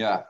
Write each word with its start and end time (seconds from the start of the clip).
Yeah. 0.00 0.22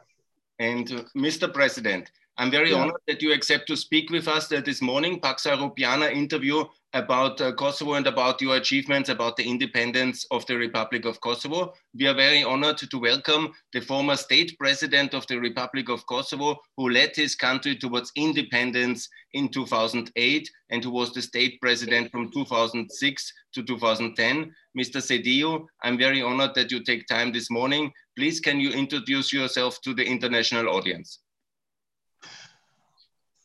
And 0.58 0.90
uh, 0.90 1.04
Mr. 1.16 1.46
President, 1.54 2.10
I'm 2.38 2.50
very 2.50 2.72
yeah. 2.72 2.78
honored 2.78 3.02
that 3.06 3.22
you 3.22 3.32
accept 3.32 3.68
to 3.68 3.76
speak 3.76 4.10
with 4.10 4.26
us 4.26 4.50
uh, 4.50 4.60
this 4.60 4.82
morning. 4.82 5.20
Pax 5.20 5.44
Europiana 5.44 6.12
interview 6.12 6.64
about 6.92 7.40
uh, 7.40 7.52
Kosovo 7.52 7.94
and 7.94 8.06
about 8.08 8.42
your 8.42 8.56
achievements 8.56 9.10
about 9.10 9.36
the 9.36 9.48
independence 9.48 10.26
of 10.32 10.44
the 10.46 10.56
Republic 10.56 11.04
of 11.04 11.20
Kosovo. 11.20 11.72
We 11.94 12.08
are 12.08 12.14
very 12.14 12.42
honored 12.42 12.78
to 12.78 12.98
welcome 12.98 13.52
the 13.72 13.80
former 13.80 14.16
state 14.16 14.56
president 14.58 15.14
of 15.14 15.24
the 15.28 15.38
Republic 15.38 15.88
of 15.88 16.04
Kosovo, 16.06 16.56
who 16.76 16.90
led 16.90 17.14
his 17.14 17.36
country 17.36 17.76
towards 17.76 18.10
independence 18.16 19.08
in 19.34 19.50
2008 19.50 20.50
and 20.70 20.82
who 20.82 20.90
was 20.90 21.12
the 21.12 21.22
state 21.22 21.60
president 21.60 22.10
from 22.10 22.32
2006 22.32 23.32
to 23.52 23.62
2010. 23.62 24.52
Mr. 24.76 25.00
Sejdiu, 25.00 25.66
I'm 25.82 25.96
very 25.98 26.22
honored 26.22 26.54
that 26.54 26.72
you 26.72 26.82
take 26.82 27.06
time 27.06 27.32
this 27.32 27.50
morning. 27.50 27.92
Please, 28.20 28.38
can 28.38 28.60
you 28.60 28.70
introduce 28.72 29.32
yourself 29.32 29.80
to 29.80 29.94
the 29.94 30.04
international 30.04 30.68
audience? 30.68 31.20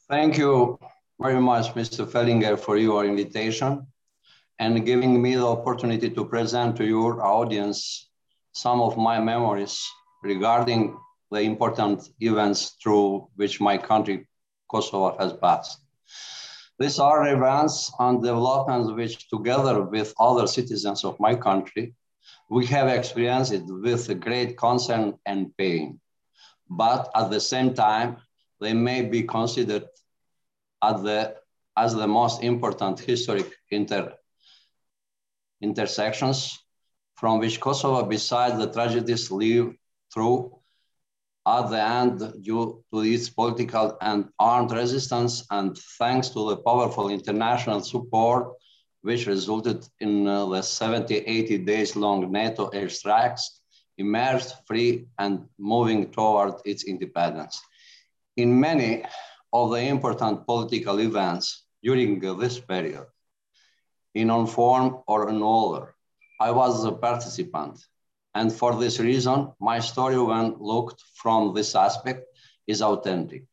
Thank 0.09 0.37
you 0.37 0.77
very 1.17 1.39
much, 1.39 1.67
Mr. 1.75 2.05
Fellinger, 2.05 2.59
for 2.59 2.75
your 2.75 3.05
invitation 3.05 3.87
and 4.59 4.85
giving 4.85 5.21
me 5.21 5.35
the 5.35 5.47
opportunity 5.47 6.09
to 6.09 6.25
present 6.25 6.75
to 6.75 6.85
your 6.85 7.23
audience 7.23 8.09
some 8.51 8.81
of 8.81 8.97
my 8.97 9.17
memories 9.17 9.81
regarding 10.23 10.97
the 11.31 11.39
important 11.39 12.09
events 12.19 12.75
through 12.83 13.29
which 13.37 13.61
my 13.61 13.77
country, 13.77 14.27
Kosovo, 14.69 15.15
has 15.17 15.31
passed. 15.31 15.79
These 16.79 16.99
are 16.99 17.29
events 17.29 17.93
and 17.97 18.21
developments 18.21 18.91
which, 18.91 19.29
together 19.29 19.83
with 19.83 20.13
other 20.19 20.47
citizens 20.47 21.05
of 21.05 21.17
my 21.17 21.33
country, 21.33 21.95
we 22.49 22.65
have 22.67 22.87
experienced 22.87 23.51
it 23.51 23.63
with 23.67 24.19
great 24.19 24.57
concern 24.57 25.15
and 25.25 25.55
pain. 25.57 25.99
But 26.69 27.09
at 27.15 27.29
the 27.29 27.39
same 27.39 27.73
time, 27.73 28.17
they 28.59 28.73
may 28.73 29.01
be 29.03 29.23
considered 29.23 29.85
at 30.83 31.03
the, 31.03 31.35
as 31.77 31.93
the 31.95 32.07
most 32.07 32.43
important 32.43 32.99
historic 32.99 33.51
inter, 33.71 34.13
intersections 35.61 36.59
from 37.15 37.39
which 37.39 37.59
Kosovo, 37.59 38.03
besides 38.03 38.57
the 38.57 38.71
tragedies, 38.71 39.31
lived 39.31 39.75
through 40.13 40.55
at 41.47 41.69
the 41.69 41.81
end 41.81 42.43
due 42.43 42.83
to 42.91 42.99
its 43.01 43.29
political 43.29 43.97
and 44.01 44.29
armed 44.39 44.71
resistance 44.71 45.45
and 45.51 45.77
thanks 45.99 46.29
to 46.29 46.49
the 46.49 46.57
powerful 46.57 47.09
international 47.09 47.81
support 47.81 48.53
which 49.05 49.27
resulted 49.27 49.87
in 49.99 50.27
uh, 50.27 50.45
the 50.47 50.61
70, 50.61 51.15
80 51.15 51.59
days 51.59 51.95
long 51.95 52.31
NATO 52.31 52.71
airstrikes, 52.71 53.41
emerged 53.99 54.51
free 54.65 55.05
and 55.19 55.45
moving 55.59 56.11
toward 56.11 56.55
its 56.65 56.85
independence. 56.85 57.61
In 58.35 58.59
many 58.59 59.03
of 59.53 59.69
the 59.69 59.81
important 59.95 60.45
political 60.45 60.99
events 60.99 61.65
during 61.83 62.19
this 62.39 62.59
period. 62.59 63.05
In 64.15 64.29
one 64.29 64.47
form 64.47 65.03
or 65.07 65.29
another, 65.29 65.93
I 66.41 66.49
was 66.49 66.83
a 66.83 66.91
participant. 66.91 67.75
And 68.33 68.51
for 68.51 68.75
this 68.75 68.99
reason, 68.99 69.53
my 69.59 69.79
story 69.79 70.19
when 70.19 70.55
looked 70.59 70.99
from 71.21 71.53
this 71.53 71.75
aspect 71.75 72.21
is 72.65 72.81
authentic. 72.81 73.45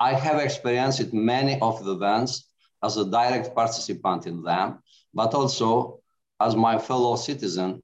I 0.00 0.14
have 0.14 0.38
experienced 0.40 1.12
many 1.12 1.60
of 1.60 1.84
the 1.84 1.92
events 1.92 2.47
as 2.82 2.96
a 2.96 3.04
direct 3.04 3.54
participant 3.54 4.26
in 4.26 4.42
them, 4.42 4.78
but 5.12 5.34
also 5.34 6.00
as 6.40 6.54
my 6.54 6.78
fellow 6.78 7.16
citizen 7.16 7.82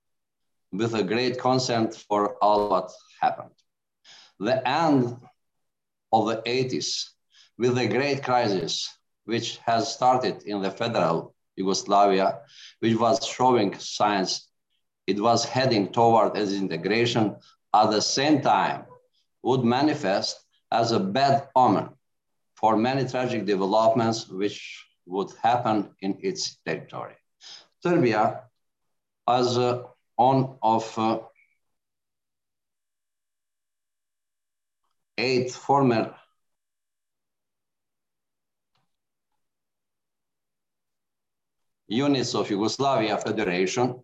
with 0.72 0.94
a 0.94 1.02
great 1.02 1.38
concern 1.38 1.90
for 1.90 2.36
all 2.42 2.68
what 2.68 2.90
happened. 3.20 3.50
The 4.38 4.66
end 4.68 5.16
of 6.12 6.26
the 6.26 6.42
80s 6.46 7.10
with 7.58 7.76
the 7.76 7.86
great 7.86 8.22
crisis 8.22 8.90
which 9.24 9.58
has 9.58 9.92
started 9.92 10.42
in 10.44 10.60
the 10.60 10.70
federal 10.70 11.34
Yugoslavia, 11.56 12.40
which 12.80 12.96
was 12.96 13.24
showing 13.26 13.78
signs 13.78 14.48
it 15.06 15.20
was 15.20 15.44
heading 15.44 15.92
toward 15.92 16.36
its 16.36 16.52
integration 16.52 17.36
at 17.74 17.90
the 17.90 18.00
same 18.00 18.40
time 18.40 18.84
would 19.42 19.62
manifest 19.62 20.40
as 20.72 20.92
a 20.92 21.00
bad 21.00 21.48
omen 21.54 21.90
for 22.56 22.76
many 22.76 23.06
tragic 23.06 23.44
developments 23.44 24.28
which 24.28 24.83
would 25.06 25.30
happen 25.42 25.90
in 26.00 26.18
its 26.22 26.58
territory. 26.64 27.16
Serbia, 27.82 28.44
as 29.28 29.58
uh, 29.58 29.82
one 30.16 30.56
of 30.62 30.98
uh, 30.98 31.18
eight 35.18 35.50
former 35.52 36.14
units 41.86 42.34
of 42.34 42.50
Yugoslavia 42.50 43.18
Federation 43.18 44.02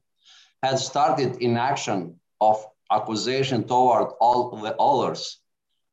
had 0.62 0.78
started 0.78 1.36
in 1.36 1.56
action 1.56 2.20
of 2.40 2.64
accusation 2.90 3.66
toward 3.66 4.12
all 4.20 4.56
the 4.56 4.76
others 4.76 5.40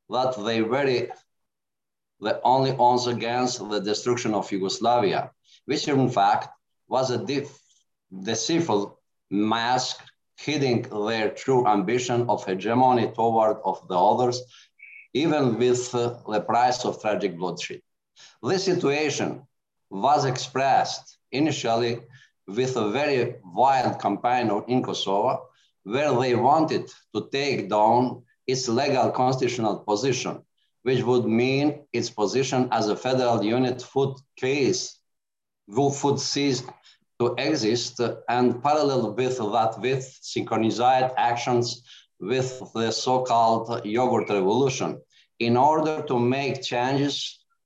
that 0.09 0.35
they 0.43 0.61
were 0.61 1.07
the 2.19 2.41
only 2.43 2.71
ones 2.71 3.07
against 3.07 3.59
the 3.69 3.79
destruction 3.79 4.33
of 4.33 4.51
Yugoslavia, 4.51 5.31
which 5.65 5.87
in 5.87 6.09
fact 6.09 6.49
was 6.87 7.11
a 7.11 7.25
deceitful 8.23 8.99
mask 9.29 10.03
hiding 10.39 10.83
their 10.83 11.29
true 11.31 11.67
ambition 11.67 12.29
of 12.29 12.45
hegemony 12.45 13.11
toward 13.15 13.57
of 13.63 13.87
the 13.87 13.97
others 13.97 14.41
even 15.13 15.57
with 15.57 15.93
uh, 15.95 16.15
the 16.27 16.41
price 16.41 16.85
of 16.85 17.01
tragic 17.01 17.37
bloodshed. 17.37 17.81
This 18.43 18.63
situation 18.63 19.41
was 19.89 20.25
expressed 20.25 21.17
initially 21.31 21.99
with 22.47 22.75
a 22.75 22.89
very 22.89 23.35
violent 23.55 23.99
campaign 24.01 24.45
in 24.67 24.83
Kosovo, 24.83 25.47
where 25.83 26.13
they 26.19 26.35
wanted 26.35 26.91
to 27.13 27.29
take 27.31 27.69
down 27.69 28.23
its 28.45 28.67
legal 28.67 29.11
constitutional 29.11 29.77
position, 29.79 30.43
which 30.87 31.03
would 31.03 31.25
mean 31.25 31.65
its 31.91 32.09
position 32.09 32.69
as 32.71 32.87
a 32.87 32.95
federal 32.95 33.43
unit 33.43 33.85
would 33.93 34.15
case, 34.37 34.97
would 35.67 36.17
cease 36.17 36.63
to 37.19 37.35
exist, 37.37 37.99
and 38.29 38.63
parallel 38.63 39.11
with 39.11 39.37
that, 39.37 39.73
with 39.81 40.03
synchronized 40.21 41.11
actions 41.17 41.83
with 42.21 42.49
the 42.73 42.89
so-called 42.89 43.85
yogurt 43.85 44.29
revolution, 44.29 44.97
in 45.39 45.57
order 45.57 46.01
to 46.03 46.17
make 46.17 46.63
changes 46.63 47.15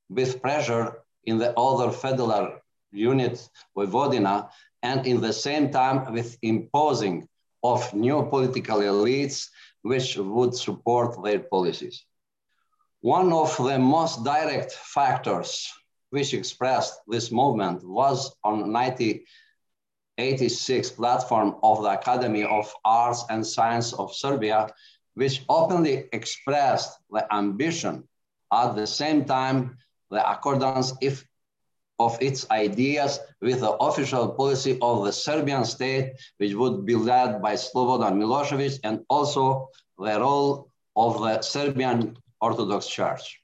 with 0.10 0.42
pressure 0.42 0.86
in 1.26 1.38
the 1.38 1.52
other 1.56 1.92
federal 1.92 2.48
units, 2.92 3.52
Vojvodina, 3.78 4.50
and 4.82 5.06
in 5.06 5.22
the 5.22 5.32
same 5.32 5.70
time 5.70 6.12
with 6.12 6.40
imposing 6.42 7.28
of 7.62 7.94
new 7.94 8.26
political 8.34 8.80
elites 8.80 9.48
which 9.84 10.18
would 10.18 10.56
support 10.56 11.24
their 11.24 11.42
policies. 11.54 12.04
One 13.02 13.34
of 13.34 13.58
the 13.58 13.78
most 13.80 14.24
direct 14.24 14.74
factors 14.74 15.74
which 16.12 16.36
expressed 16.36 17.02
this 17.08 17.32
movement 17.32 17.84
was 17.84 18.36
on 18.44 18.72
1986 18.72 20.92
platform 20.92 21.56
of 21.64 21.82
the 21.82 21.90
Academy 21.90 22.44
of 22.44 22.72
Arts 22.86 23.26
and 23.32 23.44
Science 23.46 23.94
of 23.94 24.14
Serbia, 24.14 24.70
which 25.16 25.44
openly 25.50 26.10
expressed 26.14 27.00
the 27.10 27.26
ambition 27.34 28.08
at 28.54 28.76
the 28.76 28.86
same 28.86 29.26
time 29.26 29.80
the 30.12 30.30
accordance 30.30 30.94
if 31.02 31.26
of 31.98 32.16
its 32.22 32.48
ideas 32.52 33.20
with 33.42 33.62
the 33.62 33.72
official 33.72 34.30
policy 34.30 34.78
of 34.80 35.06
the 35.06 35.12
Serbian 35.12 35.66
state, 35.66 36.14
which 36.38 36.54
would 36.54 36.86
be 36.86 36.96
led 36.96 37.42
by 37.42 37.56
Slobodan 37.56 38.20
Milosevic, 38.20 38.80
and 38.84 39.04
also 39.10 39.70
the 39.98 40.20
role 40.20 40.70
of 40.96 41.20
the 41.20 41.42
Serbian 41.42 42.16
Orthodox 42.42 42.88
Church. 42.88 43.42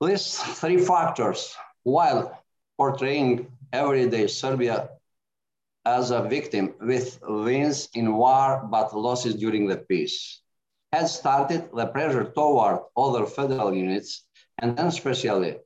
These 0.00 0.38
three 0.38 0.78
factors, 0.78 1.56
while 1.82 2.44
portraying 2.76 3.50
everyday 3.72 4.26
Serbia 4.26 4.90
as 5.84 6.10
a 6.10 6.22
victim 6.22 6.74
with 6.80 7.18
wins 7.22 7.88
in 7.94 8.14
war 8.14 8.66
but 8.70 8.96
losses 8.96 9.34
during 9.36 9.66
the 9.66 9.78
peace, 9.78 10.42
had 10.92 11.08
started 11.08 11.70
the 11.74 11.86
pressure 11.86 12.32
toward 12.32 12.80
other 12.96 13.26
federal 13.26 13.74
units, 13.74 14.24
and 14.58 14.78
especially 14.78 15.56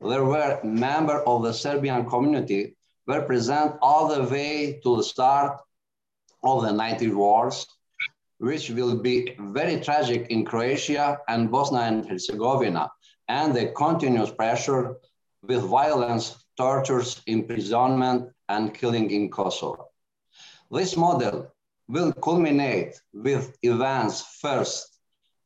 there 0.00 0.24
were 0.24 0.60
members 0.64 1.22
of 1.26 1.42
the 1.42 1.52
Serbian 1.52 2.08
community 2.08 2.76
were 3.06 3.22
present 3.22 3.76
all 3.80 4.08
the 4.08 4.24
way 4.24 4.80
to 4.82 4.96
the 4.96 5.02
start 5.02 5.60
of 6.42 6.62
the 6.62 6.72
90 6.72 7.10
wars, 7.10 7.66
which 8.38 8.70
will 8.70 8.96
be 8.96 9.34
very 9.38 9.80
tragic 9.80 10.26
in 10.28 10.44
Croatia 10.44 11.18
and 11.28 11.50
Bosnia 11.50 11.82
and 11.82 12.08
Herzegovina, 12.08 12.90
and 13.28 13.54
the 13.54 13.68
continuous 13.68 14.30
pressure 14.30 14.96
with 15.42 15.62
violence, 15.62 16.44
tortures, 16.56 17.22
imprisonment, 17.26 18.30
and 18.48 18.74
killing 18.74 19.10
in 19.10 19.30
Kosovo. 19.30 19.88
This 20.70 20.96
model 20.96 21.52
will 21.88 22.12
culminate 22.12 23.00
with 23.12 23.56
events 23.62 24.22
first 24.40 24.96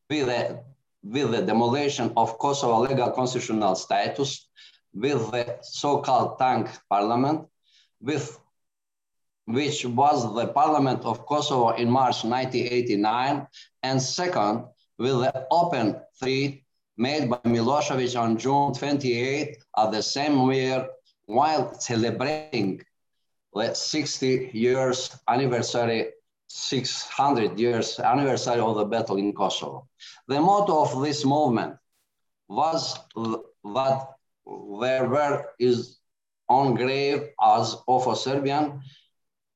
with 0.09 0.27
the, 0.27 0.61
with 1.05 1.31
the 1.31 1.43
demolition 1.43 2.13
of 2.17 2.39
Kosovo 2.39 2.81
legal 2.81 3.11
constitutional 3.13 3.75
status, 3.77 4.49
with 4.93 5.31
the 5.31 5.59
so-called 5.63 6.39
tank 6.39 6.69
parliament, 6.89 7.47
with 8.01 8.39
which 9.53 9.85
was 9.85 10.35
the 10.35 10.49
parliament 10.49 11.05
of 11.05 11.27
Kosovo 11.27 11.71
in 11.71 11.91
March 11.91 12.25
1989, 12.25 13.47
and 13.83 14.01
second, 14.01 14.65
with 14.99 15.21
the 15.21 15.47
open 15.51 16.01
treaty 16.19 16.65
made 16.97 17.31
by 17.31 17.39
Milosevic 17.45 18.19
on 18.21 18.37
June 18.37 18.75
28 18.75 19.57
of 19.75 19.93
the 19.93 20.03
same 20.03 20.51
year 20.53 20.87
while 21.27 21.73
celebrating 21.81 22.83
the 23.55 23.75
60 23.75 24.51
years 24.53 25.17
anniversary, 25.29 26.11
600 26.49 27.59
years 27.59 27.99
anniversary 27.99 28.61
of 28.61 28.77
the 28.77 28.85
battle 28.85 29.17
in 29.17 29.33
Kosovo. 29.33 29.89
The 30.29 30.41
motto 30.41 30.83
of 30.83 31.03
this 31.03 31.25
movement 31.25 31.77
was 32.49 32.99
that 33.17 34.09
wherever 34.45 35.47
is 35.59 35.99
on 36.49 36.75
grave 36.75 37.31
as 37.41 37.77
of 37.87 38.07
a 38.07 38.17
Serbian, 38.17 38.83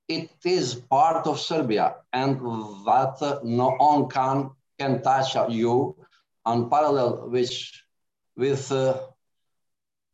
it 0.08 0.30
is 0.44 0.74
part 0.74 1.26
of 1.26 1.40
Serbia 1.40 1.96
and 2.12 2.38
that 2.86 3.40
no 3.44 3.70
one 3.70 4.08
can, 4.08 4.50
can 4.78 5.02
touch 5.02 5.34
you 5.50 5.96
on 6.44 6.68
parallel 6.68 7.30
which 7.30 7.84
with 8.36 8.70
uh, 8.72 8.98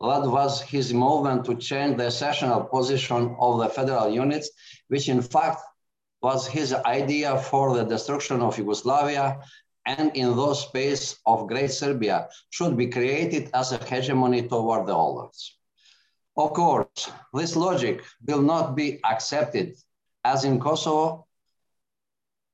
that 0.00 0.22
was 0.22 0.62
his 0.62 0.94
movement 0.94 1.44
to 1.44 1.54
change 1.56 1.96
the 1.98 2.10
sectional 2.10 2.64
position 2.64 3.36
of 3.38 3.58
the 3.58 3.68
federal 3.68 4.08
units, 4.10 4.50
which 4.88 5.08
in 5.08 5.20
fact 5.20 5.60
was 6.22 6.46
his 6.46 6.72
idea 6.72 7.36
for 7.38 7.76
the 7.76 7.84
destruction 7.84 8.40
of 8.40 8.56
Yugoslavia 8.56 9.40
and 9.86 10.14
in 10.14 10.36
those 10.36 10.62
space 10.62 11.18
of 11.26 11.48
Great 11.48 11.70
Serbia 11.70 12.28
should 12.50 12.76
be 12.76 12.86
created 12.86 13.50
as 13.54 13.72
a 13.72 13.84
hegemony 13.84 14.46
toward 14.46 14.86
the 14.86 14.96
others. 14.96 15.58
Of 16.36 16.52
course, 16.52 17.10
this 17.34 17.56
logic 17.56 18.02
will 18.26 18.42
not 18.42 18.74
be 18.74 19.00
accepted 19.04 19.76
as 20.24 20.44
in 20.44 20.60
Kosovo, 20.60 21.26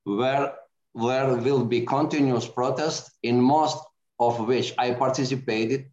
where 0.05 0.55
there 0.95 1.37
will 1.37 1.65
be 1.65 1.85
continuous 1.85 2.49
protests 2.49 3.11
in 3.23 3.41
most 3.41 3.79
of 4.19 4.47
which 4.47 4.73
I 4.79 4.93
participated. 4.95 5.91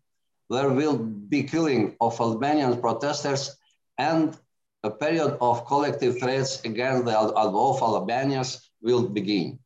There 0.49 0.69
will 0.69 0.97
be 0.97 1.43
killing 1.43 1.95
of 1.99 2.19
Albanian 2.19 2.79
protesters 2.79 3.57
and 3.97 4.37
a 4.83 4.91
period 4.91 5.37
of 5.41 5.65
collective 5.65 6.19
threats 6.19 6.61
against 6.63 7.05
the 7.05 7.17
of 7.17 7.81
Albanians 7.81 8.69
will 8.81 9.07
begin. 9.07 9.59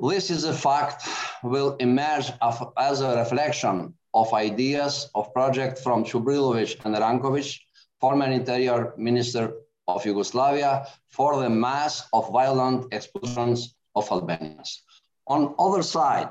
This 0.00 0.30
is 0.30 0.44
a 0.44 0.54
fact 0.54 1.08
will 1.42 1.76
emerge 1.76 2.30
as 2.76 3.00
a 3.00 3.16
reflection 3.16 3.94
of 4.14 4.32
ideas 4.32 5.10
of 5.14 5.32
project 5.32 5.78
from 5.78 6.04
Čubrilović 6.04 6.84
and 6.84 6.94
Ranković, 6.94 7.58
former 8.00 8.26
interior 8.26 8.94
minister 8.96 9.52
of 9.86 10.04
Yugoslavia, 10.04 10.86
for 11.08 11.40
the 11.40 11.50
mass 11.50 12.08
of 12.12 12.32
violent 12.32 12.92
expulsions 12.92 13.74
of 13.94 14.10
Albanians. 14.10 14.82
On 15.26 15.54
other 15.58 15.82
side, 15.82 16.30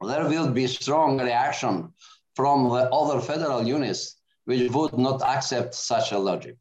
there 0.00 0.28
will 0.28 0.50
be 0.50 0.66
strong 0.66 1.20
reaction 1.20 1.92
from 2.34 2.68
the 2.68 2.90
other 2.90 3.20
federal 3.20 3.66
units 3.66 4.16
which 4.44 4.70
would 4.72 4.96
not 4.98 5.22
accept 5.22 5.74
such 5.74 6.12
a 6.12 6.18
logic. 6.18 6.56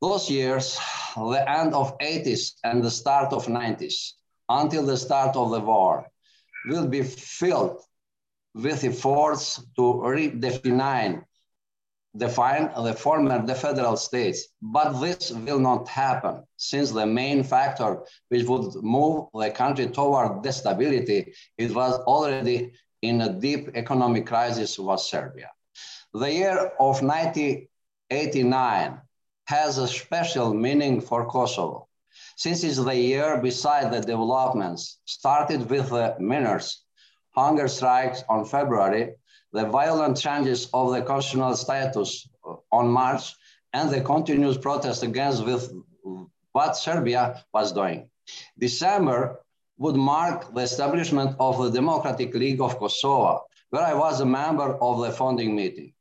Those 0.00 0.30
years, 0.30 0.78
the 1.14 1.44
end 1.48 1.74
of 1.74 1.96
80s 1.98 2.54
and 2.64 2.82
the 2.82 2.90
start 2.90 3.32
of 3.32 3.46
90s, 3.46 4.12
until 4.48 4.86
the 4.86 4.96
start 4.96 5.36
of 5.36 5.50
the 5.50 5.60
war, 5.60 6.06
will 6.66 6.86
be 6.86 7.02
filled 7.02 7.80
with 8.54 8.84
efforts 8.84 9.56
to 9.76 9.82
redefine 9.82 11.24
define 12.16 12.70
the 12.82 12.92
former 12.92 13.44
the 13.46 13.54
federal 13.54 13.96
states, 13.96 14.48
but 14.60 15.00
this 15.00 15.30
will 15.30 15.60
not 15.60 15.86
happen 15.88 16.42
since 16.56 16.90
the 16.90 17.06
main 17.06 17.42
factor 17.44 18.02
which 18.28 18.46
would 18.46 18.74
move 18.82 19.26
the 19.34 19.50
country 19.50 19.86
toward 19.86 20.42
destability, 20.42 21.32
it 21.56 21.72
was 21.74 22.00
already 22.00 22.72
in 23.02 23.20
a 23.20 23.32
deep 23.32 23.70
economic 23.74 24.26
crisis 24.26 24.78
was 24.78 25.08
Serbia. 25.08 25.50
The 26.12 26.32
year 26.32 26.72
of 26.80 27.00
1989 27.02 29.00
has 29.46 29.78
a 29.78 29.88
special 29.88 30.52
meaning 30.52 31.00
for 31.00 31.26
Kosovo, 31.30 31.88
since 32.36 32.64
it's 32.64 32.82
the 32.82 32.96
year 32.96 33.40
beside 33.40 33.92
the 33.92 34.00
developments 34.00 34.98
started 35.04 35.70
with 35.70 35.90
the 35.90 36.16
miners' 36.18 36.84
hunger 37.32 37.68
strikes 37.68 38.22
on 38.28 38.44
February 38.44 39.14
the 39.52 39.66
violent 39.66 40.16
changes 40.16 40.68
of 40.72 40.92
the 40.92 41.02
constitutional 41.02 41.56
status 41.56 42.28
on 42.70 42.88
March 42.88 43.34
and 43.72 43.90
the 43.90 44.00
continuous 44.00 44.56
protest 44.56 45.02
against 45.02 45.44
with 45.44 45.72
what 46.52 46.76
Serbia 46.76 47.44
was 47.52 47.72
doing. 47.72 48.08
December 48.58 49.40
would 49.78 49.96
mark 49.96 50.54
the 50.54 50.60
establishment 50.60 51.34
of 51.40 51.58
the 51.58 51.70
Democratic 51.70 52.34
League 52.34 52.60
of 52.60 52.78
Kosovo, 52.78 53.44
where 53.70 53.82
I 53.82 53.94
was 53.94 54.20
a 54.20 54.26
member 54.26 54.74
of 54.74 55.00
the 55.00 55.10
founding 55.10 55.54
meeting. 55.56 55.92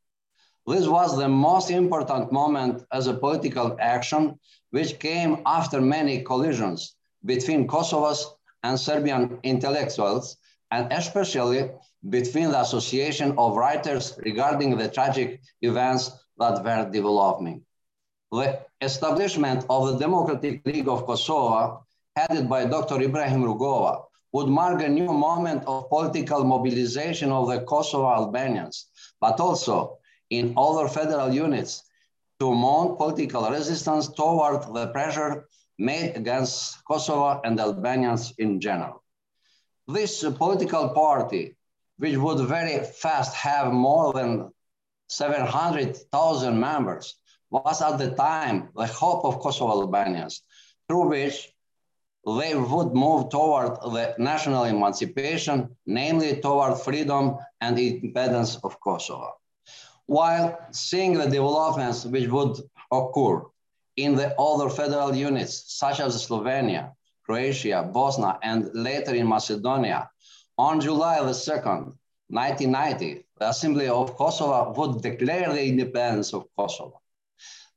This 0.68 0.88
was 0.88 1.18
the 1.18 1.28
most 1.30 1.72
important 1.72 2.32
moment 2.32 2.84
as 2.92 3.08
a 3.08 3.14
political 3.14 3.78
action, 3.80 4.40
which 4.72 5.00
came 5.00 5.42
after 5.46 5.82
many 5.82 6.22
collisions 6.22 6.96
between 7.26 7.68
Kosovo's 7.68 8.36
and 8.64 8.80
Serbian 8.80 9.40
intellectuals, 9.44 10.38
and 10.72 10.92
especially 10.92 11.72
between 12.10 12.52
the 12.52 12.62
Association 12.62 13.36
of 13.38 13.58
Writers 13.58 14.18
regarding 14.24 14.78
the 14.78 14.90
tragic 14.90 15.42
events 15.62 16.12
that 16.38 16.64
were 16.64 16.90
developing. 16.90 17.64
The 18.32 18.60
establishment 18.82 19.66
of 19.70 19.88
the 19.88 19.98
Democratic 19.98 20.66
League 20.66 20.88
of 20.88 21.06
Kosovo, 21.06 21.86
headed 22.16 22.48
by 22.48 22.66
Dr. 22.66 23.02
Ibrahim 23.02 23.44
Rugova, 23.44 24.04
would 24.32 24.48
mark 24.48 24.82
a 24.82 24.88
new 24.88 25.12
moment 25.12 25.64
of 25.66 25.90
political 25.90 26.44
mobilization 26.44 27.32
of 27.32 27.48
the 27.50 27.62
Kosovo 27.62 28.08
Albanians, 28.08 28.88
but 29.20 29.40
also 29.40 29.98
in 30.30 30.54
other 30.56 30.88
federal 30.88 31.34
units 31.34 31.84
to 32.40 32.54
mount 32.54 32.98
political 32.98 33.50
resistance 33.50 34.08
toward 34.08 34.62
the 34.74 34.88
pressure 34.88 35.48
made 35.80 36.16
against 36.16 36.84
Kosovo 36.86 37.42
and 37.44 37.60
Albanians 37.60 38.34
in 38.38 38.62
general. 38.62 39.04
This 39.92 40.24
political 40.38 40.90
party 40.90 41.56
which 41.98 42.16
would 42.16 42.48
very 42.48 42.84
fast 42.84 43.34
have 43.36 43.74
more 43.74 44.14
than 44.14 44.54
700,000 45.08 46.60
members, 46.60 47.16
was 47.50 47.82
at 47.82 47.98
the 47.98 48.12
time 48.12 48.70
the 48.76 48.86
hope 48.86 49.26
of 49.26 49.40
Kosovo 49.40 49.82
Albanians, 49.82 50.44
through 50.88 51.10
which 51.10 51.52
they 52.24 52.54
would 52.54 52.94
move 52.94 53.30
toward 53.30 53.82
the 53.82 54.14
national 54.20 54.66
emancipation, 54.66 55.76
namely 55.88 56.40
toward 56.40 56.80
freedom 56.80 57.38
and 57.60 57.80
independence 57.80 58.58
of 58.64 58.80
Kosovo. 58.80 59.34
While 60.06 60.56
seeing 60.70 61.14
the 61.14 61.26
developments 61.26 62.06
which 62.06 62.30
would 62.30 62.58
occur 62.92 63.42
in 63.96 64.16
the 64.16 64.40
other 64.40 64.70
federal 64.70 65.16
units, 65.16 65.64
such 65.68 66.00
as 66.00 66.28
Slovenia, 66.28 66.94
Croatia, 67.30 67.88
Bosnia, 67.94 68.40
and 68.42 68.72
later 68.74 69.14
in 69.14 69.28
Macedonia, 69.28 70.10
on 70.58 70.82
July 70.82 71.22
the 71.22 71.32
2nd, 71.32 71.94
1990, 72.30 73.24
the 73.38 73.50
Assembly 73.50 73.88
of 73.88 74.16
Kosovo 74.18 74.74
would 74.76 75.04
declare 75.04 75.54
the 75.54 75.64
independence 75.64 76.34
of 76.34 76.48
Kosovo. 76.58 77.00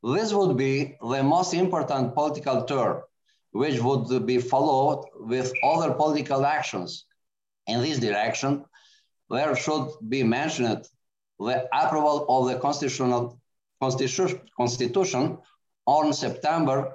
This 0.02 0.32
would 0.32 0.56
be 0.56 0.96
the 1.02 1.22
most 1.22 1.52
important 1.52 2.14
political 2.14 2.64
turn, 2.64 3.02
which 3.50 3.78
would 3.82 4.24
be 4.24 4.38
followed 4.38 5.04
with 5.16 5.52
other 5.62 5.92
political 5.92 6.46
actions. 6.46 7.04
In 7.66 7.82
this 7.82 7.98
direction, 7.98 8.64
there 9.28 9.54
should 9.54 9.88
be 10.08 10.22
mentioned 10.22 10.88
the 11.38 11.68
approval 11.78 12.24
of 12.26 12.48
the 12.48 12.58
constitutional 12.58 13.38
constitution, 13.82 15.36
on 15.86 16.12
September 16.14 16.76
7, 16.78 16.92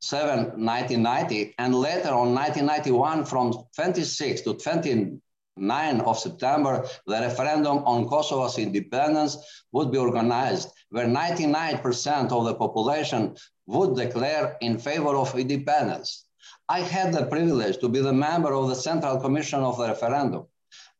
1990, 0.00 1.54
and 1.58 1.74
later 1.74 2.10
on 2.10 2.34
1991 2.34 3.24
from 3.24 3.52
26 3.74 4.42
to 4.42 4.54
29 4.54 6.00
of 6.00 6.18
September, 6.18 6.86
the 7.06 7.20
referendum 7.20 7.78
on 7.78 8.06
Kosovo's 8.06 8.58
independence 8.58 9.36
would 9.72 9.90
be 9.90 9.98
organized, 9.98 10.70
where 10.90 11.06
99% 11.06 12.32
of 12.32 12.44
the 12.44 12.54
population 12.54 13.36
would 13.66 13.96
declare 13.96 14.56
in 14.60 14.78
favor 14.78 15.16
of 15.16 15.38
independence. 15.38 16.26
I 16.68 16.80
had 16.80 17.12
the 17.12 17.26
privilege 17.26 17.78
to 17.78 17.88
be 17.88 18.00
the 18.00 18.12
member 18.12 18.52
of 18.54 18.68
the 18.68 18.74
Central 18.74 19.18
Commission 19.18 19.60
of 19.60 19.78
the 19.78 19.88
referendum 19.88 20.46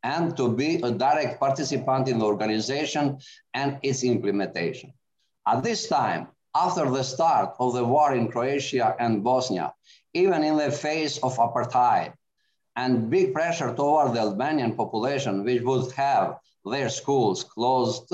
and 0.02 0.36
to 0.36 0.52
be 0.54 0.76
a 0.82 0.90
direct 0.90 1.40
participant 1.40 2.08
in 2.08 2.18
the 2.18 2.24
organization 2.24 3.18
and 3.54 3.78
its 3.82 4.04
implementation. 4.04 4.92
At 5.46 5.62
this 5.62 5.88
time, 5.88 6.28
after 6.64 6.90
the 6.90 7.04
start 7.04 7.54
of 7.60 7.72
the 7.74 7.84
war 7.84 8.12
in 8.14 8.26
Croatia 8.26 8.96
and 8.98 9.22
Bosnia, 9.22 9.72
even 10.12 10.42
in 10.42 10.56
the 10.56 10.72
face 10.72 11.16
of 11.18 11.36
apartheid 11.36 12.12
and 12.74 13.08
big 13.10 13.32
pressure 13.32 13.72
toward 13.74 14.12
the 14.14 14.20
Albanian 14.20 14.74
population, 14.74 15.44
which 15.44 15.62
would 15.62 15.92
have 15.92 16.38
their 16.64 16.88
schools 16.88 17.44
closed, 17.44 18.12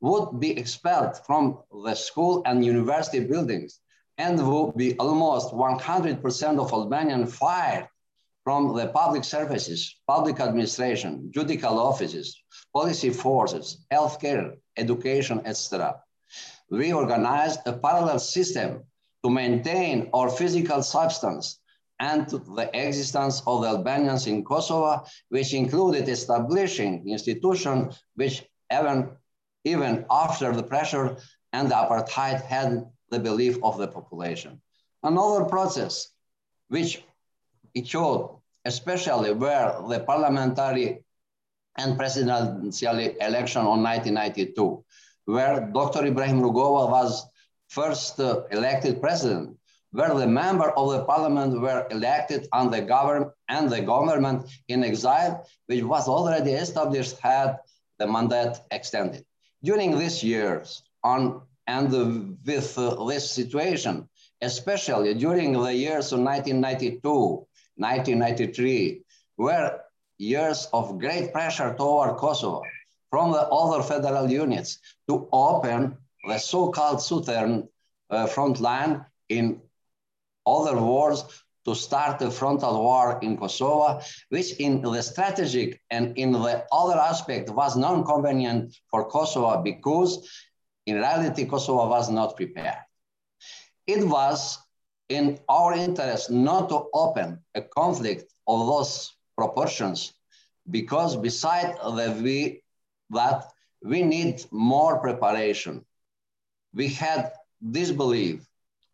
would 0.00 0.40
be 0.40 0.50
expelled 0.58 1.16
from 1.26 1.58
the 1.84 1.94
school 1.94 2.42
and 2.44 2.64
university 2.64 3.20
buildings 3.20 3.78
and 4.18 4.34
would 4.50 4.76
be 4.76 4.96
almost 4.98 5.54
100% 5.54 6.58
of 6.58 6.72
Albanian 6.72 7.24
fired 7.26 7.88
from 8.42 8.74
the 8.76 8.88
public 8.88 9.22
services, 9.22 9.80
public 10.08 10.40
administration, 10.40 11.30
judicial 11.32 11.78
offices, 11.78 12.28
policy 12.72 13.10
forces, 13.10 13.66
healthcare, 13.92 14.56
education, 14.76 15.40
etc. 15.44 16.00
We 16.70 16.92
organized 16.92 17.60
a 17.66 17.72
parallel 17.72 18.20
system 18.20 18.84
to 19.24 19.30
maintain 19.30 20.08
our 20.14 20.30
physical 20.30 20.82
substance 20.82 21.58
and 21.98 22.26
the 22.28 22.70
existence 22.72 23.42
of 23.46 23.62
the 23.62 23.68
Albanians 23.68 24.26
in 24.26 24.44
Kosovo, 24.44 25.04
which 25.28 25.52
included 25.52 26.08
establishing 26.08 27.08
institutions 27.08 28.02
which 28.14 28.44
even, 28.72 29.10
even 29.64 30.06
after 30.10 30.54
the 30.54 30.62
pressure 30.62 31.16
and 31.52 31.70
the 31.70 31.74
apartheid 31.74 32.40
had 32.42 32.86
the 33.10 33.18
belief 33.18 33.58
of 33.62 33.76
the 33.76 33.88
population. 33.88 34.62
Another 35.02 35.44
process 35.44 36.08
which 36.68 37.02
it 37.74 37.86
showed, 37.86 38.38
especially 38.64 39.32
where 39.32 39.76
the 39.88 40.00
parliamentary 40.00 41.04
and 41.76 41.98
presidential 41.98 42.98
election 42.98 43.62
on 43.62 43.82
1992, 43.82 44.84
where 45.30 45.60
Dr. 45.60 46.06
Ibrahim 46.06 46.40
Rugova 46.40 46.90
was 46.90 47.26
first 47.68 48.18
uh, 48.20 48.42
elected 48.50 49.00
president 49.00 49.56
where 49.92 50.14
the 50.14 50.26
member 50.26 50.70
of 50.70 50.92
the 50.92 51.04
parliament 51.04 51.60
were 51.60 51.86
elected 51.90 52.46
and 52.52 52.72
the 52.72 52.80
government 52.80 53.32
and 53.48 53.68
the 53.68 53.80
government 53.80 54.48
in 54.68 54.84
exile, 54.84 55.44
which 55.66 55.82
was 55.82 56.06
already 56.08 56.52
established, 56.52 57.18
had 57.18 57.58
the 57.98 58.06
mandate 58.06 58.56
extended. 58.70 59.24
During 59.62 59.98
these 59.98 60.22
years, 60.22 60.82
on 61.02 61.42
and 61.66 61.90
with 62.44 62.78
uh, 62.78 63.04
this 63.04 63.30
situation, 63.30 64.08
especially 64.40 65.14
during 65.14 65.52
the 65.52 65.74
years 65.74 66.12
of 66.12 66.20
1992, 66.20 67.00
1993, 67.76 69.02
were 69.36 69.80
years 70.18 70.68
of 70.72 70.98
great 70.98 71.32
pressure 71.32 71.74
toward 71.74 72.16
Kosovo 72.16 72.62
from 73.10 73.32
the 73.32 73.42
other 73.48 73.82
federal 73.82 74.30
units 74.30 74.78
to 75.08 75.28
open 75.32 75.96
the 76.26 76.38
so-called 76.38 77.02
southern 77.02 77.68
uh, 78.10 78.26
front 78.26 78.60
line 78.60 79.04
in 79.28 79.60
other 80.46 80.76
wars 80.80 81.24
to 81.64 81.74
start 81.74 82.22
a 82.22 82.30
frontal 82.30 82.82
war 82.82 83.18
in 83.22 83.36
Kosovo, 83.36 84.00
which 84.30 84.54
in 84.54 84.80
the 84.80 85.02
strategic 85.02 85.80
and 85.90 86.16
in 86.16 86.32
the 86.32 86.64
other 86.72 86.98
aspect 86.98 87.50
was 87.50 87.76
non-convenient 87.76 88.74
for 88.90 89.08
Kosovo 89.08 89.62
because 89.62 90.26
in 90.86 90.96
reality, 90.96 91.44
Kosovo 91.44 91.88
was 91.88 92.10
not 92.10 92.36
prepared. 92.36 92.78
It 93.86 94.06
was 94.06 94.58
in 95.08 95.38
our 95.48 95.74
interest 95.74 96.30
not 96.30 96.68
to 96.70 96.86
open 96.94 97.38
a 97.54 97.62
conflict 97.62 98.32
of 98.46 98.66
those 98.66 99.12
proportions 99.36 100.12
because 100.70 101.16
beside 101.16 101.76
the 101.76 102.60
that 103.10 103.44
we 103.82 104.02
need 104.02 104.44
more 104.50 104.98
preparation. 104.98 105.84
We 106.74 106.88
had 106.88 107.32
disbelief 107.70 108.46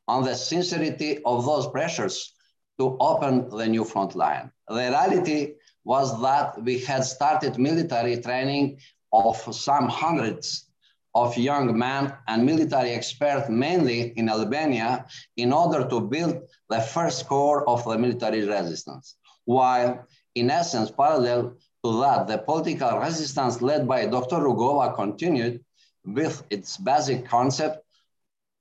on 0.08 0.24
the 0.24 0.34
sincerity 0.34 1.22
of 1.24 1.44
those 1.44 1.66
pressures 1.68 2.32
to 2.78 2.96
open 3.00 3.48
the 3.48 3.66
new 3.66 3.84
front 3.84 4.14
line. 4.14 4.50
The 4.68 4.74
reality 4.74 5.54
was 5.84 6.20
that 6.22 6.62
we 6.62 6.78
had 6.80 7.04
started 7.04 7.58
military 7.58 8.20
training 8.20 8.78
of 9.12 9.36
some 9.54 9.88
hundreds 9.88 10.66
of 11.14 11.36
young 11.38 11.76
men 11.78 12.12
and 12.28 12.44
military 12.44 12.90
experts, 12.90 13.48
mainly 13.48 14.12
in 14.18 14.28
Albania, 14.28 15.06
in 15.36 15.52
order 15.52 15.88
to 15.88 16.00
build 16.00 16.42
the 16.68 16.80
first 16.80 17.26
core 17.26 17.66
of 17.68 17.84
the 17.84 17.96
military 17.96 18.46
resistance. 18.46 19.16
While, 19.44 20.06
in 20.34 20.50
essence, 20.50 20.90
parallel 20.90 21.54
that, 22.00 22.26
the 22.26 22.38
political 22.38 22.98
resistance 22.98 23.62
led 23.62 23.86
by 23.86 24.06
Dr. 24.06 24.36
Rugova 24.36 24.94
continued 24.94 25.64
with 26.04 26.42
its 26.50 26.76
basic 26.76 27.26
concept 27.26 27.84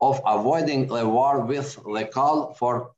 of 0.01 0.21
avoiding 0.25 0.89
a 0.91 1.07
war 1.07 1.45
with 1.45 1.75
the 1.75 2.05
call 2.05 2.53
for 2.53 2.91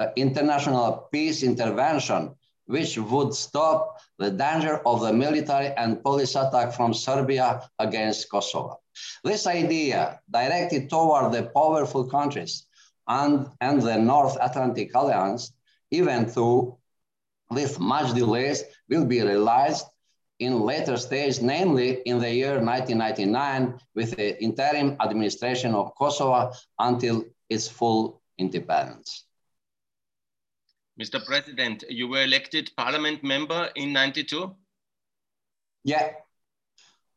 uh, 0.00 0.08
international 0.16 1.08
peace 1.12 1.42
intervention, 1.42 2.34
which 2.66 2.98
would 2.98 3.34
stop 3.34 4.00
the 4.18 4.30
danger 4.30 4.80
of 4.86 5.00
the 5.00 5.12
military 5.12 5.68
and 5.76 6.02
police 6.02 6.34
attack 6.34 6.72
from 6.72 6.92
Serbia 6.92 7.62
against 7.78 8.28
Kosovo. 8.30 8.80
This 9.22 9.46
idea, 9.46 10.20
directed 10.30 10.90
toward 10.90 11.32
the 11.32 11.44
powerful 11.54 12.04
countries 12.04 12.66
and, 13.06 13.48
and 13.60 13.82
the 13.82 13.98
North 13.98 14.36
Atlantic 14.40 14.94
Alliance, 14.94 15.52
even 15.90 16.26
though 16.34 16.78
with 17.50 17.78
much 17.78 18.14
delays, 18.14 18.64
will 18.88 19.04
be 19.04 19.20
realized 19.20 19.86
in 20.38 20.60
later 20.60 20.96
stage, 20.96 21.40
namely 21.40 22.00
in 22.06 22.18
the 22.18 22.32
year 22.32 22.60
1999 22.60 23.78
with 23.94 24.16
the 24.16 24.42
interim 24.42 24.96
administration 25.00 25.74
of 25.74 25.94
Kosovo 25.96 26.52
until 26.78 27.24
its 27.48 27.68
full 27.68 28.20
independence. 28.38 29.26
Mr. 31.00 31.24
President, 31.24 31.84
you 31.88 32.08
were 32.08 32.22
elected 32.22 32.70
parliament 32.76 33.22
member 33.24 33.70
in 33.74 33.92
92? 33.92 34.54
Yeah, 35.84 36.12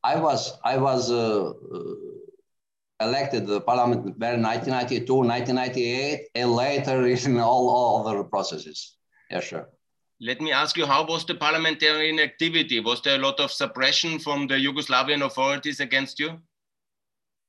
I 0.04 0.20
was, 0.20 0.58
I 0.64 0.78
was 0.78 1.12
uh, 1.12 1.50
uh, 1.50 1.54
elected 3.00 3.46
the 3.46 3.62
parliament 3.62 4.04
member 4.06 4.34
in 4.34 4.42
1992, 4.42 5.14
1998, 5.14 6.28
and 6.36 6.52
later 6.54 7.06
in 7.06 7.40
all, 7.40 7.70
all 7.70 8.08
other 8.08 8.24
processes. 8.24 8.98
Yeah, 9.30 9.42
sure. 9.42 9.70
Let 10.20 10.42
me 10.42 10.52
ask 10.52 10.76
you, 10.78 10.86
how 10.86 11.06
was 11.06 11.26
the 11.26 11.36
parliamentary 11.36 12.20
activity? 12.20 12.80
Was 12.80 13.02
there 13.02 13.16
a 13.16 13.22
lot 13.22 13.40
of 13.40 13.52
suppression 13.52 14.18
from 14.18 14.48
the 14.48 14.56
Yugoslavian 14.56 15.24
authorities 15.24 15.80
against 15.80 16.20
you? 16.20 16.40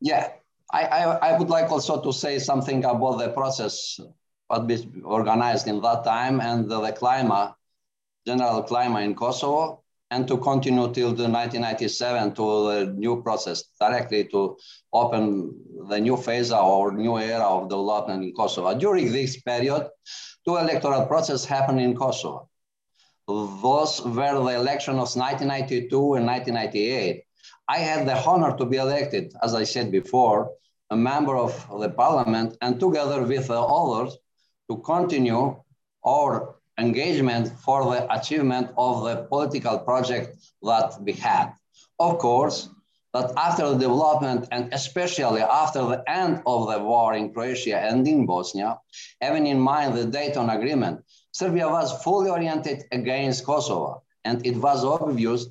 Yeah, 0.01 0.29
I, 0.73 0.83
I, 0.85 1.03
I 1.31 1.39
would 1.39 1.49
like 1.49 1.71
also 1.71 2.03
to 2.03 2.13
say 2.13 2.39
something 2.39 2.85
about 2.85 3.19
the 3.19 3.31
process 3.31 3.99
what 4.49 4.67
was 4.67 4.87
organized 5.05 5.69
in 5.69 5.81
that 5.83 6.05
time 6.05 6.41
and 6.41 6.69
the, 6.69 6.81
the 6.81 6.93
climate, 6.93 7.55
general 8.27 8.63
climate 8.63 9.05
in 9.05 9.15
Kosovo, 9.15 9.85
and 10.11 10.27
to 10.27 10.39
continue 10.39 10.93
till 10.93 11.13
the 11.13 11.29
1997 11.29 12.35
to 12.35 12.43
the 12.69 12.95
new 12.97 13.23
process, 13.23 13.65
directly 13.79 14.25
to 14.25 14.57
open 14.93 15.55
the 15.89 16.01
new 16.01 16.17
phase 16.17 16.51
or 16.51 16.93
new 16.93 17.19
era 17.19 17.45
of 17.45 17.69
development 17.69 18.25
in 18.25 18.35
Kosovo. 18.35 18.75
During 18.79 19.13
this 19.13 19.41
period, 19.43 19.87
two 20.47 20.57
electoral 20.57 21.05
processes 21.07 21.45
happened 21.45 21.81
in 21.81 21.95
Kosovo. 21.95 22.49
Those 23.29 24.01
were 24.07 24.43
the 24.43 24.57
elections 24.57 24.97
of 24.97 25.15
1992 25.15 26.15
and 26.15 26.27
1998. 26.27 27.25
I 27.69 27.77
had 27.77 28.09
the 28.09 28.17
honor 28.17 28.57
to 28.57 28.65
be 28.65 28.79
elected, 28.79 29.35
as 29.43 29.55
I 29.55 29.65
said 29.65 29.93
before, 29.93 30.53
a 30.89 30.97
member 30.97 31.37
of 31.37 31.53
the 31.79 31.91
parliament 31.91 32.57
and 32.63 32.81
together 32.81 33.23
with 33.23 33.49
the 33.49 33.61
others 33.61 34.17
to 34.71 34.79
continue 34.79 35.63
our 36.07 36.57
engagement 36.79 37.53
for 37.61 37.85
the 37.93 38.11
achievement 38.11 38.71
of 38.79 39.05
the 39.05 39.25
political 39.25 39.79
project 39.81 40.39
that 40.63 40.95
we 41.03 41.13
had. 41.13 41.53
Of 41.99 42.17
course, 42.17 42.71
that 43.13 43.33
after 43.37 43.69
the 43.71 43.79
development 43.79 44.49
and 44.53 44.73
especially 44.73 45.43
after 45.43 45.83
the 45.83 46.03
end 46.09 46.43
of 46.47 46.71
the 46.71 46.79
war 46.79 47.13
in 47.13 47.35
Croatia 47.35 47.79
and 47.79 48.09
in 48.09 48.25
Bosnia, 48.25 48.79
having 49.21 49.47
in 49.47 49.61
mind 49.61 49.95
the 49.95 50.07
Dayton 50.07 50.49
Agreement, 50.49 51.05
Serbia 51.39 51.69
was 51.69 52.03
fully 52.03 52.31
oriented 52.31 52.83
against 52.91 53.47
Kosovo, 53.47 54.03
and 54.25 54.45
it 54.45 54.57
was 54.57 54.85
obvious 54.85 55.47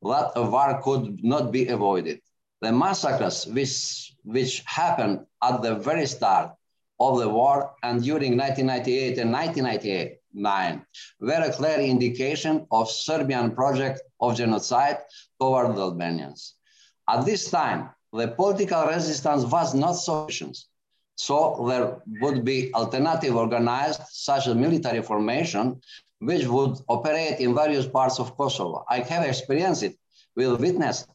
that 0.00 0.32
a 0.36 0.42
war 0.42 0.80
could 0.82 1.22
not 1.22 1.52
be 1.52 1.68
avoided. 1.68 2.22
The 2.62 2.72
massacres 2.72 3.46
which, 3.46 4.14
which 4.24 4.62
happened 4.64 5.26
at 5.42 5.60
the 5.60 5.74
very 5.74 6.06
start 6.06 6.54
of 6.98 7.18
the 7.18 7.28
war 7.28 7.74
and 7.82 8.02
during 8.02 8.38
1998 8.38 9.18
and 9.18 9.30
1999 9.30 10.86
were 11.20 11.44
a 11.44 11.52
clear 11.52 11.78
indication 11.80 12.66
of 12.70 12.90
Serbian 12.90 13.54
project 13.54 14.00
of 14.18 14.34
genocide 14.34 14.96
toward 15.38 15.76
the 15.76 15.82
Albanians. 15.82 16.54
At 17.06 17.26
this 17.26 17.50
time, 17.50 17.90
the 18.14 18.28
political 18.28 18.86
resistance 18.86 19.44
was 19.44 19.74
not 19.74 19.92
sufficient 19.92 20.56
so 21.16 21.64
there 21.68 22.02
would 22.20 22.44
be 22.44 22.72
alternative 22.74 23.36
organized, 23.36 24.02
such 24.10 24.46
as 24.46 24.54
military 24.54 25.02
formation, 25.02 25.80
which 26.18 26.46
would 26.46 26.78
operate 26.88 27.40
in 27.40 27.54
various 27.54 27.86
parts 27.86 28.18
of 28.18 28.36
Kosovo. 28.36 28.84
I 28.88 29.00
have 29.00 29.24
experienced 29.24 29.82
it, 29.82 29.96
will 30.36 30.56
witness 30.56 31.06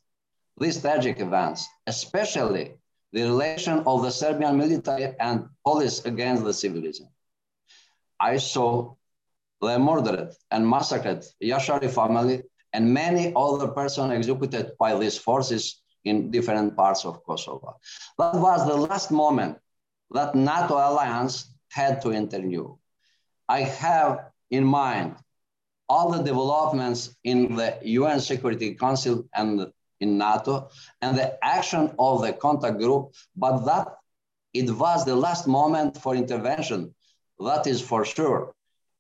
these 0.57 0.81
tragic 0.81 1.19
events, 1.19 1.67
especially 1.87 2.73
the 3.13 3.23
relation 3.23 3.79
of 3.85 4.03
the 4.03 4.11
Serbian 4.11 4.57
military 4.57 5.15
and 5.19 5.45
police 5.63 6.05
against 6.05 6.43
the 6.43 6.53
civilians. 6.53 7.01
I 8.19 8.37
saw 8.37 8.93
the 9.61 9.79
murdered 9.79 10.33
and 10.51 10.67
massacred 10.67 11.25
Jashari 11.41 11.89
family 11.89 12.43
and 12.73 12.93
many 12.93 13.33
other 13.35 13.69
persons 13.69 14.11
executed 14.11 14.73
by 14.77 14.97
these 14.97 15.17
forces 15.17 15.81
in 16.03 16.31
different 16.31 16.75
parts 16.75 17.05
of 17.05 17.23
Kosovo. 17.23 17.77
That 18.17 18.35
was 18.35 18.67
the 18.67 18.75
last 18.75 19.09
moment 19.11 19.57
that 20.11 20.35
NATO 20.35 20.75
alliance 20.75 21.51
had 21.71 22.01
to 22.01 22.11
intervene. 22.11 22.75
I 23.49 23.61
have 23.61 24.31
in 24.49 24.63
mind 24.63 25.15
all 25.89 26.11
the 26.11 26.23
developments 26.23 27.15
in 27.23 27.55
the 27.55 27.77
UN 27.83 28.19
Security 28.19 28.75
Council 28.75 29.27
and 29.33 29.67
in 29.99 30.17
NATO 30.17 30.69
and 31.01 31.17
the 31.17 31.43
action 31.43 31.91
of 31.97 32.21
the 32.21 32.33
contact 32.33 32.77
group, 32.77 33.13
but 33.35 33.65
that 33.65 33.87
it 34.53 34.69
was 34.71 35.05
the 35.05 35.15
last 35.15 35.47
moment 35.47 35.97
for 36.01 36.15
intervention. 36.15 36.93
That 37.39 37.67
is 37.67 37.81
for 37.81 38.05
sure. 38.05 38.53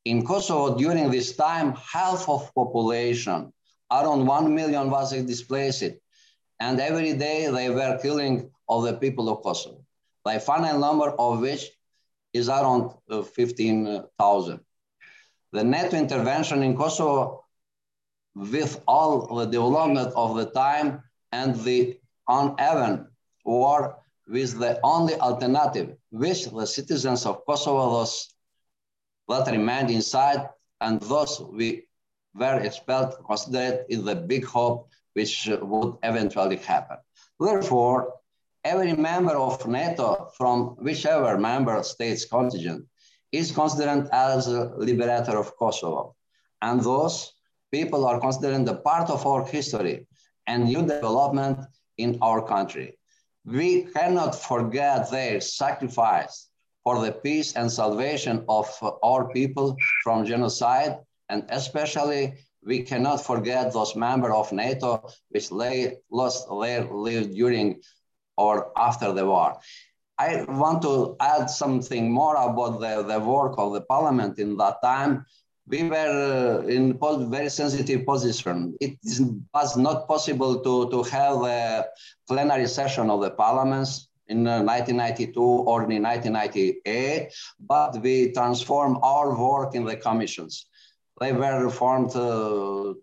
In 0.05 0.25
Kosovo 0.25 0.77
during 0.77 1.11
this 1.11 1.35
time, 1.35 1.73
half 1.73 2.29
of 2.29 2.53
population, 2.53 3.51
around 3.91 4.25
1 4.25 4.55
million 4.55 4.89
was 4.89 5.11
displaced. 5.11 5.83
And 6.59 6.79
every 6.79 7.13
day 7.13 7.49
they 7.51 7.69
were 7.69 7.99
killing 8.01 8.49
all 8.67 8.81
the 8.81 8.93
people 8.93 9.29
of 9.29 9.43
Kosovo. 9.43 9.86
The 10.27 10.41
final 10.41 10.77
number 10.77 11.09
of 11.11 11.39
which 11.39 11.71
is 12.33 12.49
around 12.49 12.91
uh, 13.09 13.21
15,000. 13.21 14.59
The 15.53 15.63
NATO 15.63 15.95
intervention 15.95 16.63
in 16.63 16.75
Kosovo 16.75 17.45
with 18.35 18.83
all 18.87 19.35
the 19.37 19.45
development 19.45 20.11
of 20.15 20.35
the 20.35 20.47
time 20.47 21.01
and 21.31 21.55
the 21.63 21.97
uneven 22.27 23.07
war 23.45 23.99
with 24.27 24.59
the 24.59 24.79
only 24.83 25.15
alternative, 25.15 25.95
which 26.09 26.45
the 26.45 26.67
citizens 26.67 27.25
of 27.25 27.45
Kosovo 27.45 27.91
those 27.91 28.33
that 29.29 29.49
remained 29.49 29.89
inside 29.89 30.49
and 30.81 31.01
those 31.03 31.39
we 31.39 31.87
were 32.35 32.59
expelled 32.59 33.15
considered 33.25 33.85
in 33.89 34.03
the 34.03 34.15
big 34.15 34.43
hope 34.45 34.89
which 35.13 35.49
would 35.61 35.95
eventually 36.03 36.57
happen. 36.57 36.97
Therefore, 37.39 38.13
every 38.67 38.93
member 38.93 39.35
of 39.47 39.65
NATO 39.65 40.29
from 40.37 40.75
whichever 40.85 41.37
member 41.37 41.75
state's 41.83 42.25
contingent 42.25 42.85
is 43.31 43.51
considered 43.51 44.09
as 44.11 44.47
a 44.47 44.71
liberator 44.87 45.37
of 45.37 45.55
Kosovo. 45.57 46.15
And 46.61 46.81
those 46.81 47.15
people 47.71 48.05
are 48.05 48.19
considered 48.19 48.65
the 48.65 48.79
part 48.89 49.09
of 49.09 49.25
our 49.25 49.45
history 49.45 50.07
and 50.47 50.65
new 50.65 50.81
development 50.81 51.59
in 51.97 52.17
our 52.21 52.41
country. 52.45 52.97
We 53.45 53.83
cannot 53.95 54.35
forget 54.35 55.09
their 55.11 55.39
sacrifice 55.39 56.35
for 56.83 56.95
the 57.03 57.13
peace 57.13 57.49
and 57.55 57.71
salvation 57.71 58.43
of 58.49 58.67
our 59.09 59.29
people 59.37 59.77
from 60.03 60.25
genocide, 60.25 60.93
and 61.29 61.45
especially 61.49 62.23
we 62.65 62.83
cannot 62.83 63.19
forget 63.31 63.71
those 63.71 63.95
members 63.95 64.33
of 64.33 64.51
NATO 64.51 64.89
which 65.29 65.51
lay, 65.51 65.97
lost 66.11 66.47
their 66.61 66.83
lives 67.05 67.27
during 67.27 67.81
or 68.37 68.71
after 68.77 69.11
the 69.11 69.25
war. 69.25 69.57
I 70.19 70.43
want 70.47 70.81
to 70.81 71.15
add 71.19 71.49
something 71.49 72.11
more 72.11 72.35
about 72.35 72.79
the, 72.79 73.03
the 73.03 73.19
work 73.19 73.55
of 73.57 73.73
the 73.73 73.81
parliament 73.81 74.39
in 74.39 74.57
that 74.57 74.81
time. 74.81 75.25
We 75.67 75.83
were 75.83 76.63
uh, 76.63 76.67
in 76.67 76.97
a 77.01 77.25
very 77.25 77.49
sensitive 77.49 78.05
position. 78.05 78.75
It 78.79 78.97
was 79.53 79.77
not 79.77 80.07
possible 80.07 80.59
to, 80.61 80.89
to 80.89 81.03
have 81.11 81.43
a 81.43 81.85
plenary 82.27 82.67
session 82.67 83.09
of 83.09 83.21
the 83.21 83.31
parliaments 83.31 84.07
in 84.27 84.43
1992 84.43 85.39
uh, 85.39 85.43
or 85.43 85.91
in 85.91 86.03
1998, 86.03 87.33
but 87.59 88.01
we 88.01 88.31
transformed 88.31 88.97
our 89.03 89.37
work 89.37 89.75
in 89.75 89.85
the 89.85 89.97
commissions. 89.97 90.65
They 91.19 91.33
were 91.33 91.69
formed 91.69 92.15
uh, 92.15 92.93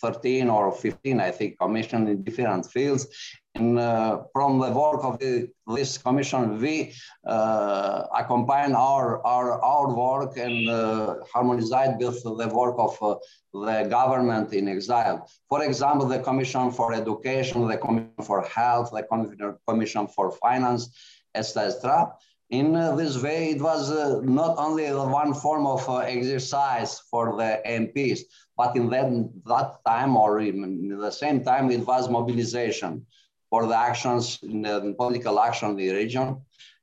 13 0.00 0.48
or 0.48 0.72
15, 0.72 1.20
I 1.20 1.30
think, 1.30 1.58
commissions 1.58 2.08
in 2.08 2.22
different 2.24 2.66
fields. 2.66 3.06
And 3.54 3.78
uh, 3.78 4.22
from 4.32 4.58
the 4.58 4.70
work 4.70 5.04
of 5.04 5.18
the, 5.18 5.48
this 5.66 5.98
commission, 5.98 6.60
we 6.60 6.94
uh, 7.26 8.04
accompany 8.16 8.74
our, 8.74 9.24
our, 9.26 9.62
our 9.62 9.94
work 9.94 10.36
and 10.38 10.68
uh, 10.68 11.16
harmonize 11.32 11.70
with 11.98 12.22
the 12.24 12.50
work 12.52 12.76
of 12.78 12.96
uh, 13.02 13.16
the 13.52 13.86
government 13.88 14.52
in 14.54 14.68
exile. 14.68 15.28
For 15.48 15.62
example, 15.62 16.06
the 16.06 16.20
Commission 16.20 16.70
for 16.72 16.94
Education, 16.94 17.68
the 17.68 17.76
Commission 17.76 18.22
for 18.24 18.42
Health, 18.42 18.90
the 18.90 19.56
Commission 19.68 20.08
for 20.08 20.32
Finance, 20.32 20.88
etc. 21.34 22.12
In 22.52 22.76
uh, 22.76 22.94
this 22.94 23.16
way, 23.22 23.52
it 23.52 23.62
was 23.62 23.90
uh, 23.90 24.20
not 24.22 24.58
only 24.58 24.84
one 24.92 25.32
form 25.32 25.66
of 25.66 25.88
uh, 25.88 26.00
exercise 26.00 27.00
for 27.10 27.34
the 27.38 27.62
MPs, 27.64 28.20
but 28.58 28.76
in 28.76 28.90
that, 28.90 29.08
that 29.46 29.78
time 29.86 30.18
or 30.18 30.40
in 30.40 30.98
the 30.98 31.10
same 31.10 31.42
time, 31.42 31.70
it 31.70 31.86
was 31.86 32.10
mobilization 32.10 33.06
for 33.48 33.66
the 33.66 33.74
actions, 33.74 34.38
in 34.42 34.60
the 34.60 34.94
political 34.98 35.40
action 35.40 35.70
in 35.70 35.76
the 35.76 35.92
region, 35.92 36.42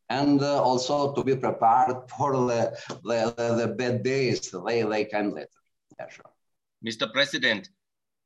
and 0.10 0.42
uh, 0.42 0.60
also 0.60 1.14
to 1.14 1.24
be 1.24 1.36
prepared 1.36 1.98
for 2.18 2.34
the, 2.34 2.76
the, 3.04 3.32
the, 3.38 3.56
the 3.56 3.68
bad 3.68 4.02
days 4.02 4.50
they, 4.66 4.82
they 4.82 5.06
came 5.06 5.36
later. 5.36 5.50
Yeah, 6.00 6.10
sure. 6.10 6.26
Mr. 6.84 7.14
President, 7.14 7.70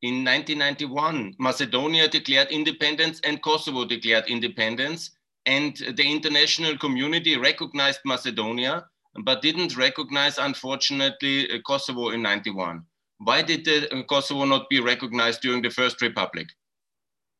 in 0.02 0.24
1991, 0.24 1.36
Macedonia 1.40 2.08
declared 2.08 2.52
independence 2.52 3.20
and 3.26 3.42
Kosovo 3.42 3.84
declared 3.84 4.28
independence 4.28 5.12
and 5.46 5.76
the 5.98 6.12
international 6.12 6.78
community 6.78 7.38
recognized 7.38 8.00
Macedonia, 8.06 8.86
but 9.24 9.42
didn't 9.42 9.78
recognize, 9.78 10.38
unfortunately, 10.38 11.52
uh, 11.52 11.60
Kosovo 11.66 12.10
in 12.10 12.22
91. 12.22 12.84
Why 13.20 13.42
did 13.42 13.66
the, 13.66 13.94
uh, 13.94 14.04
Kosovo 14.04 14.46
not 14.46 14.70
be 14.70 14.80
recognized 14.80 15.42
during 15.42 15.62
the 15.62 15.70
First 15.70 16.02
Republic? 16.02 16.48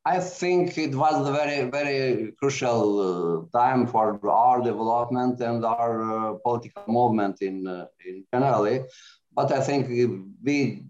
I 0.06 0.20
think 0.20 0.76
it 0.76 0.94
was 0.94 1.26
a 1.26 1.32
very, 1.32 1.70
very 1.70 2.32
crucial 2.38 3.48
uh, 3.52 3.58
time 3.58 3.86
for 3.86 4.20
our 4.28 4.62
development 4.62 5.40
and 5.40 5.64
our 5.64 6.02
uh, 6.02 6.34
political 6.44 6.84
movement 6.86 7.40
in, 7.40 7.66
uh, 7.66 7.86
in 8.06 8.24
generally. 8.32 8.84
But 9.32 9.50
I 9.50 9.60
think 9.62 9.88
we 9.88 10.84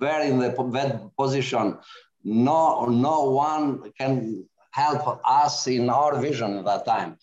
were 0.00 0.20
in 0.22 0.38
the 0.38 0.50
bad 0.72 1.10
position. 1.18 1.78
No, 2.24 2.86
no 2.86 3.30
one 3.30 3.92
can 3.98 4.48
help 4.70 5.20
us 5.24 5.66
in 5.66 5.90
our 5.90 6.20
vision 6.20 6.58
at 6.58 6.64
that 6.64 6.84
time. 6.86 7.16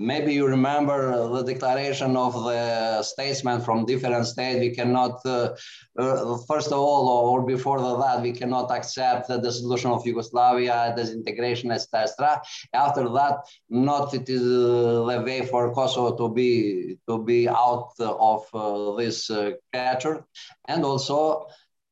Maybe 0.00 0.32
you 0.32 0.46
remember 0.46 1.28
the 1.28 1.42
declaration 1.42 2.16
of 2.16 2.32
the 2.32 3.02
statesmen 3.02 3.60
from 3.62 3.84
different 3.84 4.26
states. 4.28 4.60
We 4.60 4.70
cannot, 4.72 5.18
uh, 5.26 5.56
uh, 5.98 6.38
first 6.46 6.68
of 6.68 6.78
all, 6.78 7.08
or 7.08 7.44
before 7.44 7.80
that, 7.80 8.22
we 8.22 8.30
cannot 8.30 8.70
accept 8.70 9.26
the 9.26 9.38
dissolution 9.38 9.90
of 9.90 10.06
Yugoslavia, 10.06 10.94
disintegration, 10.96 11.72
etc. 11.72 12.40
After 12.72 13.08
that, 13.08 13.38
not 13.68 14.14
it 14.14 14.28
is 14.28 14.42
uh, 14.42 15.04
the 15.04 15.22
way 15.26 15.44
for 15.44 15.74
Kosovo 15.74 16.16
to 16.16 16.32
be 16.32 16.96
to 17.08 17.18
be 17.24 17.48
out 17.48 17.90
of 17.98 18.46
uh, 18.54 18.94
this 18.94 19.28
uh, 19.30 19.50
catcher, 19.72 20.24
and 20.68 20.84
also 20.84 21.48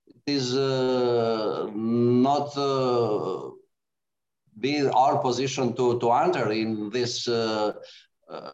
it 0.07 0.23
is 0.33 0.57
uh, 0.57 1.69
not 1.75 2.55
be 4.59 4.87
our 4.89 5.19
position 5.19 5.75
to, 5.75 5.99
to 6.01 6.13
enter 6.13 6.51
in 6.53 6.91
this 6.91 7.29
uh, 7.29 7.73
uh, 8.31 8.51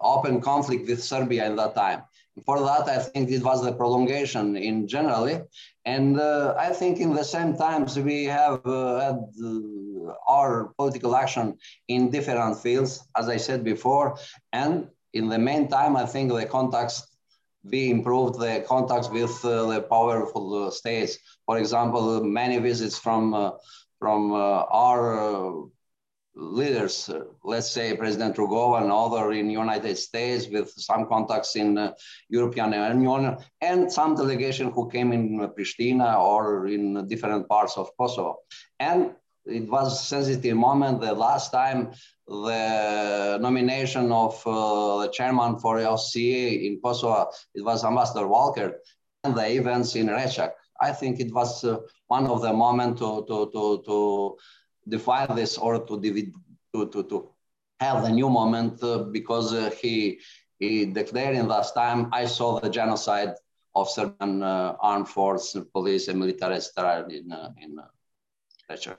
open 0.00 0.40
conflict 0.40 0.88
with 0.88 1.02
Serbia 1.02 1.46
in 1.46 1.56
that 1.56 1.74
time. 1.74 2.02
For 2.44 2.60
that, 2.60 2.86
I 2.88 2.98
think 2.98 3.30
it 3.30 3.42
was 3.42 3.64
the 3.64 3.72
prolongation 3.72 4.56
in 4.56 4.86
generally. 4.86 5.40
And 5.86 6.20
uh, 6.20 6.54
I 6.58 6.70
think 6.70 6.98
in 6.98 7.14
the 7.14 7.24
same 7.24 7.56
times 7.56 7.98
we 7.98 8.24
have 8.24 8.64
uh, 8.66 9.00
had 9.00 9.18
uh, 9.42 10.12
our 10.28 10.74
political 10.76 11.16
action 11.16 11.56
in 11.88 12.10
different 12.10 12.58
fields, 12.58 13.08
as 13.16 13.28
I 13.30 13.38
said 13.38 13.64
before. 13.64 14.18
And 14.52 14.88
in 15.14 15.28
the 15.30 15.38
meantime, 15.38 15.96
I 15.96 16.04
think 16.04 16.30
the 16.30 16.44
contacts 16.44 17.08
we 17.64 17.90
improved 17.90 18.38
the 18.38 18.64
contacts 18.68 19.08
with 19.08 19.44
uh, 19.44 19.66
the 19.66 19.82
powerful 19.82 20.70
states. 20.70 21.18
For 21.46 21.58
example, 21.58 22.22
many 22.22 22.58
visits 22.58 22.96
from 22.96 23.34
from 23.98 24.32
uh, 24.32 24.64
our 24.70 25.00
uh, 25.18 25.66
leaders, 26.34 27.08
uh, 27.08 27.24
let's 27.44 27.70
say 27.70 27.96
President 27.96 28.36
Rugova 28.36 28.82
and 28.82 28.92
other 28.92 29.32
in 29.32 29.48
United 29.48 29.96
States 29.96 30.48
with 30.48 30.70
some 30.70 31.06
contacts 31.06 31.56
in 31.56 31.92
European 32.28 32.72
Union 32.72 33.38
and 33.60 33.90
some 33.90 34.14
delegation 34.14 34.70
who 34.70 34.90
came 34.90 35.12
in 35.12 35.38
Pristina 35.56 36.18
or 36.18 36.66
in 36.66 37.06
different 37.08 37.48
parts 37.48 37.76
of 37.78 37.90
Kosovo. 37.98 38.38
And 38.78 39.12
it 39.46 39.68
was 39.68 39.92
a 39.92 40.04
sensitive 40.04 40.56
moment. 40.56 41.00
The 41.00 41.14
last 41.14 41.52
time 41.52 41.92
the 42.26 43.38
nomination 43.40 44.10
of 44.10 44.42
uh, 44.46 45.02
the 45.02 45.08
chairman 45.12 45.58
for 45.58 45.78
OSCE 45.78 46.66
in 46.66 46.80
Kosovo, 46.84 47.30
it 47.54 47.62
was 47.64 47.84
Ambassador 47.84 48.26
Walker 48.26 48.80
and 49.24 49.34
the 49.34 49.48
events 49.52 49.94
in 49.94 50.08
Rechak. 50.08 50.50
I 50.80 50.92
think 50.92 51.20
it 51.20 51.32
was 51.32 51.64
uh, 51.64 51.78
one 52.06 52.26
of 52.26 52.42
the 52.42 52.52
moments 52.52 53.00
to, 53.00 53.24
to, 53.28 53.50
to, 53.52 53.82
to 53.86 54.36
define 54.88 55.34
this 55.34 55.58
or 55.58 55.84
to, 55.86 56.00
to, 56.00 56.88
to, 56.88 57.02
to 57.04 57.30
have 57.80 58.02
the 58.02 58.10
new 58.10 58.30
moment 58.30 58.82
uh, 58.82 58.98
because 58.98 59.52
uh, 59.52 59.70
he, 59.80 60.20
he 60.58 60.86
declared 60.86 61.36
in 61.36 61.48
last 61.48 61.74
time, 61.74 62.08
I 62.12 62.26
saw 62.26 62.60
the 62.60 62.70
genocide 62.70 63.34
of 63.74 63.90
Serbian 63.90 64.42
armed 64.42 65.08
force, 65.08 65.56
police, 65.72 66.08
and 66.08 66.18
military 66.18 66.58
in 67.10 67.30
in 67.60 67.78
Russia. 68.70 68.96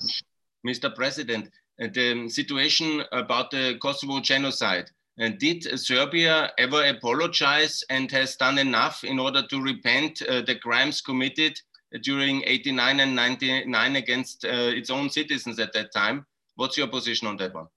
Mr. 0.66 0.94
President, 0.94 1.50
the 1.80 2.30
situation 2.30 3.04
about 3.12 3.52
the 3.52 3.78
Kosovo 3.82 4.20
genocide. 4.20 4.90
And 5.20 5.40
did 5.40 5.80
Serbia 5.80 6.52
ever 6.58 6.86
apologize 6.86 7.84
and 7.90 8.12
has 8.12 8.36
done 8.36 8.60
enough 8.60 9.04
in 9.04 9.20
order 9.20 9.42
to 9.48 9.62
repent 9.62 10.22
uh, 10.22 10.42
the 10.42 10.56
crimes 10.56 11.02
committed 11.02 11.60
during 12.04 12.44
89 12.46 13.00
and 13.00 13.16
99 13.16 13.96
against 13.96 14.46
uh, 14.46 14.50
its 14.52 14.90
own 14.90 15.10
citizens 15.10 15.60
at 15.60 15.74
that 15.74 15.92
time? 15.92 16.26
What's 16.56 16.78
your 16.78 16.88
position 16.88 17.28
on 17.28 17.38
that 17.38 17.54
one? 17.54 17.68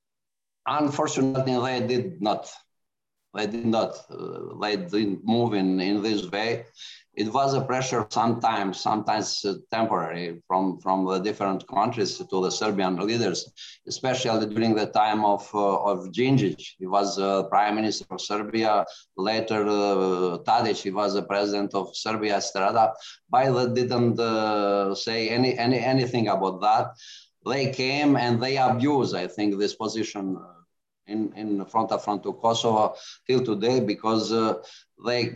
Unfortunately, 0.66 1.57
they 1.57 1.87
did 1.87 2.20
not. 2.20 2.50
They 3.35 3.46
did 3.46 3.66
not. 3.66 3.94
Uh, 4.11 4.59
they 4.61 4.76
didn't 4.76 5.24
move 5.24 5.55
in, 5.55 5.81
in 5.81 6.03
this 6.03 6.31
way 6.31 6.66
it 7.14 7.33
was 7.33 7.55
a 7.55 7.61
pressure 7.61 8.07
sometimes, 8.11 8.81
sometimes 8.81 9.44
uh, 9.44 9.55
temporary 9.70 10.40
from, 10.46 10.79
from 10.79 11.05
the 11.07 11.18
different 11.18 11.66
countries 11.66 12.18
to 12.18 12.42
the 12.42 12.51
Serbian 12.51 12.96
leaders, 12.96 13.51
especially 13.88 14.46
during 14.46 14.75
the 14.75 14.87
time 14.87 15.25
of, 15.25 15.49
uh, 15.53 15.83
of 15.83 16.11
Djindjic. 16.12 16.61
He 16.79 16.87
was 16.87 17.18
uh, 17.18 17.44
prime 17.44 17.75
minister 17.75 18.07
of 18.11 18.20
Serbia. 18.20 18.85
Later, 19.16 19.66
uh, 19.66 20.38
Tadic, 20.46 20.81
he 20.83 20.90
was 20.90 21.14
the 21.14 21.23
president 21.23 21.75
of 21.75 21.94
Serbia, 21.96 22.37
Estrada. 22.37 22.92
Biden 23.33 23.75
didn't 23.75 24.18
uh, 24.20 24.94
say 24.94 25.31
any, 25.31 25.59
any, 25.59 25.79
anything 25.79 26.29
about 26.29 26.61
that. 26.61 26.92
They 27.44 27.73
came 27.73 28.16
and 28.16 28.40
they 28.40 28.57
abused, 28.57 29.16
I 29.16 29.27
think, 29.27 29.59
this 29.59 29.75
position 29.75 30.37
uh, 30.38 30.61
in, 31.07 31.33
in 31.35 31.64
front 31.66 31.90
of 31.90 32.05
front 32.05 32.23
to 32.23 32.35
Kosovo 32.35 32.94
till 33.27 33.44
today 33.44 33.81
because 33.81 34.33
uh, 34.33 34.55
they 35.05 35.33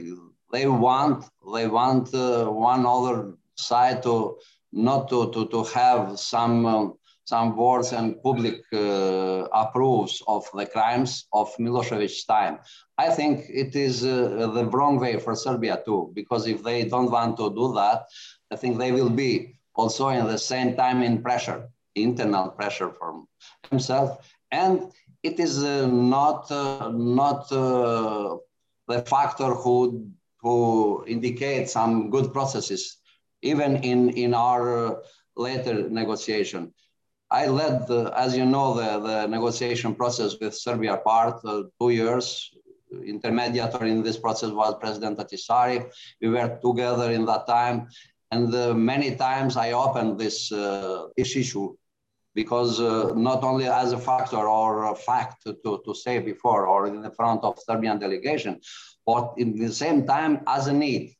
they 0.52 0.68
want 0.68 1.24
they 1.54 1.66
want 1.66 2.12
uh, 2.14 2.46
one 2.46 2.84
other 2.86 3.32
side 3.54 4.02
to 4.02 4.36
not 4.72 5.08
to 5.08 5.30
to, 5.32 5.46
to 5.48 5.62
have 5.64 6.18
some 6.18 6.66
um, 6.66 6.94
some 7.24 7.56
words 7.56 7.92
and 7.92 8.22
public 8.22 8.60
uh, 8.72 9.48
approves 9.52 10.22
of 10.28 10.44
the 10.52 10.66
crimes 10.66 11.26
of 11.32 11.48
Milosevic's 11.56 12.24
time. 12.24 12.58
I 12.98 13.08
think 13.08 13.46
it 13.48 13.74
is 13.74 14.04
uh, 14.04 14.50
the 14.52 14.66
wrong 14.66 14.98
way 15.00 15.18
for 15.18 15.34
Serbia 15.34 15.82
too, 15.86 16.12
because 16.14 16.46
if 16.46 16.62
they 16.62 16.84
don't 16.84 17.10
want 17.10 17.38
to 17.38 17.48
do 17.54 17.72
that, 17.74 18.04
I 18.52 18.56
think 18.56 18.76
they 18.76 18.92
will 18.92 19.08
be 19.08 19.56
also 19.74 20.08
in 20.08 20.26
the 20.26 20.38
same 20.38 20.76
time 20.76 21.02
in 21.02 21.22
pressure, 21.22 21.68
internal 21.94 22.50
pressure 22.50 22.90
from 22.98 23.26
himself. 23.70 24.18
And 24.52 24.92
it 25.22 25.40
is 25.40 25.64
uh, 25.64 25.86
not 25.86 26.50
uh, 26.50 26.90
not 26.92 27.48
the 27.48 29.00
factor 29.06 29.54
who 29.54 30.10
who 30.44 31.02
indicate 31.06 31.70
some 31.70 32.10
good 32.10 32.32
processes, 32.32 32.98
even 33.40 33.76
in, 33.76 34.10
in 34.10 34.34
our 34.34 35.02
later 35.36 35.88
negotiation. 35.88 36.72
I 37.30 37.46
led, 37.46 37.88
the, 37.88 38.12
as 38.14 38.36
you 38.36 38.44
know, 38.44 38.74
the, 38.74 38.90
the 39.08 39.26
negotiation 39.26 39.94
process 39.94 40.36
with 40.38 40.54
Serbia 40.54 40.98
part 40.98 41.36
uh, 41.44 41.62
two 41.80 41.90
years. 41.90 42.50
Intermediator 42.92 43.82
in 43.94 44.02
this 44.02 44.18
process 44.18 44.50
was 44.50 44.74
President 44.78 45.18
Ahtisaari. 45.18 45.90
We 46.20 46.28
were 46.28 46.58
together 46.62 47.10
in 47.10 47.24
that 47.24 47.46
time. 47.46 47.88
And 48.30 48.54
uh, 48.54 48.74
many 48.74 49.16
times 49.16 49.56
I 49.56 49.72
opened 49.72 50.18
this, 50.20 50.52
uh, 50.52 51.06
this 51.16 51.34
issue 51.36 51.74
because 52.34 52.80
uh, 52.80 53.12
not 53.16 53.42
only 53.44 53.66
as 53.66 53.92
a 53.92 53.98
factor 53.98 54.48
or 54.48 54.92
a 54.92 54.94
fact 54.94 55.44
to, 55.44 55.80
to 55.84 55.94
say 55.94 56.18
before 56.18 56.66
or 56.66 56.86
in 56.86 57.00
the 57.00 57.10
front 57.10 57.42
of 57.44 57.58
Serbian 57.66 57.98
delegation, 57.98 58.60
but 59.06 59.34
in 59.36 59.56
the 59.56 59.72
same 59.72 60.06
time 60.06 60.40
as 60.46 60.66
a 60.66 60.72
need 60.72 61.14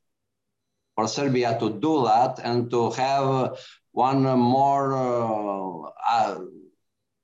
for 0.94 1.08
Serbia 1.08 1.58
to 1.58 1.70
do 1.80 2.04
that 2.04 2.40
and 2.42 2.70
to 2.70 2.90
have 2.90 3.58
one 3.92 4.22
more 4.22 4.94
uh, 4.94 5.90
uh, 6.10 6.40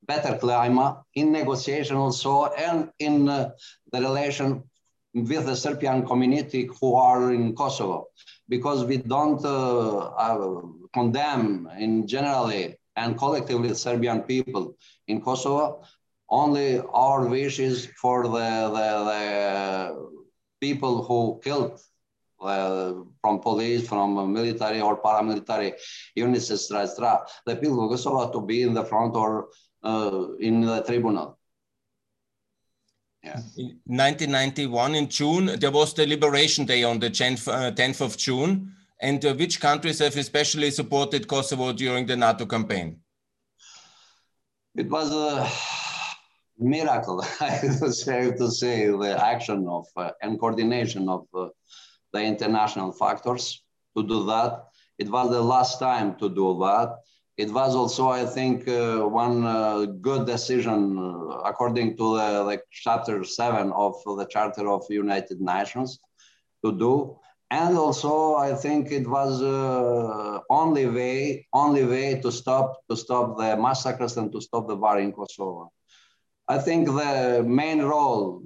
better 0.02 0.36
climate 0.38 0.96
in 1.14 1.32
negotiation 1.32 1.96
also 1.96 2.46
and 2.46 2.90
in 2.98 3.28
uh, 3.28 3.50
the 3.92 4.00
relation 4.00 4.62
with 5.14 5.46
the 5.46 5.56
Serbian 5.56 6.06
community 6.06 6.68
who 6.80 6.94
are 6.94 7.32
in 7.32 7.54
Kosovo, 7.54 8.06
because 8.48 8.84
we 8.84 8.98
don't 8.98 9.44
uh, 9.44 10.60
condemn 10.92 11.68
in 11.78 12.06
generally 12.06 12.76
and 12.96 13.18
collectively 13.18 13.74
Serbian 13.74 14.22
people 14.22 14.76
in 15.08 15.20
Kosovo. 15.20 15.82
Only 16.28 16.80
our 16.92 17.26
wishes 17.26 17.86
for 18.00 18.28
the, 18.28 18.70
the, 18.76 18.88
the 19.10 20.19
people 20.60 21.02
who 21.02 21.40
killed 21.42 21.80
uh, 22.40 22.92
from 23.20 23.40
police, 23.40 23.88
from 23.88 24.32
military 24.32 24.80
or 24.80 25.00
paramilitary 25.00 25.74
units, 26.14 26.50
etc., 26.50 27.20
the 27.46 27.56
people 27.56 27.84
of 27.84 27.90
Kosovo 27.90 28.30
to 28.32 28.40
be 28.46 28.62
in 28.62 28.74
the 28.74 28.84
front 28.84 29.14
or 29.14 29.48
uh, 29.82 30.28
in 30.38 30.60
the 30.60 30.82
tribunal. 30.82 31.38
Yeah. 33.22 33.40
In 33.58 33.78
1991, 33.84 34.94
in 34.94 35.08
June, 35.08 35.58
there 35.58 35.70
was 35.70 35.92
the 35.92 36.06
Liberation 36.06 36.64
Day 36.64 36.84
on 36.84 36.98
the 36.98 37.10
10th, 37.10 37.48
uh, 37.48 37.70
10th 37.72 38.00
of 38.00 38.16
June. 38.16 38.72
And 39.02 39.24
uh, 39.24 39.34
which 39.34 39.60
countries 39.60 39.98
have 39.98 40.16
especially 40.16 40.70
supported 40.70 41.26
Kosovo 41.26 41.72
during 41.72 42.06
the 42.06 42.16
NATO 42.16 42.46
campaign? 42.46 43.00
It 44.74 44.88
was 44.88 45.10
a 45.12 45.50
miracle, 46.60 47.24
I 47.40 47.50
have 47.50 47.80
to 47.80 47.92
say, 47.92 48.86
the 48.86 49.18
action 49.22 49.66
of 49.68 49.86
uh, 49.96 50.10
and 50.22 50.38
coordination 50.38 51.08
of 51.08 51.26
uh, 51.34 51.48
the 52.12 52.22
international 52.22 52.92
factors 52.92 53.62
to 53.96 54.06
do 54.06 54.26
that. 54.26 54.64
It 54.98 55.10
was 55.10 55.30
the 55.30 55.40
last 55.40 55.78
time 55.78 56.16
to 56.16 56.28
do 56.28 56.58
that. 56.60 56.96
It 57.36 57.50
was 57.50 57.74
also, 57.74 58.10
I 58.10 58.26
think, 58.26 58.68
uh, 58.68 58.98
one 59.00 59.46
uh, 59.46 59.86
good 60.00 60.26
decision 60.26 60.98
uh, 60.98 61.38
according 61.50 61.96
to 61.96 62.16
the, 62.18 62.44
the, 62.44 62.62
chapter 62.70 63.24
seven 63.24 63.72
of 63.72 63.94
the 64.04 64.26
Charter 64.26 64.68
of 64.68 64.84
United 64.90 65.40
Nations 65.40 65.98
to 66.62 66.72
do. 66.72 67.18
And 67.50 67.76
also, 67.78 68.34
I 68.34 68.54
think 68.54 68.92
it 68.92 69.08
was 69.08 69.42
uh, 69.42 70.40
only 70.50 70.86
way, 70.86 71.48
only 71.52 71.84
way 71.84 72.20
to 72.20 72.30
stop 72.30 72.86
to 72.88 72.96
stop 72.96 73.38
the 73.38 73.56
massacres 73.56 74.16
and 74.18 74.30
to 74.32 74.40
stop 74.40 74.68
the 74.68 74.76
war 74.76 74.98
in 75.00 75.12
Kosovo. 75.12 75.72
I 76.50 76.58
think 76.58 76.88
the 76.88 77.44
main 77.46 77.80
role 77.80 78.42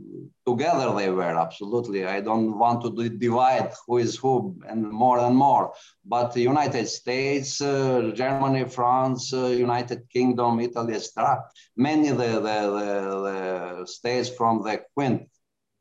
together 0.47 0.95
they 0.95 1.09
were 1.09 1.37
absolutely. 1.47 2.05
I 2.05 2.21
don't 2.21 2.59
want 2.59 2.83
to 2.83 3.09
divide 3.09 3.73
who 3.87 3.97
is 3.97 4.15
who 4.19 4.55
and 4.69 4.83
more 4.91 5.19
and 5.21 5.35
more, 5.35 5.73
but 6.05 6.35
the 6.35 6.43
United 6.43 6.87
States, 6.87 7.63
uh, 7.63 8.13
Germany, 8.15 8.65
France, 8.67 9.33
uh, 9.33 9.47
United 9.47 10.01
Kingdom, 10.11 10.61
Italy, 10.61 10.95
etc. 10.95 11.45
Many 11.79 12.11
the, 12.11 12.31
the, 12.47 12.59
the, 12.79 12.91
the, 13.27 13.87
states 13.87 14.29
from 14.29 14.63
the 14.63 14.83
Quint 14.93 15.27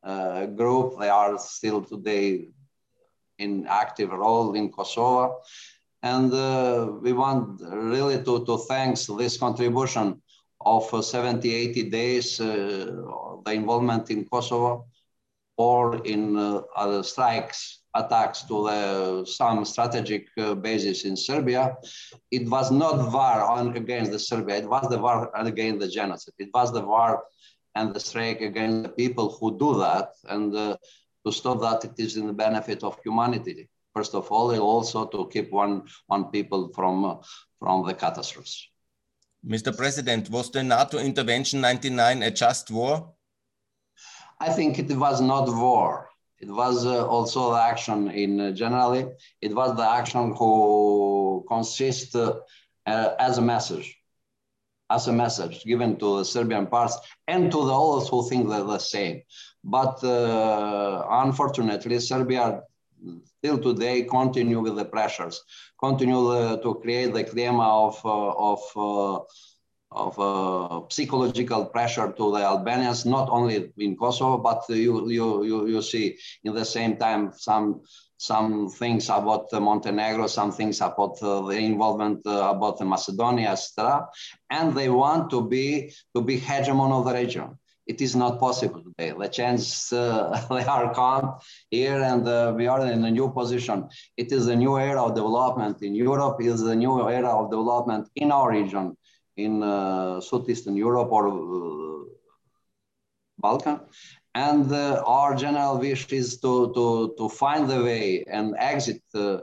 uh, 0.02 0.46
group, 0.46 0.98
they 0.98 1.10
are 1.10 1.38
still 1.38 1.82
today 1.82 2.48
in 3.38 3.66
active 3.66 4.10
role 4.12 4.54
in 4.54 4.72
Kosovo. 4.72 5.42
And 6.02 6.32
uh, 6.32 6.90
we 7.02 7.12
want 7.12 7.60
really 7.60 8.16
to, 8.24 8.44
to 8.46 8.56
thanks 8.70 9.06
this 9.06 9.36
contribution 9.36 10.22
of 10.64 10.92
uh, 10.92 11.02
70, 11.02 11.52
80 11.52 11.90
days, 11.90 12.40
uh, 12.40 13.36
the 13.44 13.52
involvement 13.52 14.10
in 14.10 14.24
Kosovo 14.24 14.86
or 15.56 16.04
in 16.04 16.36
uh, 16.36 16.62
other 16.76 17.02
strikes, 17.02 17.80
attacks 17.94 18.42
to 18.42 18.64
the, 18.66 19.24
some 19.24 19.64
strategic 19.64 20.26
bases 20.60 21.04
in 21.04 21.16
Serbia, 21.16 21.76
it 22.30 22.48
was 22.48 22.72
not 22.72 23.12
war 23.12 23.42
on, 23.42 23.76
against 23.76 24.10
the 24.10 24.18
Serbia, 24.18 24.56
it 24.56 24.68
was 24.68 24.88
the 24.88 24.98
war 24.98 25.30
against 25.34 25.80
the 25.80 25.88
genocide. 25.88 26.34
It 26.38 26.50
was 26.52 26.72
the 26.72 26.80
war 26.80 27.22
and 27.74 27.94
the 27.94 28.00
strike 28.00 28.40
against 28.40 28.82
the 28.82 28.88
people 28.88 29.36
who 29.38 29.58
do 29.58 29.78
that. 29.78 30.10
And 30.28 30.54
uh, 30.54 30.76
to 31.24 31.32
stop 31.32 31.60
that, 31.60 31.84
it 31.84 31.94
is 31.98 32.16
in 32.16 32.26
the 32.26 32.32
benefit 32.32 32.82
of 32.82 32.98
humanity. 33.04 33.68
First 33.94 34.14
of 34.14 34.30
all, 34.32 34.58
also 34.58 35.06
to 35.06 35.28
keep 35.32 35.52
one, 35.52 35.84
one 36.06 36.24
people 36.30 36.72
from, 36.74 37.04
uh, 37.04 37.16
from 37.60 37.86
the 37.86 37.94
catastrophes. 37.94 38.68
Mr. 39.46 39.76
President, 39.76 40.30
was 40.30 40.50
the 40.50 40.62
NATO 40.62 40.98
intervention 40.98 41.60
99 41.60 42.22
a 42.22 42.30
just 42.30 42.70
war? 42.70 43.12
I 44.40 44.50
think 44.50 44.78
it 44.78 44.90
was 44.96 45.20
not 45.20 45.48
war. 45.48 46.08
It 46.40 46.48
was 46.48 46.86
uh, 46.86 47.06
also 47.06 47.52
the 47.52 47.60
action 47.60 48.10
in 48.10 48.40
uh, 48.40 48.50
generally. 48.52 49.06
It 49.40 49.54
was 49.54 49.76
the 49.76 49.88
action 49.88 50.34
who 50.34 51.44
consists 51.48 52.14
uh, 52.14 52.40
as 52.86 53.38
a 53.38 53.42
message, 53.42 53.96
as 54.90 55.08
a 55.08 55.12
message 55.12 55.64
given 55.64 55.96
to 55.98 56.18
the 56.18 56.24
Serbian 56.24 56.66
parts 56.66 56.96
and 57.28 57.50
to 57.50 57.64
the 57.64 57.72
others 57.72 58.08
who 58.08 58.28
think 58.28 58.48
they're 58.48 58.64
the 58.64 58.78
same. 58.78 59.22
But 59.62 60.02
uh, 60.04 61.06
unfortunately, 61.10 62.00
Serbia 62.00 62.62
still 63.38 63.58
today 63.58 64.02
continue 64.02 64.60
with 64.60 64.76
the 64.76 64.84
pressures, 64.84 65.42
continue 65.78 66.28
uh, 66.28 66.56
to 66.58 66.74
create 66.76 67.12
the 67.12 67.24
clima 67.24 67.66
of, 67.88 68.00
uh, 68.04 68.52
of 68.52 69.26
of 69.94 70.18
uh, 70.18 70.80
psychological 70.90 71.66
pressure 71.66 72.12
to 72.12 72.32
the 72.32 72.38
Albanians, 72.38 73.06
not 73.06 73.28
only 73.30 73.72
in 73.78 73.96
Kosovo, 73.96 74.38
but 74.38 74.64
you, 74.68 75.08
you, 75.08 75.44
you, 75.44 75.68
you 75.68 75.82
see 75.82 76.18
in 76.42 76.52
the 76.52 76.64
same 76.64 76.96
time 76.96 77.32
some 77.32 77.82
some 78.16 78.70
things 78.70 79.08
about 79.08 79.52
Montenegro, 79.52 80.26
some 80.28 80.50
things 80.50 80.80
about 80.80 81.20
uh, 81.22 81.42
the 81.42 81.58
involvement 81.58 82.26
uh, 82.26 82.50
about 82.54 82.78
the 82.78 82.84
Macedonia, 82.84 83.50
etc. 83.50 84.08
And 84.50 84.74
they 84.74 84.88
want 84.88 85.30
to 85.30 85.46
be 85.46 85.92
to 86.14 86.22
be 86.22 86.40
hegemon 86.40 86.92
of 86.92 87.04
the 87.04 87.12
region. 87.12 87.58
It 87.86 88.00
is 88.00 88.16
not 88.16 88.40
possible 88.40 88.82
today. 88.82 89.10
The 89.10 89.28
uh, 89.92 90.46
they 90.54 90.64
are 90.64 90.94
come 90.94 91.34
here, 91.70 92.00
and 92.02 92.26
uh, 92.26 92.54
we 92.56 92.66
are 92.66 92.86
in 92.86 93.04
a 93.04 93.10
new 93.10 93.30
position. 93.30 93.88
It 94.16 94.32
is 94.32 94.46
a 94.46 94.56
new 94.56 94.78
era 94.78 95.02
of 95.02 95.14
development 95.14 95.82
in 95.82 95.94
Europe. 95.94 96.40
It 96.40 96.46
is 96.46 96.62
a 96.62 96.74
new 96.74 97.08
era 97.08 97.28
of 97.28 97.50
development 97.50 98.08
in 98.16 98.32
our 98.32 98.50
region, 98.50 98.96
in 99.36 99.62
uh, 99.62 100.20
Southeastern 100.20 100.76
Europe 100.76 101.12
or 101.12 101.28
uh, 101.28 102.04
Balkan. 103.38 103.80
And 104.34 104.72
uh, 104.72 105.02
our 105.06 105.34
general 105.34 105.78
wish 105.78 106.10
is 106.10 106.40
to, 106.40 106.72
to, 106.74 107.14
to 107.18 107.28
find 107.28 107.68
the 107.68 107.84
way 107.84 108.24
and 108.26 108.54
exit, 108.58 109.02
uh, 109.14 109.38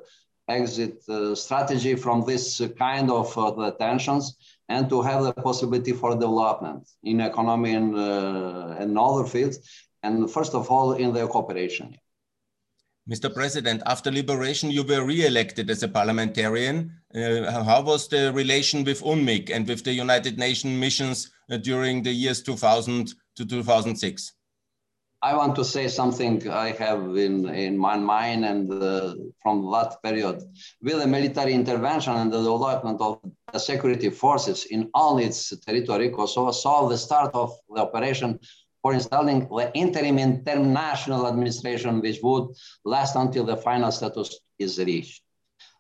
exit 0.50 1.04
strategy 1.38 1.96
from 1.96 2.26
this 2.26 2.60
kind 2.78 3.10
of 3.10 3.78
tensions 3.78 4.36
and 4.72 4.90
to 4.90 5.02
have 5.02 5.22
the 5.24 5.34
possibility 5.34 5.94
for 6.02 6.10
development 6.26 6.82
in 7.04 7.20
economy 7.32 7.74
and, 7.80 7.90
uh, 7.96 8.82
and 8.82 8.98
other 8.98 9.26
fields. 9.34 9.58
And 10.04 10.14
first 10.32 10.54
of 10.60 10.64
all, 10.72 10.94
in 10.94 11.14
the 11.14 11.28
cooperation. 11.28 11.88
Mr. 13.10 13.34
President, 13.34 13.82
after 13.86 14.10
liberation, 14.12 14.72
you 14.72 14.84
were 14.84 15.04
re-elected 15.04 15.70
as 15.70 15.84
a 15.84 15.88
parliamentarian. 15.88 16.76
Uh, 17.14 17.64
how 17.64 17.82
was 17.82 18.08
the 18.08 18.32
relation 18.34 18.84
with 18.84 19.02
UNMIK 19.04 19.50
and 19.54 19.68
with 19.68 19.84
the 19.84 19.94
United 20.06 20.38
Nations 20.38 20.80
missions 20.80 21.32
uh, 21.50 21.58
during 21.58 22.04
the 22.04 22.14
years 22.14 22.42
2000 22.42 23.14
to 23.36 23.46
2006? 23.46 24.34
I 25.24 25.36
want 25.36 25.56
to 25.58 25.64
say 25.64 25.88
something 25.88 26.50
I 26.50 26.72
have 26.72 27.16
in, 27.16 27.48
in 27.50 27.78
my 27.78 27.96
mind 27.96 28.44
and 28.44 28.72
uh, 28.72 29.14
from 29.44 29.70
that 29.72 29.98
period. 30.04 30.42
With 30.82 30.98
the 30.98 31.06
military 31.06 31.54
intervention 31.54 32.14
and 32.14 32.34
the 32.34 32.40
development 32.40 33.00
of 33.02 33.20
the 33.54 33.60
security 33.60 34.10
forces 34.10 34.66
in 34.66 34.90
all 34.96 35.20
its 35.20 35.56
territory, 35.60 36.10
Kosovo 36.10 36.52
saw 36.52 36.88
the 36.88 36.98
start 36.98 37.36
of 37.36 37.54
the 37.70 37.82
operation 37.82 38.40
for 38.82 38.94
installing 38.94 39.48
the 39.48 39.72
interim 39.76 40.18
international 40.18 41.28
administration, 41.28 42.02
which 42.02 42.20
would 42.24 42.50
last 42.84 43.16
until 43.16 43.44
the 43.44 43.58
final 43.58 43.92
status 43.92 44.40
is 44.58 44.80
reached. 44.80 45.22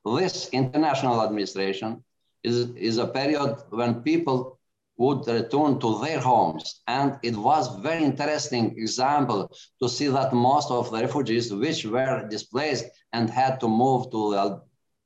This 0.06 0.49
international 0.49 1.19
administration 1.23 2.04
is, 2.43 2.69
is 2.75 2.99
a 2.99 3.08
period 3.08 3.56
when 3.71 4.04
people 4.04 4.60
would 5.02 5.28
return 5.28 5.80
to 5.80 5.90
their 6.04 6.20
homes. 6.20 6.82
And 6.88 7.18
it 7.24 7.36
was 7.36 7.80
very 7.88 8.04
interesting 8.04 8.66
example 8.78 9.40
to 9.82 9.90
see 9.90 10.08
that 10.18 10.32
most 10.34 10.70
of 10.70 10.92
the 10.92 11.00
refugees 11.02 11.52
which 11.64 11.86
were 11.86 12.28
displaced 12.30 12.86
and 13.12 13.30
had 13.30 13.60
to 13.62 13.68
move 13.68 14.12
to, 14.12 14.22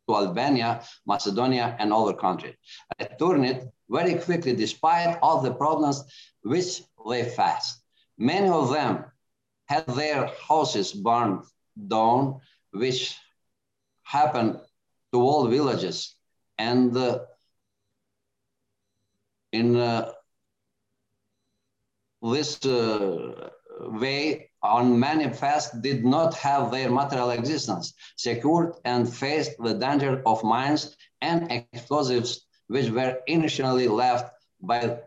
to 0.08 0.16
Albania, 0.24 0.82
Macedonia, 1.08 1.76
and 1.80 1.94
other 1.94 2.14
countries. 2.14 2.56
returned 3.00 3.70
very 3.90 4.16
quickly 4.16 4.54
despite 4.56 5.18
all 5.22 5.40
the 5.42 5.54
problems 5.54 5.98
which 6.42 6.84
they 7.10 7.24
faced. 7.24 7.82
Many 8.18 8.50
of 8.50 8.72
them 8.72 9.06
had 9.72 9.86
their 9.88 10.30
houses 10.48 10.92
burned 10.92 11.44
down, 11.88 12.40
which 12.72 13.18
happened 14.04 14.60
to 15.12 15.20
all 15.20 15.48
villages. 15.48 16.16
And 16.58 16.96
uh, 16.96 17.20
in 19.52 19.76
uh, 19.76 20.12
this 22.22 22.66
uh, 22.66 23.50
way 23.80 24.50
on 24.64 25.00
manifest 25.00 25.82
did 25.82 26.04
not 26.04 26.34
have 26.34 26.72
their 26.72 26.90
material 26.90 27.32
existence 27.32 27.94
secured 28.18 28.74
and 28.86 29.12
faced 29.12 29.52
the 29.60 29.74
danger 29.74 30.22
of 30.26 30.44
mines 30.44 30.96
and 31.22 31.52
explosives 31.52 32.46
which 32.68 32.90
were 32.90 33.20
initially 33.28 33.88
left 33.88 34.34
by 34.62 34.98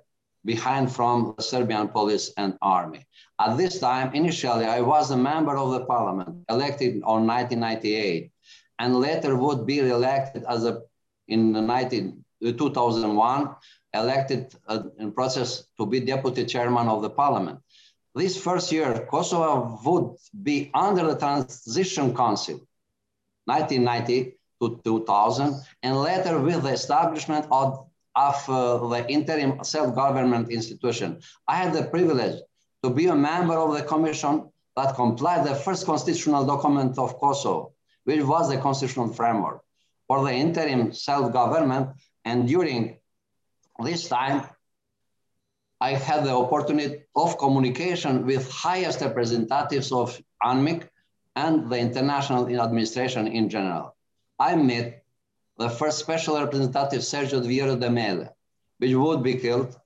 behind 0.44 0.90
from 0.90 1.34
the 1.36 1.42
Serbian 1.42 1.88
police 1.88 2.32
and 2.36 2.56
army. 2.62 3.04
At 3.38 3.56
this 3.56 3.80
time, 3.80 4.14
initially, 4.14 4.64
I 4.64 4.80
was 4.80 5.10
a 5.10 5.16
member 5.16 5.56
of 5.56 5.72
the 5.72 5.84
parliament, 5.84 6.44
elected 6.48 7.02
on 7.02 7.26
1998, 7.26 8.30
and 8.78 8.96
later 8.96 9.36
would 9.36 9.66
be 9.66 9.80
elected 9.80 10.44
as 10.48 10.64
a 10.64 10.82
in 11.26 11.52
19, 11.52 12.24
2001 12.40 13.54
elected 13.98 14.54
uh, 14.66 14.82
in 14.98 15.12
process 15.12 15.64
to 15.76 15.86
be 15.86 16.00
deputy 16.00 16.44
chairman 16.44 16.88
of 16.88 17.02
the 17.02 17.10
parliament. 17.10 17.58
This 18.14 18.36
first 18.40 18.72
year, 18.72 19.06
Kosovo 19.10 19.78
would 19.84 20.16
be 20.42 20.70
under 20.74 21.06
the 21.06 21.16
transition 21.16 22.16
council, 22.16 22.60
1990 23.44 24.34
to 24.60 24.80
2000, 24.84 25.54
and 25.82 25.96
later 25.96 26.40
with 26.40 26.62
the 26.62 26.70
establishment 26.70 27.46
of, 27.50 27.86
of 28.16 28.36
uh, 28.48 28.88
the 28.88 29.08
interim 29.08 29.62
self-government 29.62 30.50
institution. 30.50 31.20
I 31.46 31.56
had 31.56 31.72
the 31.72 31.84
privilege 31.84 32.40
to 32.82 32.90
be 32.90 33.06
a 33.06 33.14
member 33.14 33.54
of 33.54 33.74
the 33.74 33.82
commission 33.82 34.50
that 34.76 34.94
complied 34.94 35.46
the 35.46 35.54
first 35.54 35.86
constitutional 35.86 36.46
document 36.46 36.98
of 36.98 37.18
Kosovo, 37.18 37.72
which 38.04 38.22
was 38.22 38.48
the 38.48 38.58
constitutional 38.58 39.12
framework 39.12 39.62
for 40.06 40.24
the 40.24 40.32
interim 40.32 40.92
self-government. 40.92 41.90
And 42.24 42.48
during 42.48 42.97
this 43.84 44.08
time, 44.08 44.42
I 45.80 45.92
had 45.92 46.24
the 46.24 46.34
opportunity 46.34 47.04
of 47.14 47.38
communication 47.38 48.26
with 48.26 48.50
highest 48.50 49.00
representatives 49.00 49.92
of 49.92 50.20
UNMIK 50.44 50.88
and 51.36 51.70
the 51.70 51.78
international 51.78 52.48
administration 52.60 53.28
in 53.28 53.48
general. 53.48 53.94
I 54.40 54.56
met 54.56 55.04
the 55.56 55.68
first 55.68 55.98
special 55.98 56.40
representative, 56.40 57.02
Sergio 57.02 57.40
Vieira 57.40 57.78
de 57.78 57.90
Mello, 57.90 58.28
which 58.78 58.94
would 58.94 59.22
be 59.22 59.34
killed 59.34 59.78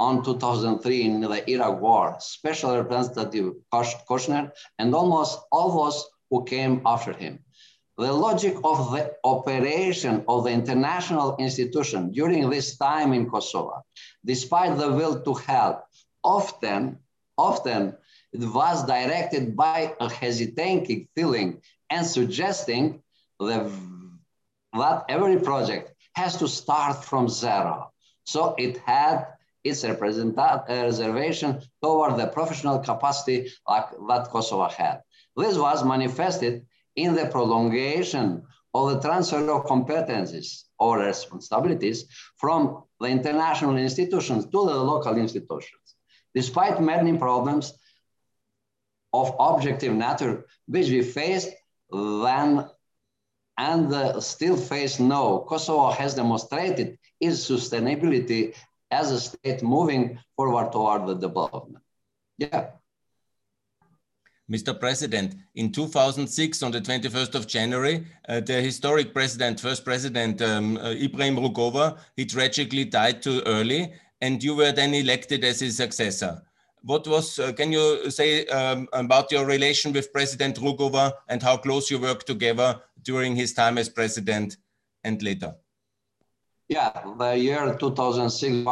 on 0.00 0.24
2003 0.24 1.02
in 1.02 1.20
the 1.20 1.50
Iraq 1.50 1.80
war, 1.80 2.16
special 2.20 2.76
representative 2.76 3.54
Kouchner, 3.72 4.52
and 4.78 4.94
almost 4.94 5.40
all 5.50 5.84
those 5.84 6.04
who 6.30 6.44
came 6.44 6.82
after 6.86 7.12
him. 7.12 7.38
The 7.98 8.12
logic 8.12 8.54
of 8.62 8.92
the 8.92 9.16
operation 9.24 10.24
of 10.28 10.44
the 10.44 10.50
international 10.50 11.34
institution 11.38 12.12
during 12.12 12.48
this 12.48 12.76
time 12.76 13.12
in 13.12 13.28
Kosovo, 13.28 13.84
despite 14.24 14.78
the 14.78 14.92
will 14.92 15.20
to 15.22 15.34
help, 15.34 15.82
often, 16.22 17.00
often 17.36 17.96
it 18.32 18.44
was 18.54 18.86
directed 18.86 19.56
by 19.56 19.96
a 19.98 20.08
hesitating 20.08 21.08
feeling 21.16 21.60
and 21.90 22.06
suggesting 22.06 23.02
the, 23.40 23.68
that 24.74 25.04
every 25.08 25.40
project 25.40 25.92
has 26.14 26.36
to 26.36 26.46
start 26.46 27.04
from 27.04 27.28
zero. 27.28 27.90
So 28.24 28.54
it 28.58 28.78
had 28.78 29.26
its 29.64 29.82
uh, 29.82 29.96
reservation 30.68 31.60
toward 31.82 32.16
the 32.16 32.28
professional 32.28 32.78
capacity 32.78 33.50
like 33.66 33.90
that 34.08 34.28
Kosovo 34.28 34.68
had. 34.68 35.02
This 35.36 35.58
was 35.58 35.84
manifested 35.84 36.64
in 37.04 37.14
the 37.14 37.26
prolongation 37.26 38.42
of 38.74 38.90
the 38.90 39.00
transfer 39.00 39.50
of 39.50 39.66
competencies 39.66 40.64
or 40.78 40.98
responsibilities 40.98 42.06
from 42.36 42.82
the 43.00 43.06
international 43.06 43.76
institutions 43.76 44.44
to 44.46 44.66
the 44.66 44.78
local 44.92 45.16
institutions. 45.16 45.88
Despite 46.34 46.80
many 46.80 47.16
problems 47.16 47.72
of 49.12 49.34
objective 49.38 49.94
nature 49.94 50.46
which 50.66 50.88
we 50.90 51.02
faced 51.02 51.50
then 51.90 52.68
and 53.58 53.92
uh, 53.92 54.20
still 54.20 54.56
face 54.56 55.00
now, 55.00 55.44
Kosovo 55.48 55.90
has 55.90 56.14
demonstrated 56.14 56.98
its 57.20 57.48
sustainability 57.50 58.54
as 58.90 59.10
a 59.10 59.20
state 59.20 59.62
moving 59.62 60.18
forward 60.36 60.70
toward 60.70 61.06
the 61.06 61.14
development. 61.14 61.82
Yeah. 62.38 62.70
Mr. 64.50 64.78
President, 64.78 65.34
in 65.56 65.70
2006, 65.70 66.62
on 66.62 66.70
the 66.70 66.80
21st 66.80 67.34
of 67.34 67.46
January, 67.46 68.06
uh, 68.28 68.40
the 68.40 68.62
historic 68.62 69.12
president, 69.12 69.60
first 69.60 69.84
president 69.84 70.40
um, 70.40 70.78
uh, 70.78 70.90
Ibrahim 70.92 71.36
Rugova, 71.36 71.98
he 72.16 72.24
tragically 72.24 72.86
died 72.86 73.20
too 73.20 73.42
early, 73.44 73.92
and 74.22 74.42
you 74.42 74.54
were 74.54 74.72
then 74.72 74.94
elected 74.94 75.44
as 75.44 75.60
his 75.60 75.76
successor. 75.76 76.40
What 76.82 77.06
was, 77.06 77.38
uh, 77.38 77.52
can 77.52 77.72
you 77.72 78.10
say 78.10 78.46
um, 78.46 78.88
about 78.94 79.30
your 79.30 79.44
relation 79.44 79.92
with 79.92 80.12
President 80.14 80.56
Rugova 80.56 81.12
and 81.28 81.42
how 81.42 81.58
close 81.58 81.90
you 81.90 81.98
worked 81.98 82.26
together 82.26 82.80
during 83.02 83.36
his 83.36 83.52
time 83.52 83.76
as 83.76 83.90
president 83.90 84.56
and 85.04 85.22
later? 85.22 85.54
Yeah, 86.68 86.90
the 87.18 87.36
year 87.36 87.76
2006 87.78 88.64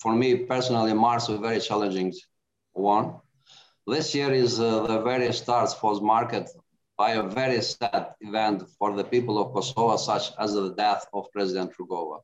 for 0.00 0.14
me 0.14 0.36
personally 0.46 0.94
marks 0.94 1.28
a 1.28 1.38
very 1.38 1.60
challenging 1.60 2.12
one 2.72 3.20
this 3.86 4.14
year 4.14 4.32
is 4.32 4.58
uh, 4.58 4.86
the 4.86 5.00
very 5.00 5.32
start 5.32 5.72
for 5.80 5.94
the 5.94 6.00
market 6.00 6.50
by 6.96 7.12
a 7.12 7.22
very 7.22 7.60
sad 7.62 8.14
event 8.20 8.64
for 8.78 8.96
the 8.96 9.04
people 9.04 9.38
of 9.38 9.52
Kosovo, 9.52 9.96
such 9.96 10.32
as 10.38 10.54
the 10.54 10.72
death 10.74 11.06
of 11.12 11.30
President 11.32 11.72
Rugova. 11.78 12.20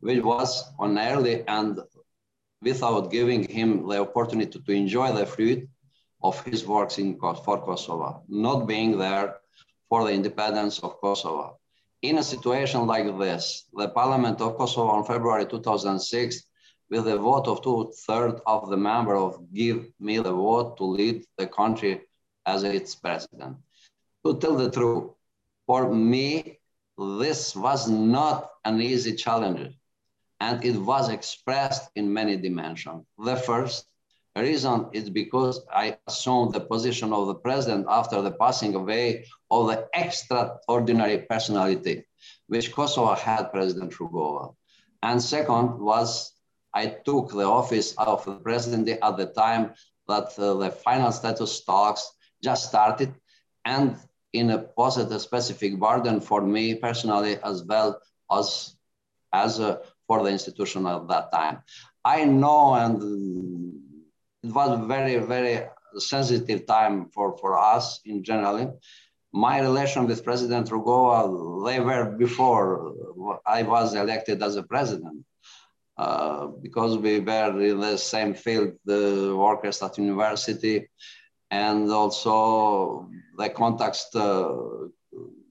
which 0.00 0.22
was 0.22 0.64
on 0.78 0.98
early 0.98 1.44
and 1.46 1.80
without 2.62 3.10
giving 3.10 3.44
him 3.44 3.86
the 3.86 4.00
opportunity 4.00 4.58
to 4.58 4.72
enjoy 4.72 5.12
the 5.12 5.26
fruit 5.26 5.68
of 6.22 6.42
his 6.44 6.66
works 6.66 6.98
in, 6.98 7.18
for 7.18 7.62
Kosovo, 7.62 8.22
not 8.28 8.66
being 8.66 8.98
there 8.98 9.36
for 9.88 10.04
the 10.04 10.12
independence 10.12 10.78
of 10.80 11.00
Kosovo. 11.00 11.58
In 12.02 12.18
a 12.18 12.22
situation 12.22 12.86
like 12.86 13.06
this, 13.18 13.64
the 13.74 13.88
Parliament 13.88 14.40
of 14.40 14.56
Kosovo 14.56 14.88
on 14.88 15.04
February 15.04 15.46
2006, 15.46 16.42
with 16.90 17.06
a 17.06 17.16
vote 17.16 17.46
of 17.46 17.62
two-thirds 17.62 18.40
of 18.46 18.68
the 18.68 18.76
member 18.76 19.16
of 19.16 19.52
give 19.52 19.86
me 20.00 20.18
the 20.18 20.32
vote 20.32 20.76
to 20.76 20.84
lead 20.84 21.24
the 21.38 21.46
country 21.46 22.02
as 22.44 22.64
its 22.64 22.94
president. 22.94 23.56
To 24.26 24.38
tell 24.38 24.56
the 24.56 24.70
truth, 24.70 25.10
for 25.66 25.92
me, 25.94 26.58
this 26.98 27.54
was 27.54 27.88
not 27.88 28.50
an 28.64 28.80
easy 28.80 29.14
challenge, 29.14 29.74
and 30.40 30.64
it 30.64 30.76
was 30.76 31.08
expressed 31.08 31.90
in 31.94 32.12
many 32.12 32.36
dimensions. 32.36 33.04
The 33.18 33.36
first 33.36 33.86
reason 34.36 34.88
is 34.92 35.08
because 35.10 35.60
I 35.72 35.98
assumed 36.06 36.52
the 36.52 36.60
position 36.60 37.12
of 37.12 37.26
the 37.26 37.34
president 37.34 37.86
after 37.88 38.20
the 38.20 38.32
passing 38.32 38.74
away 38.74 39.26
of 39.50 39.68
the 39.68 39.88
extraordinary 39.94 41.18
personality 41.18 42.04
which 42.46 42.72
Kosovo 42.72 43.14
had 43.14 43.52
President 43.52 43.92
Rugova. 43.92 44.54
And 45.02 45.22
second 45.22 45.78
was 45.78 46.32
I 46.74 46.86
took 47.04 47.30
the 47.30 47.44
office 47.44 47.94
of 47.98 48.24
the 48.24 48.36
presidency 48.36 48.92
at 48.92 49.16
the 49.16 49.26
time 49.26 49.74
that 50.08 50.38
uh, 50.38 50.54
the 50.54 50.70
final 50.70 51.12
status 51.12 51.64
talks 51.64 52.10
just 52.42 52.68
started 52.68 53.14
and 53.64 53.96
in 54.32 54.50
a 54.50 54.58
positive 54.58 55.20
specific 55.20 55.78
burden 55.78 56.20
for 56.20 56.40
me 56.40 56.74
personally 56.74 57.38
as 57.42 57.64
well 57.64 58.00
as 58.30 58.76
as 59.32 59.60
uh, 59.60 59.78
for 60.06 60.22
the 60.24 60.30
institution 60.30 60.86
at 60.86 61.06
that 61.08 61.30
time. 61.32 61.62
I 62.04 62.24
know 62.24 62.74
and 62.74 63.00
it 64.42 64.52
was 64.52 64.86
very, 64.86 65.18
very 65.18 65.66
sensitive 65.98 66.66
time 66.66 67.08
for, 67.14 67.36
for 67.38 67.58
us 67.58 68.00
in 68.04 68.24
general. 68.24 68.80
My 69.32 69.60
relation 69.60 70.06
with 70.06 70.24
President 70.24 70.68
Rugova, 70.68 71.66
they 71.66 71.78
were 71.78 72.16
before 72.16 72.94
I 73.46 73.62
was 73.62 73.94
elected 73.94 74.42
as 74.42 74.56
a 74.56 74.62
president. 74.62 75.24
Uh, 76.00 76.46
because 76.62 76.96
we 76.96 77.20
were 77.20 77.60
in 77.60 77.78
the 77.78 77.96
same 77.98 78.32
field, 78.32 78.72
the 78.86 79.34
workers 79.36 79.82
at 79.82 79.98
university, 79.98 80.88
and 81.50 81.90
also 81.90 83.06
the 83.36 83.50
context 83.50 84.16
uh, 84.16 84.48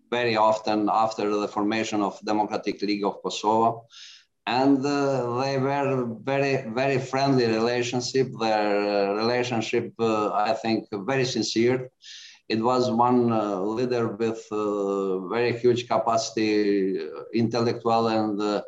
very 0.09 0.35
often 0.35 0.89
after 0.91 1.25
the 1.41 1.47
formation 1.47 2.01
of 2.01 2.19
Democratic 2.25 2.81
League 2.81 3.05
of 3.05 3.21
Kosovo. 3.21 3.85
And 4.47 4.83
uh, 4.83 5.39
they 5.39 5.59
were 5.59 6.07
very 6.23 6.55
very 6.81 6.97
friendly 6.97 7.45
relationship. 7.45 8.27
Their 8.39 8.69
uh, 8.95 9.13
relationship 9.21 9.93
uh, 9.99 10.31
i 10.49 10.53
think 10.53 10.88
very 11.12 11.25
sincere. 11.25 11.91
It 12.53 12.59
was 12.69 12.89
one 12.89 13.21
leader 13.77 14.07
with 14.21 14.41
very 15.35 15.53
huge 15.62 15.88
capacity 15.88 16.51
intellectual 17.43 18.07
and 18.07 18.63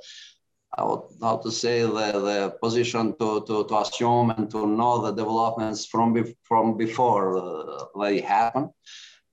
how, 0.78 1.42
to 1.44 1.52
say 1.52 1.82
the, 1.82 2.12
the 2.30 2.56
position 2.62 3.16
to, 3.20 3.44
to, 3.48 3.66
to 3.66 3.78
assume 3.80 4.32
and 4.32 4.50
to 4.52 4.66
know 4.66 5.02
the 5.02 5.12
developments 5.12 5.86
from, 5.86 6.14
be, 6.14 6.36
from 6.44 6.78
before 6.78 7.90
they 8.00 8.22
happen 8.22 8.70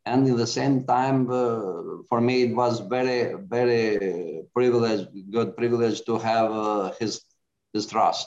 and 0.09 0.27
in 0.27 0.37
the 0.37 0.47
same 0.47 0.85
time, 0.85 1.31
uh, 1.31 2.03
for 2.09 2.21
me, 2.21 2.35
it 2.47 2.55
was 2.55 2.81
very, 2.81 3.35
very 3.57 4.43
privileged, 4.55 5.09
good 5.31 5.57
privilege 5.57 5.99
to 6.09 6.19
have 6.19 6.51
uh, 6.51 6.93
his, 6.99 7.23
his 7.75 7.87
trust. 7.87 8.27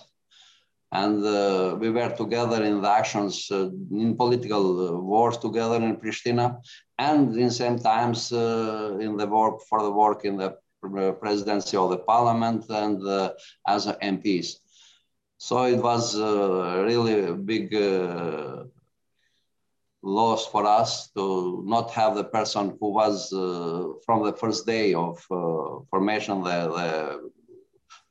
And 0.91 1.25
uh, 1.25 1.77
we 1.79 1.89
were 1.89 2.13
together 2.23 2.63
in 2.63 2.81
the 2.81 2.89
actions, 2.89 3.47
uh, 3.49 3.69
in 4.03 4.15
political 4.15 4.63
uh, 4.87 4.91
wars 5.11 5.37
together 5.37 5.77
in 5.77 5.95
Pristina, 5.95 6.57
and 6.99 7.35
in 7.35 7.49
same 7.49 7.79
times 7.79 8.31
uh, 8.31 8.97
in 8.99 9.17
the 9.17 9.25
work 9.25 9.61
for 9.69 9.81
the 9.81 9.91
work 10.03 10.25
in 10.25 10.35
the 10.37 10.57
presidency 11.19 11.77
of 11.77 11.89
the 11.89 11.97
parliament 11.97 12.65
and 12.69 13.01
as 13.67 13.87
MPs. 13.87 14.55
So 15.37 15.63
it 15.63 15.77
was 15.77 16.15
really 16.17 17.25
a 17.25 17.33
big 17.33 17.73
loss 20.03 20.47
for 20.47 20.65
us 20.65 21.11
to 21.11 21.63
not 21.65 21.91
have 21.91 22.15
the 22.15 22.23
person 22.23 22.77
who 22.79 22.91
was 22.91 23.31
uh, 23.33 23.87
from 24.05 24.23
the 24.23 24.33
first 24.33 24.65
day 24.65 24.93
of 24.93 25.17
uh, 25.29 25.83
formation 25.89 26.43
the, 26.43 26.49
the, 26.49 27.31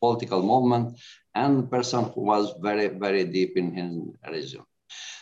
political 0.01 0.43
movement 0.43 0.99
and 1.35 1.71
person 1.71 2.05
who 2.15 2.23
was 2.23 2.55
very 2.63 2.89
very 2.89 3.23
deep 3.23 3.55
in 3.59 3.75
his 3.75 3.93
region 4.33 4.63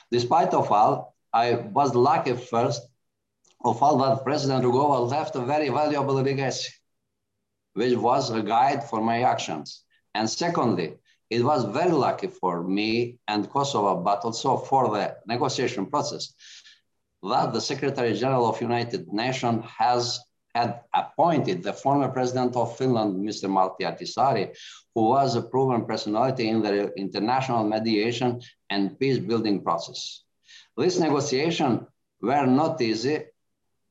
despite 0.09 0.55
of 0.55 0.71
all 0.71 1.17
i 1.33 1.55
was 1.79 1.97
lucky 1.97 2.33
first 2.33 2.83
of 3.65 3.83
all 3.83 3.99
that 3.99 4.23
president 4.23 4.65
rugova 4.65 5.11
left 5.11 5.35
a 5.35 5.41
very 5.41 5.69
valuable 5.69 6.15
legacy 6.15 6.71
which 7.75 7.97
was 7.97 8.31
a 8.31 8.43
guide 8.43 8.83
for 8.85 9.01
my 9.01 9.23
actions 9.23 9.85
and 10.15 10.29
secondly 10.29 10.95
it 11.31 11.45
was 11.45 11.65
very 11.65 11.93
lucky 11.93 12.29
for 12.29 12.63
me 12.63 13.19
and 13.29 13.51
Kosovo, 13.51 14.03
but 14.03 14.25
also 14.25 14.57
for 14.57 14.89
the 14.89 15.17
negotiation 15.27 15.87
process 15.87 16.33
that 17.23 17.53
the 17.53 17.61
Secretary 17.61 18.15
General 18.15 18.49
of 18.49 18.61
United 18.61 19.13
Nations 19.13 19.65
has 19.67 20.21
had 20.55 20.81
appointed 20.95 21.63
the 21.63 21.73
former 21.73 22.09
president 22.09 22.57
of 22.57 22.77
Finland, 22.79 23.17
Mr. 23.17 23.49
Martti 23.49 23.85
Ahtisaari, 23.85 24.57
who 24.95 25.09
was 25.09 25.37
a 25.37 25.43
proven 25.43 25.85
personality 25.85 26.49
in 26.49 26.63
the 26.63 26.93
international 26.95 27.65
mediation 27.65 28.41
and 28.71 28.99
peace 28.99 29.19
building 29.19 29.63
process. 29.63 30.23
These 30.77 31.01
negotiations 31.01 31.83
were 32.23 32.47
not 32.47 32.81
easy, 32.81 33.25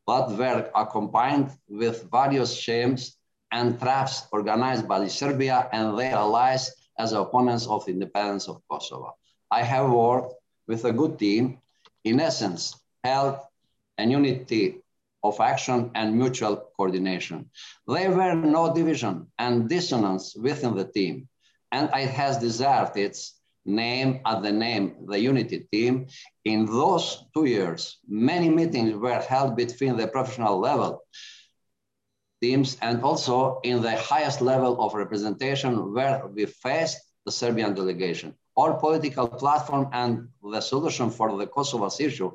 but 0.05 0.31
were 0.31 0.71
accompanied 0.73 1.51
with 1.69 2.09
various 2.11 2.53
shames 2.55 3.16
and 3.51 3.79
traps 3.79 4.27
organized 4.31 4.87
by 4.87 5.07
Serbia 5.07 5.69
and 5.71 5.97
their 5.97 6.15
allies 6.15 6.71
as 6.99 7.13
opponents 7.13 7.67
of 7.67 7.85
the 7.85 7.91
independence 7.91 8.47
of 8.47 8.61
Kosovo. 8.69 9.15
I 9.51 9.63
have 9.63 9.89
worked 9.89 10.33
with 10.67 10.85
a 10.85 10.91
good 10.91 11.17
team. 11.19 11.59
In 12.03 12.19
essence, 12.19 12.75
health, 13.03 13.45
and 13.97 14.11
unity 14.11 14.81
of 15.23 15.39
action 15.39 15.91
and 15.95 16.15
mutual 16.15 16.71
coordination. 16.77 17.49
There 17.87 18.11
were 18.11 18.35
no 18.35 18.73
division 18.73 19.27
and 19.39 19.67
dissonance 19.67 20.35
within 20.35 20.75
the 20.75 20.85
team, 20.85 21.27
and 21.71 21.89
it 21.93 22.09
has 22.09 22.37
deserved 22.37 22.95
its 22.97 23.39
name 23.65 24.21
at 24.25 24.41
the 24.41 24.51
name, 24.51 24.95
the 25.07 25.19
unity 25.19 25.67
team. 25.71 26.07
In 26.45 26.65
those 26.65 27.25
two 27.33 27.45
years, 27.45 27.97
many 28.07 28.49
meetings 28.49 28.95
were 28.95 29.19
held 29.19 29.55
between 29.57 29.97
the 29.97 30.07
professional 30.07 30.57
level 30.59 31.03
teams 32.41 32.77
and 32.81 33.01
also 33.03 33.59
in 33.63 33.81
the 33.81 33.95
highest 33.95 34.41
level 34.41 34.81
of 34.81 34.93
representation 34.93 35.93
where 35.93 36.25
we 36.27 36.45
faced 36.45 36.99
the 37.25 37.31
Serbian 37.31 37.73
delegation. 37.73 38.33
Our 38.55 38.73
political 38.79 39.27
platform 39.27 39.89
and 39.93 40.29
the 40.43 40.61
solution 40.61 41.09
for 41.09 41.37
the 41.37 41.47
Kosovo's 41.47 41.99
issue 41.99 42.31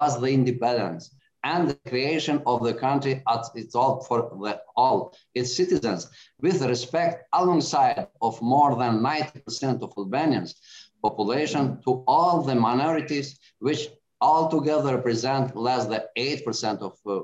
was 0.00 0.20
the 0.20 0.28
independence 0.28 1.14
and 1.44 1.68
the 1.68 1.78
creation 1.88 2.42
of 2.46 2.62
the 2.64 2.74
country 2.74 3.22
at 3.28 3.44
its 3.54 3.74
all 3.74 4.02
for 4.02 4.18
the, 4.42 4.60
all 4.76 5.14
its 5.34 5.56
citizens 5.56 6.08
with 6.40 6.60
respect 6.62 7.24
alongside 7.32 8.08
of 8.20 8.40
more 8.42 8.74
than 8.76 9.00
90% 9.00 9.82
of 9.82 9.92
Albanians 9.96 10.54
population 11.02 11.80
to 11.84 12.02
all 12.06 12.42
the 12.42 12.54
minorities 12.54 13.38
which 13.60 13.88
altogether 14.20 14.96
represent 14.96 15.54
less 15.54 15.86
than 15.86 16.02
8% 16.16 16.78
of, 16.80 16.94
uh, 17.06 17.20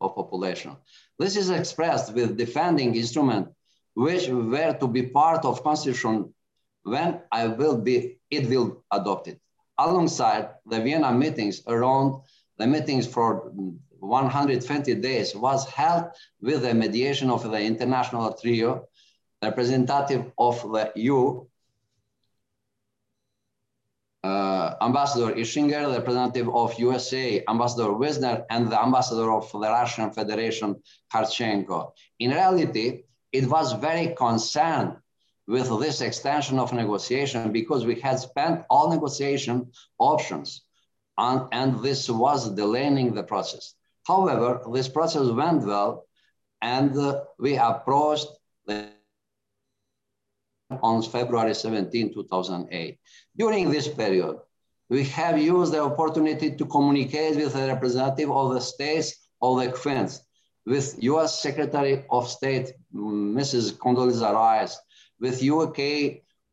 of 0.00 0.14
population. 0.14 0.76
This 1.18 1.36
is 1.36 1.50
expressed 1.50 2.14
with 2.14 2.36
defending 2.36 2.94
instrument 2.94 3.48
which 3.94 4.28
were 4.28 4.76
to 4.80 4.88
be 4.88 5.02
part 5.02 5.44
of 5.44 5.62
constitution 5.62 6.32
when 6.82 7.20
I 7.30 7.46
will 7.46 7.78
be, 7.78 8.18
it 8.30 8.48
will 8.48 8.82
adopted 8.90 9.38
alongside 9.78 10.50
the 10.66 10.80
Vienna 10.80 11.12
meetings 11.12 11.62
around 11.66 12.22
the 12.58 12.66
meetings 12.66 13.06
for 13.06 13.52
120 14.00 14.94
days 14.96 15.34
was 15.34 15.68
held 15.68 16.06
with 16.40 16.62
the 16.62 16.74
mediation 16.74 17.30
of 17.30 17.48
the 17.48 17.60
international 17.60 18.32
trio, 18.34 18.86
representative 19.40 20.30
of 20.38 20.60
the 20.72 20.92
EU, 20.96 21.44
Ambassador 24.80 25.34
Ischinger, 25.34 25.92
representative 25.92 26.48
of 26.54 26.78
USA, 26.78 27.42
Ambassador 27.48 27.92
Wisner, 27.92 28.44
and 28.50 28.70
the 28.70 28.80
Ambassador 28.80 29.32
of 29.32 29.50
the 29.52 29.58
Russian 29.58 30.10
Federation, 30.10 30.82
Kharchenko. 31.12 31.92
In 32.18 32.30
reality, 32.30 33.04
it 33.32 33.46
was 33.48 33.72
very 33.72 34.14
concerned 34.14 34.96
with 35.46 35.68
this 35.80 36.00
extension 36.00 36.58
of 36.58 36.72
negotiation 36.72 37.52
because 37.52 37.84
we 37.84 38.00
had 38.00 38.18
spent 38.20 38.64
all 38.70 38.90
negotiation 38.90 39.70
options 39.98 40.62
on, 41.18 41.48
and 41.52 41.82
this 41.82 42.08
was 42.08 42.50
delaying 42.50 43.14
the 43.14 43.22
process. 43.22 43.74
However, 44.06 44.62
this 44.72 44.88
process 44.88 45.28
went 45.28 45.64
well 45.64 46.06
and 46.60 46.96
uh, 46.96 47.22
we 47.38 47.56
approached 47.56 48.28
the 48.66 48.88
on 50.80 51.02
February 51.02 51.54
17, 51.54 52.14
2008. 52.14 52.98
During 53.36 53.70
this 53.70 53.88
period, 53.88 54.38
we 54.92 55.04
have 55.04 55.38
used 55.38 55.72
the 55.72 55.82
opportunity 55.82 56.54
to 56.54 56.64
communicate 56.66 57.36
with 57.36 57.54
the 57.54 57.66
representative 57.66 58.30
of 58.30 58.52
the 58.52 58.60
states 58.60 59.08
of 59.40 59.58
the 59.58 59.68
Queens, 59.72 60.20
with 60.66 61.02
US 61.10 61.40
Secretary 61.40 62.04
of 62.10 62.28
State, 62.28 62.74
Mrs. 62.94 63.64
Condoleezza 63.82 64.30
Rice, 64.34 64.76
with 65.18 65.42
UK, 65.42 65.78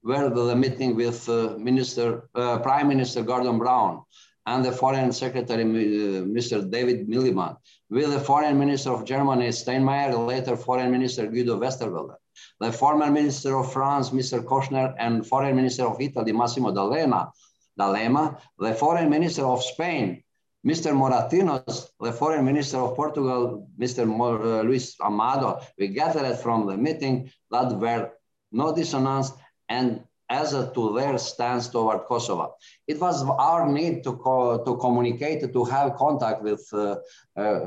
where 0.04 0.30
the 0.30 0.56
meeting 0.56 0.96
with 0.96 1.28
uh, 1.28 1.58
Minister, 1.58 2.30
uh, 2.34 2.60
Prime 2.60 2.88
Minister 2.88 3.24
Gordon 3.24 3.58
Brown, 3.60 4.04
and 4.46 4.64
the 4.64 4.72
Foreign 4.72 5.12
Secretary, 5.12 5.64
uh, 5.64 6.24
Mr. 6.38 6.58
David 6.76 7.10
Miliband, 7.10 7.58
with 7.90 8.10
the 8.14 8.22
Foreign 8.22 8.58
Minister 8.58 8.92
of 8.92 9.04
Germany, 9.04 9.50
Steinmeier, 9.50 10.16
later 10.26 10.56
Foreign 10.56 10.92
Minister 10.92 11.28
Guido 11.28 11.60
Westerwelle, 11.60 12.16
the 12.62 12.72
former 12.72 13.12
Minister 13.12 13.58
of 13.58 13.74
France, 13.74 14.12
Mr. 14.12 14.42
Kouchner, 14.42 14.96
and 14.98 15.28
Foreign 15.28 15.58
Minister 15.58 15.84
of 15.84 16.00
Italy, 16.00 16.32
Massimo 16.32 16.72
D'Alema, 16.72 17.34
D'Alema, 17.80 18.38
the 18.60 18.74
Foreign 18.74 19.10
Minister 19.10 19.46
of 19.46 19.64
Spain, 19.64 20.24
Mr. 20.66 20.92
Moratinos, 20.94 21.90
the 22.02 22.12
Foreign 22.12 22.44
Minister 22.44 22.78
of 22.78 22.96
Portugal, 22.96 23.68
Mr. 23.80 24.04
Uh, 24.04 24.62
Luis 24.64 25.00
Amado, 25.00 25.62
we 25.78 25.88
gathered 25.88 26.36
from 26.38 26.68
the 26.68 26.76
meeting 26.76 27.32
that 27.50 27.72
were 27.80 28.12
no 28.52 28.76
dissonance 28.76 29.32
and 29.70 30.04
as 30.30 30.54
a, 30.54 30.72
to 30.74 30.94
their 30.94 31.18
stance 31.18 31.70
toward 31.70 32.06
Kosovo. 32.06 32.56
It 32.88 33.00
was 33.00 33.24
our 33.24 33.68
need 33.68 34.04
to, 34.04 34.14
co 34.18 34.64
to 34.64 34.78
communicate, 34.78 35.52
to 35.52 35.64
have 35.66 35.96
contact 35.96 36.44
with 36.44 36.68
uh, 36.72 36.98
uh, 37.36 37.60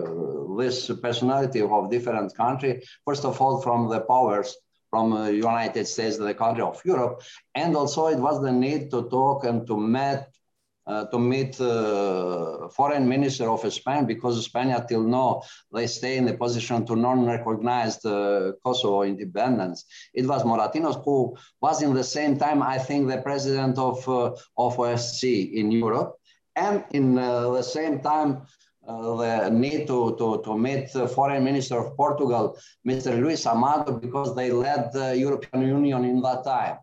this 0.56 0.88
personality 1.00 1.62
of 1.62 1.90
different 1.90 2.34
country. 2.36 2.82
First 3.04 3.24
of 3.24 3.40
all, 3.40 3.60
from 3.60 3.88
the 3.88 4.00
powers, 4.00 4.56
from 4.92 5.14
uh, 5.14 5.28
United 5.28 5.86
States, 5.86 6.18
the 6.18 6.34
country 6.34 6.62
of 6.62 6.78
Europe. 6.84 7.22
And 7.54 7.74
also 7.74 8.08
it 8.08 8.18
was 8.18 8.42
the 8.42 8.52
need 8.52 8.90
to 8.90 9.08
talk 9.08 9.44
and 9.44 9.66
to 9.66 9.76
meet 9.78 10.20
uh, 10.84 11.04
to 11.12 11.18
meet 11.18 11.60
uh, 11.60 12.68
foreign 12.68 13.08
minister 13.08 13.48
of 13.48 13.60
Spain 13.72 14.04
because 14.04 14.44
Spain 14.44 14.74
till 14.88 15.04
now 15.04 15.42
they 15.72 15.86
stay 15.86 16.16
in 16.16 16.24
the 16.26 16.36
position 16.36 16.84
to 16.84 16.96
non-recognize 16.96 18.04
uh, 18.04 18.50
Kosovo 18.64 19.02
independence. 19.02 19.84
It 20.12 20.26
was 20.26 20.42
Moratinos 20.42 21.00
who 21.04 21.36
was 21.60 21.82
in 21.82 21.94
the 21.94 22.02
same 22.02 22.36
time, 22.36 22.62
I 22.62 22.78
think, 22.78 23.08
the 23.08 23.22
president 23.22 23.78
of 23.78 23.96
uh, 24.08 24.32
of 24.58 24.76
OSCE 24.76 25.52
in 25.54 25.70
Europe, 25.70 26.16
and 26.56 26.84
in 26.90 27.16
uh, 27.16 27.50
the 27.50 27.62
same 27.62 28.00
time. 28.00 28.42
Uh, 28.86 29.16
the 29.16 29.50
need 29.50 29.86
to, 29.86 30.16
to, 30.18 30.42
to 30.44 30.58
meet 30.58 30.92
the 30.92 31.06
foreign 31.06 31.44
minister 31.44 31.78
of 31.78 31.96
Portugal, 31.96 32.58
Mr. 32.86 33.16
Luis 33.20 33.46
Amado, 33.46 33.92
because 33.92 34.34
they 34.34 34.50
led 34.50 34.92
the 34.92 35.16
European 35.16 35.62
Union 35.62 36.04
in 36.04 36.20
that 36.20 36.42
time. 36.42 36.78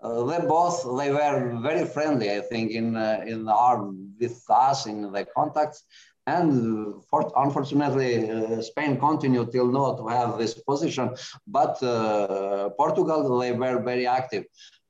Uh, 0.00 0.22
they 0.24 0.38
both 0.46 0.82
they 0.96 1.10
were 1.10 1.58
very 1.60 1.84
friendly, 1.84 2.30
I 2.30 2.40
think, 2.40 2.70
in 2.70 2.96
uh, 2.96 3.22
in 3.26 3.48
our 3.48 3.92
with 4.20 4.42
us 4.48 4.86
in 4.86 5.12
the 5.12 5.26
contacts. 5.36 5.82
And 6.26 7.02
for, 7.10 7.32
unfortunately, 7.36 8.30
uh, 8.30 8.62
Spain 8.62 8.98
continued 8.98 9.50
till 9.50 9.66
now 9.66 9.94
to 9.94 10.06
have 10.06 10.38
this 10.38 10.54
position, 10.54 11.10
but 11.46 11.82
uh, 11.82 12.70
Portugal 12.78 13.38
they 13.38 13.52
were 13.52 13.82
very 13.82 14.06
active, 14.06 14.44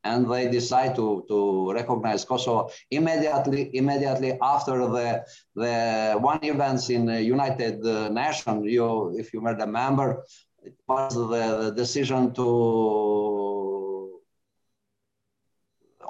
and 0.04 0.30
they 0.30 0.48
decided 0.50 0.96
to, 0.96 1.24
to 1.28 1.72
recognize 1.72 2.24
Kosovo 2.24 2.70
immediately. 2.90 3.70
Immediately 3.76 4.38
after 4.40 4.78
the 4.78 5.24
the 5.54 6.16
one 6.18 6.40
events 6.42 6.90
in 6.90 7.06
the 7.06 7.22
United 7.22 7.80
Nations, 8.12 8.64
you 8.66 9.14
if 9.18 9.32
you 9.32 9.40
were 9.40 9.54
the 9.54 9.66
member, 9.66 10.24
it 10.62 10.74
was 10.88 11.14
the 11.14 11.72
decision 11.76 12.32
to 12.34 13.80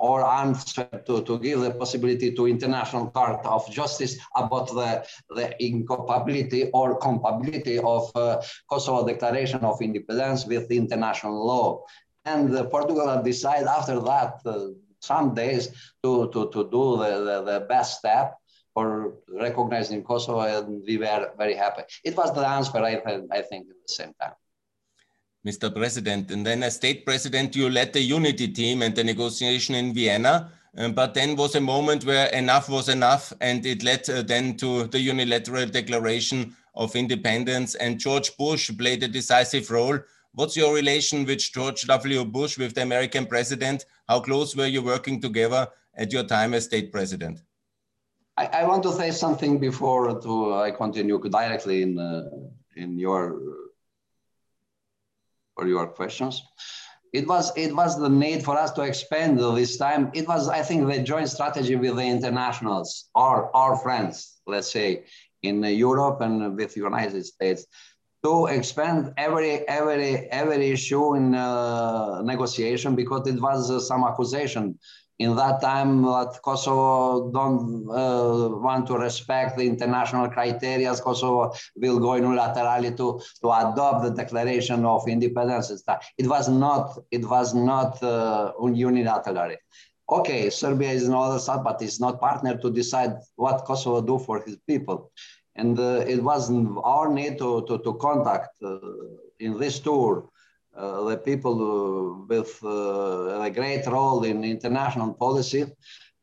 or 0.00 0.24
answer 0.24 0.88
to, 1.06 1.22
to 1.22 1.38
give 1.38 1.60
the 1.60 1.70
possibility 1.72 2.34
to 2.34 2.48
International 2.48 3.10
Court 3.10 3.44
of 3.44 3.70
Justice 3.70 4.16
about 4.34 4.68
the, 4.68 5.06
the 5.28 5.54
incompatibility 5.62 6.70
or 6.72 6.98
compatibility 6.98 7.78
of 7.78 8.10
uh, 8.14 8.40
Kosovo 8.68 9.06
Declaration 9.06 9.60
of 9.60 9.80
Independence 9.82 10.46
with 10.46 10.70
international 10.70 11.46
law. 11.46 11.84
And 12.24 12.54
uh, 12.56 12.64
Portugal 12.64 13.22
decided 13.22 13.66
after 13.66 14.00
that, 14.00 14.40
uh, 14.44 14.68
some 15.00 15.34
days, 15.34 15.68
to, 16.02 16.30
to, 16.32 16.50
to 16.50 16.64
do 16.70 16.98
the, 16.98 17.24
the, 17.24 17.52
the 17.52 17.66
best 17.68 17.98
step 17.98 18.36
for 18.74 19.14
recognizing 19.28 20.04
Kosovo, 20.04 20.40
and 20.40 20.82
we 20.86 20.98
were 20.98 21.32
very 21.36 21.54
happy. 21.54 21.82
It 22.04 22.16
was 22.16 22.32
the 22.34 22.46
answer, 22.46 22.78
I, 22.78 23.00
I 23.32 23.42
think, 23.42 23.68
at 23.68 23.76
the 23.86 23.92
same 23.92 24.12
time. 24.20 24.32
Mr. 25.46 25.74
President. 25.74 26.30
And 26.30 26.44
then 26.44 26.62
as 26.62 26.76
state 26.76 27.06
president, 27.06 27.56
you 27.56 27.70
led 27.70 27.92
the 27.92 28.00
unity 28.00 28.48
team 28.48 28.82
and 28.82 28.94
the 28.94 29.02
negotiation 29.02 29.74
in 29.74 29.94
Vienna. 29.94 30.52
Um, 30.76 30.92
but 30.92 31.14
then 31.14 31.34
was 31.34 31.56
a 31.56 31.60
moment 31.60 32.04
where 32.04 32.28
enough 32.28 32.68
was 32.68 32.88
enough, 32.88 33.32
and 33.40 33.66
it 33.66 33.82
led 33.82 34.08
uh, 34.08 34.22
then 34.22 34.56
to 34.58 34.84
the 34.84 35.00
unilateral 35.00 35.66
declaration 35.66 36.54
of 36.76 36.94
independence. 36.94 37.74
And 37.74 37.98
George 37.98 38.36
Bush 38.36 38.70
played 38.78 39.02
a 39.02 39.08
decisive 39.08 39.70
role. 39.70 39.98
What's 40.32 40.56
your 40.56 40.74
relation 40.74 41.24
with 41.24 41.40
George 41.40 41.82
W. 41.82 42.24
Bush, 42.24 42.56
with 42.56 42.74
the 42.74 42.82
American 42.82 43.26
president? 43.26 43.84
How 44.08 44.20
close 44.20 44.54
were 44.54 44.66
you 44.66 44.82
working 44.82 45.20
together 45.20 45.68
at 45.96 46.12
your 46.12 46.24
time 46.24 46.54
as 46.54 46.64
state 46.64 46.92
president? 46.92 47.40
I, 48.36 48.46
I 48.46 48.64
want 48.64 48.82
to 48.84 48.92
say 48.92 49.10
something 49.10 49.58
before 49.58 50.20
to 50.20 50.54
I 50.54 50.70
continue 50.70 51.18
directly 51.18 51.82
in 51.82 51.98
uh, 51.98 52.30
in 52.76 52.98
your 52.98 53.40
for 55.56 55.66
your 55.66 55.88
questions. 55.88 56.42
It 57.12 57.26
was, 57.26 57.52
it 57.56 57.74
was 57.74 57.98
the 57.98 58.08
need 58.08 58.44
for 58.44 58.56
us 58.56 58.70
to 58.72 58.82
expand 58.82 59.38
this 59.38 59.76
time. 59.76 60.10
It 60.14 60.28
was, 60.28 60.48
I 60.48 60.62
think, 60.62 60.86
the 60.86 61.02
joint 61.02 61.28
strategy 61.28 61.74
with 61.74 61.96
the 61.96 62.04
internationals, 62.04 63.10
our, 63.16 63.50
our 63.54 63.76
friends, 63.76 64.40
let's 64.46 64.70
say, 64.70 65.06
in 65.42 65.62
Europe 65.64 66.20
and 66.20 66.56
with 66.56 66.74
the 66.74 66.80
United 66.80 67.26
States, 67.26 67.66
to 68.22 68.46
expand 68.46 69.12
every 69.16 69.66
every 69.68 70.28
every 70.30 70.70
issue 70.70 71.14
in 71.14 71.34
uh, 71.34 72.20
negotiation 72.22 72.94
because 72.94 73.26
it 73.26 73.40
was 73.40 73.70
uh, 73.70 73.80
some 73.80 74.04
accusation 74.04 74.78
in 75.20 75.36
that 75.36 75.60
time 75.60 76.00
that 76.02 76.40
Kosovo 76.42 77.30
don't 77.30 77.86
uh, 77.90 78.48
want 78.56 78.86
to 78.86 78.96
respect 78.96 79.58
the 79.58 79.66
international 79.66 80.30
criteria, 80.30 80.94
Kosovo 80.94 81.52
will 81.76 81.98
go 81.98 82.12
unilaterally 82.18 82.96
to, 82.96 83.20
to 83.42 83.48
adopt 83.50 84.02
the 84.04 84.10
declaration 84.10 84.86
of 84.86 85.06
independence. 85.06 85.70
It 86.16 86.26
was 86.26 86.48
not, 86.48 86.98
it 87.10 87.28
was 87.28 87.54
not 87.54 88.02
uh, 88.02 88.52
unilaterally. 88.58 89.56
Okay, 90.08 90.48
Serbia 90.48 90.90
is 90.90 91.06
another 91.06 91.38
side, 91.38 91.62
but 91.64 91.82
it's 91.82 92.00
not 92.00 92.18
partner 92.18 92.56
to 92.56 92.70
decide 92.70 93.12
what 93.36 93.66
Kosovo 93.66 94.00
do 94.00 94.18
for 94.18 94.42
his 94.42 94.56
people. 94.66 95.12
And 95.60 95.78
uh, 95.78 96.04
it 96.14 96.22
was 96.22 96.50
our 96.94 97.08
need 97.12 97.36
to, 97.38 97.50
to, 97.68 97.74
to 97.86 97.92
contact 98.06 98.52
uh, 98.62 98.78
in 99.38 99.58
this 99.58 99.78
tour 99.78 100.30
uh, 100.74 101.04
the 101.04 101.18
people 101.18 101.56
uh, 101.60 102.24
with 102.32 102.52
uh, 102.64 103.42
a 103.42 103.50
great 103.50 103.84
role 103.86 104.24
in 104.24 104.42
international 104.42 105.12
policy. 105.12 105.66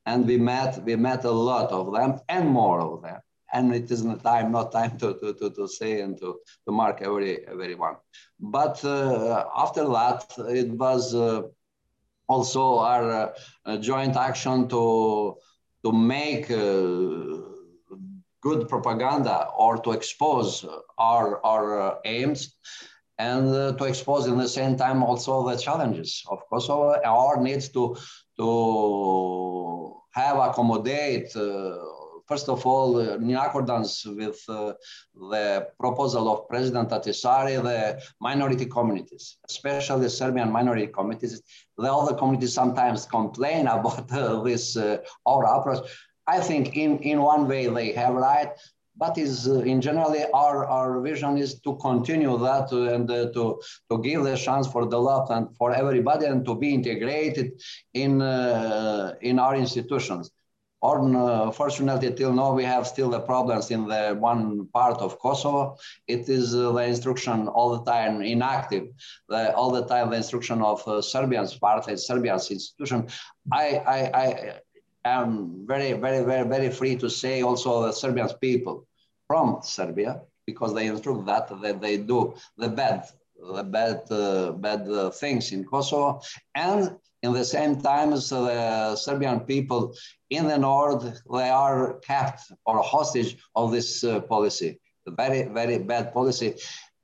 And 0.07 0.25
we 0.25 0.37
met, 0.37 0.83
we 0.83 0.95
met 0.95 1.23
a 1.25 1.35
lot 1.49 1.69
of 1.71 1.93
them 1.93 2.19
and 2.27 2.49
more 2.49 2.81
of 2.81 3.03
them. 3.03 3.19
And 3.53 3.75
it 3.75 3.91
isn't 3.91 4.23
time, 4.23 4.51
not 4.51 4.71
time 4.71 4.97
to, 5.01 5.13
to, 5.19 5.33
to, 5.39 5.51
to 5.51 5.67
say 5.67 6.01
and 6.01 6.17
to, 6.19 6.39
to 6.65 6.71
mark 6.71 7.03
every, 7.03 7.47
every 7.47 7.75
one. 7.75 7.97
But 8.39 8.83
after 9.63 9.83
that, 9.97 10.25
it 10.49 10.71
was 10.71 11.13
also 12.27 12.79
our 12.79 13.33
joint 13.79 14.15
action 14.17 14.67
to, 14.69 15.37
to 15.83 15.91
make 15.91 16.47
good 18.41 18.67
propaganda 18.69 19.47
or 19.57 19.77
to 19.77 19.91
expose 19.91 20.65
our, 20.97 21.45
our 21.45 21.99
aims 22.05 22.55
and 23.19 23.47
uh, 23.49 23.73
to 23.73 23.85
expose 23.85 24.27
in 24.27 24.37
the 24.37 24.47
same 24.47 24.75
time 24.77 25.03
also 25.03 25.47
the 25.47 25.57
challenges. 25.57 26.23
Of 26.29 26.39
Kosovo 26.49 26.99
our 27.03 27.41
needs 27.41 27.69
to 27.69 27.97
to 28.37 30.01
have 30.13 30.37
accommodate 30.37 31.35
uh, 31.35 31.77
first 32.27 32.49
of 32.49 32.65
all 32.65 32.97
uh, 32.97 33.15
in 33.15 33.35
accordance 33.35 34.05
with 34.05 34.39
uh, 34.49 34.73
the 35.15 35.67
proposal 35.79 36.31
of 36.31 36.47
President 36.47 36.89
Ahtisaari 36.89 37.61
the 37.63 37.99
minority 38.19 38.65
communities 38.65 39.37
especially 39.49 40.09
Serbian 40.09 40.51
minority 40.51 40.87
communities. 40.87 41.41
The 41.77 41.91
other 41.91 42.15
communities 42.15 42.53
sometimes 42.53 43.05
complain 43.05 43.67
about 43.77 44.11
uh, 44.11 44.41
this 44.43 44.77
uh, 44.77 44.97
our 45.25 45.45
approach 45.45 45.89
I 46.27 46.39
think 46.39 46.75
in, 46.75 46.99
in 46.99 47.21
one 47.21 47.47
way 47.47 47.67
they 47.67 47.93
have 47.93 48.13
right, 48.13 48.49
but 48.97 49.17
is 49.17 49.47
uh, 49.47 49.59
in 49.59 49.79
generally 49.79 50.25
our, 50.33 50.65
our 50.65 50.99
vision 51.01 51.37
is 51.37 51.59
to 51.61 51.75
continue 51.77 52.37
that 52.39 52.71
and 52.71 53.09
uh, 53.09 53.31
to, 53.31 53.61
to 53.89 54.01
give 54.01 54.23
the 54.23 54.35
chance 54.35 54.67
for 54.67 54.85
the 54.85 54.99
love 54.99 55.29
and 55.31 55.55
for 55.55 55.71
everybody 55.71 56.25
and 56.25 56.45
to 56.45 56.55
be 56.55 56.73
integrated 56.73 57.61
in, 57.93 58.21
uh, 58.21 59.13
in 59.21 59.39
our 59.39 59.55
institutions. 59.55 60.31
Unfortunately, 60.83 62.13
till 62.13 62.33
now 62.33 62.53
we 62.53 62.63
have 62.63 62.85
still 62.85 63.09
the 63.09 63.19
problems 63.19 63.71
in 63.71 63.87
the 63.87 64.15
one 64.19 64.67
part 64.67 64.97
of 64.99 65.19
Kosovo. 65.19 65.75
It 66.07 66.29
is 66.29 66.53
uh, 66.53 66.71
the 66.71 66.83
instruction 66.83 67.47
all 67.47 67.77
the 67.77 67.91
time 67.91 68.21
inactive. 68.21 68.89
The, 69.27 69.55
all 69.55 69.71
the 69.71 69.85
time 69.85 70.11
the 70.11 70.17
instruction 70.17 70.61
of 70.61 70.87
uh, 70.87 71.01
Serbian's 71.01 71.55
part, 71.57 71.85
the 71.85 71.97
Serbian's 71.97 72.51
institution. 72.51 73.07
I, 73.51 73.81
I 73.87 74.59
am 75.09 75.65
very, 75.67 75.93
very, 75.93 76.23
very, 76.23 76.47
very 76.47 76.69
free 76.69 76.95
to 76.97 77.09
say 77.09 77.41
also 77.41 77.83
the 77.83 77.91
Serbian 77.91 78.29
people 78.41 78.87
from 79.27 79.59
Serbia 79.63 80.21
because 80.45 80.73
they 80.73 80.87
instruct 80.87 81.25
that, 81.25 81.49
that 81.61 81.81
they 81.81 81.97
do 81.97 82.33
the 82.57 82.69
bad 82.69 83.05
the 83.39 83.63
bad 83.63 84.01
uh, 84.09 84.51
bad 84.51 84.87
uh, 84.89 85.09
things 85.11 85.51
in 85.51 85.63
Kosovo, 85.63 86.21
and 86.55 86.97
in 87.23 87.33
the 87.33 87.45
same 87.45 87.79
time, 87.81 88.11
the 88.11 88.95
Serbian 88.95 89.41
people 89.41 89.93
in 90.29 90.47
the 90.47 90.57
north 90.57 91.21
they 91.31 91.49
are 91.49 91.99
kept 91.99 92.41
or 92.65 92.81
hostage 92.81 93.37
of 93.55 93.71
this 93.71 94.03
uh, 94.03 94.21
policy, 94.21 94.79
very 95.07 95.43
very 95.43 95.77
bad 95.77 96.13
policy. 96.13 96.55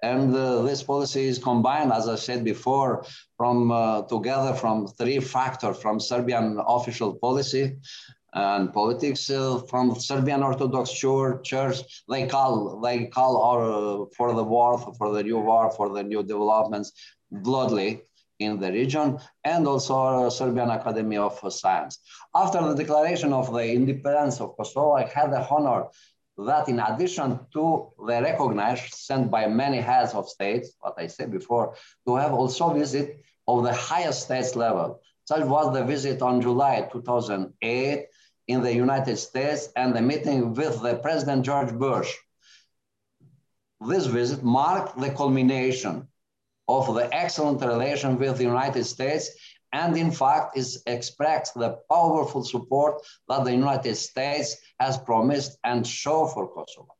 And 0.03 0.35
uh, 0.35 0.63
this 0.63 0.83
policy 0.83 1.23
is 1.31 1.39
combined, 1.39 1.93
as 1.93 2.09
I 2.09 2.15
said 2.15 2.43
before, 2.43 3.05
from 3.37 3.71
uh, 3.71 4.01
together 4.01 4.53
from 4.53 4.85
three 4.85 5.19
factors: 5.21 5.77
from 5.81 6.01
Serbian 6.01 6.59
official 6.67 7.15
policy, 7.15 7.77
and 8.33 8.73
politics 8.73 9.29
uh, 9.29 9.59
from 9.69 9.95
Serbian 9.95 10.43
Orthodox 10.43 10.91
Church. 10.91 12.03
They 12.09 12.27
call 12.27 12.81
they 12.81 13.05
call 13.05 13.41
our, 13.49 13.61
uh, 13.63 14.05
for 14.17 14.33
the 14.33 14.43
war, 14.43 14.77
for 14.97 15.13
the 15.13 15.23
new 15.23 15.39
war, 15.39 15.71
for 15.71 15.87
the 15.89 16.03
new 16.03 16.21
developments, 16.21 16.91
bloodly 17.31 18.01
in 18.39 18.59
the 18.59 18.71
region, 18.71 19.19
and 19.43 19.67
also 19.67 20.29
Serbian 20.29 20.69
Academy 20.69 21.17
of 21.17 21.39
Science. 21.53 21.99
After 22.35 22.59
the 22.67 22.75
declaration 22.75 23.31
of 23.31 23.53
the 23.53 23.71
independence 23.71 24.41
of 24.41 24.57
Kosovo, 24.57 24.93
I 24.93 25.05
had 25.05 25.31
the 25.31 25.47
honor 25.47 25.85
that 26.37 26.67
in 26.67 26.79
addition 26.79 27.39
to 27.53 27.91
the 27.97 28.21
recognition 28.21 28.91
sent 28.91 29.29
by 29.29 29.47
many 29.47 29.77
heads 29.77 30.13
of 30.13 30.27
states, 30.27 30.71
what 30.79 30.95
I 30.97 31.07
said 31.07 31.31
before, 31.31 31.75
to 32.07 32.15
have 32.15 32.33
also 32.33 32.73
visit 32.73 33.23
of 33.47 33.63
the 33.63 33.73
highest 33.73 34.23
states 34.23 34.55
level. 34.55 35.01
Such 35.25 35.45
was 35.45 35.73
the 35.73 35.83
visit 35.83 36.21
on 36.21 36.41
July 36.41 36.87
2008 36.91 38.07
in 38.47 38.61
the 38.61 38.73
United 38.73 39.17
States 39.17 39.69
and 39.75 39.95
the 39.95 40.01
meeting 40.01 40.53
with 40.53 40.81
the 40.81 40.95
President 40.95 41.45
George 41.45 41.71
Bush. 41.73 42.13
This 43.87 44.05
visit 44.05 44.43
marked 44.43 44.99
the 44.99 45.11
culmination 45.11 46.07
of 46.67 46.93
the 46.95 47.13
excellent 47.13 47.61
relation 47.61 48.17
with 48.17 48.37
the 48.37 48.43
United 48.43 48.85
States 48.85 49.29
and 49.73 49.97
in 49.97 50.11
fact 50.11 50.55
is 50.55 50.83
expressed 50.85 51.55
the 51.55 51.71
powerful 51.89 52.43
support 52.43 53.01
that 53.27 53.43
the 53.43 53.51
United 53.51 53.95
States 53.95 54.57
has 54.79 54.97
promised 54.97 55.57
and 55.63 55.85
show 55.85 56.27
for 56.27 56.47
Kosovo. 56.47 56.95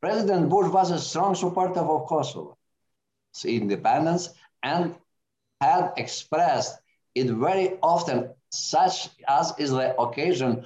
President 0.00 0.48
Bush 0.48 0.70
was 0.70 0.90
a 0.90 0.98
strong 0.98 1.34
supporter 1.34 1.80
of 1.80 2.06
Kosovo's 2.08 2.56
independence 3.44 4.30
and 4.62 4.94
had 5.60 5.92
expressed 5.96 6.78
it 7.14 7.28
very 7.28 7.78
often, 7.82 8.30
such 8.50 9.08
as 9.28 9.54
is 9.58 9.70
the 9.70 9.98
occasion 10.00 10.64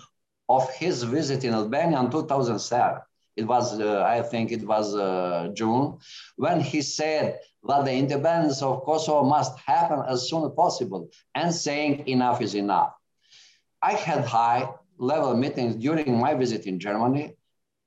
of 0.48 0.70
his 0.74 1.02
visit 1.02 1.44
in 1.44 1.54
Albania 1.54 2.00
in 2.00 2.10
2007. 2.10 3.00
It 3.36 3.44
was, 3.44 3.80
uh, 3.80 4.02
I 4.02 4.22
think 4.22 4.52
it 4.52 4.66
was 4.66 4.94
uh, 4.94 5.48
June, 5.54 5.98
when 6.36 6.60
he 6.60 6.82
said 6.82 7.40
that 7.68 7.84
the 7.84 7.92
independence 7.92 8.62
of 8.62 8.84
Kosovo 8.84 9.22
must 9.24 9.58
happen 9.60 10.02
as 10.08 10.28
soon 10.28 10.44
as 10.44 10.52
possible 10.56 11.08
and 11.34 11.54
saying 11.54 12.08
enough 12.08 12.40
is 12.40 12.54
enough. 12.54 12.92
I 13.80 13.92
had 13.92 14.24
high 14.24 14.68
level 14.98 15.36
meetings 15.36 15.76
during 15.76 16.18
my 16.18 16.34
visit 16.34 16.66
in 16.66 16.78
Germany 16.78 17.36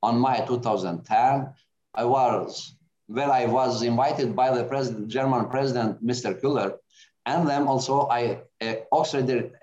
on 0.01 0.21
May 0.21 0.45
2010. 0.45 1.53
I 1.93 2.05
was 2.05 2.75
where 3.07 3.31
I 3.31 3.45
was 3.45 3.83
invited 3.83 4.35
by 4.35 4.55
the 4.55 4.63
president, 4.63 5.07
German 5.09 5.47
president, 5.47 6.03
Mr. 6.03 6.39
Köhler, 6.41 6.77
and 7.25 7.47
then 7.47 7.67
also 7.67 8.07
I 8.07 8.41
uh, 8.61 8.75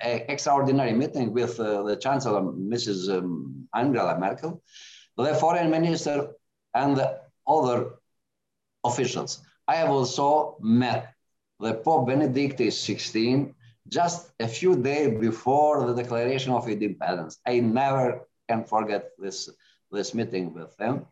extraordinary 0.01 0.93
meeting 0.93 1.33
with 1.33 1.59
uh, 1.59 1.83
the 1.83 1.97
Chancellor, 1.97 2.41
Mrs. 2.43 3.17
Um, 3.17 3.69
Angela 3.75 4.19
Merkel, 4.19 4.63
the 5.17 5.35
foreign 5.35 5.71
minister, 5.71 6.29
and 6.75 6.97
the 6.97 7.21
other 7.47 7.95
officials. 8.85 9.41
I 9.69 9.77
have 9.77 9.91
also 9.91 10.57
met 10.61 11.15
the 11.61 11.75
Pope 11.75 12.09
Benedict 12.09 12.59
XVI 12.59 13.55
just 13.89 14.33
a 14.41 14.49
few 14.49 14.77
days 14.77 15.19
before 15.21 15.87
the 15.87 15.95
declaration 15.95 16.53
of 16.53 16.69
independence. 16.69 17.39
I 17.47 17.61
never 17.61 18.27
can 18.49 18.65
forget 18.65 19.11
this, 19.19 19.49
this 19.91 20.15
meeting 20.15 20.55
with 20.55 20.79
him 20.79 21.07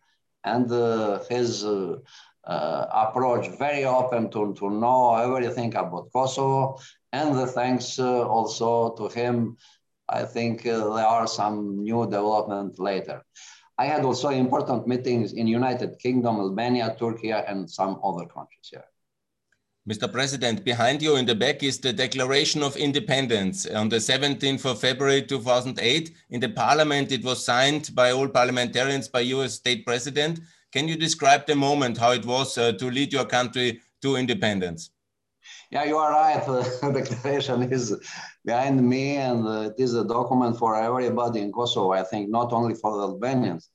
and 0.45 0.71
uh, 0.73 1.21
his 1.29 1.65
uh, 1.65 1.97
uh, 2.45 2.87
approach, 2.93 3.49
very 3.59 3.85
open 3.85 4.31
to, 4.31 4.55
to 4.55 4.71
know 4.71 5.15
everything 5.17 5.75
about 5.77 6.11
Kosovo. 6.13 6.79
And 7.13 7.37
the 7.37 7.47
thanks 7.47 7.99
uh, 7.99 8.27
also 8.27 8.95
to 8.97 9.09
him, 9.09 9.57
I 10.09 10.25
think 10.25 10.67
uh, 10.67 10.95
there 10.95 11.07
are 11.07 11.27
some 11.27 11.83
new 11.83 12.05
development 12.05 12.79
later. 12.79 13.23
I 13.81 13.87
had 13.87 14.05
also 14.05 14.29
important 14.29 14.87
meetings 14.87 15.33
in 15.33 15.47
United 15.47 15.99
Kingdom, 15.99 16.37
Albania, 16.37 16.95
Turkey, 16.99 17.31
and 17.33 17.59
some 17.79 17.99
other 18.05 18.27
countries 18.27 18.69
here. 18.73 18.85
Mr. 19.89 20.07
President, 20.13 20.63
behind 20.65 21.01
you 21.01 21.17
in 21.17 21.25
the 21.25 21.35
back 21.35 21.63
is 21.63 21.79
the 21.81 21.93
Declaration 21.93 22.63
of 22.63 22.77
Independence. 22.77 23.67
On 23.67 23.89
the 23.89 23.97
17th 23.97 24.65
of 24.71 24.81
February 24.81 25.23
2008, 25.23 26.15
in 26.29 26.41
the 26.41 26.51
Parliament, 26.51 27.11
it 27.11 27.25
was 27.25 27.45
signed 27.45 27.91
by 27.95 28.13
all 28.13 28.29
parliamentarians 28.29 29.09
by 29.09 29.21
US 29.21 29.55
State 29.55 29.87
President 29.87 30.41
can 30.73 30.87
you 30.87 30.97
describe 30.97 31.47
the 31.47 31.57
moment, 31.57 31.99
how 31.99 32.13
it 32.13 32.25
was 32.25 32.57
uh, 32.57 32.73
to 32.73 32.91
lead 32.91 33.13
your 33.13 33.25
country 33.25 33.81
to 34.03 34.17
independence? 34.17 34.91
Yeah, 35.71 35.85
you 35.85 35.97
are 35.97 36.11
right. 36.11 36.45
The 36.47 36.93
declaration 36.93 37.63
is 37.73 37.97
behind 38.45 38.83
me, 38.83 39.17
and 39.17 39.47
it 39.47 39.75
is 39.79 39.95
a 39.95 40.05
document 40.05 40.59
for 40.59 40.75
everybody 40.75 41.41
in 41.41 41.53
Kosovo. 41.53 41.93
I 41.93 42.03
think 42.03 42.29
not 42.29 42.53
only 42.53 42.75
for 42.75 42.97
the 42.97 43.03
Albanians. 43.03 43.71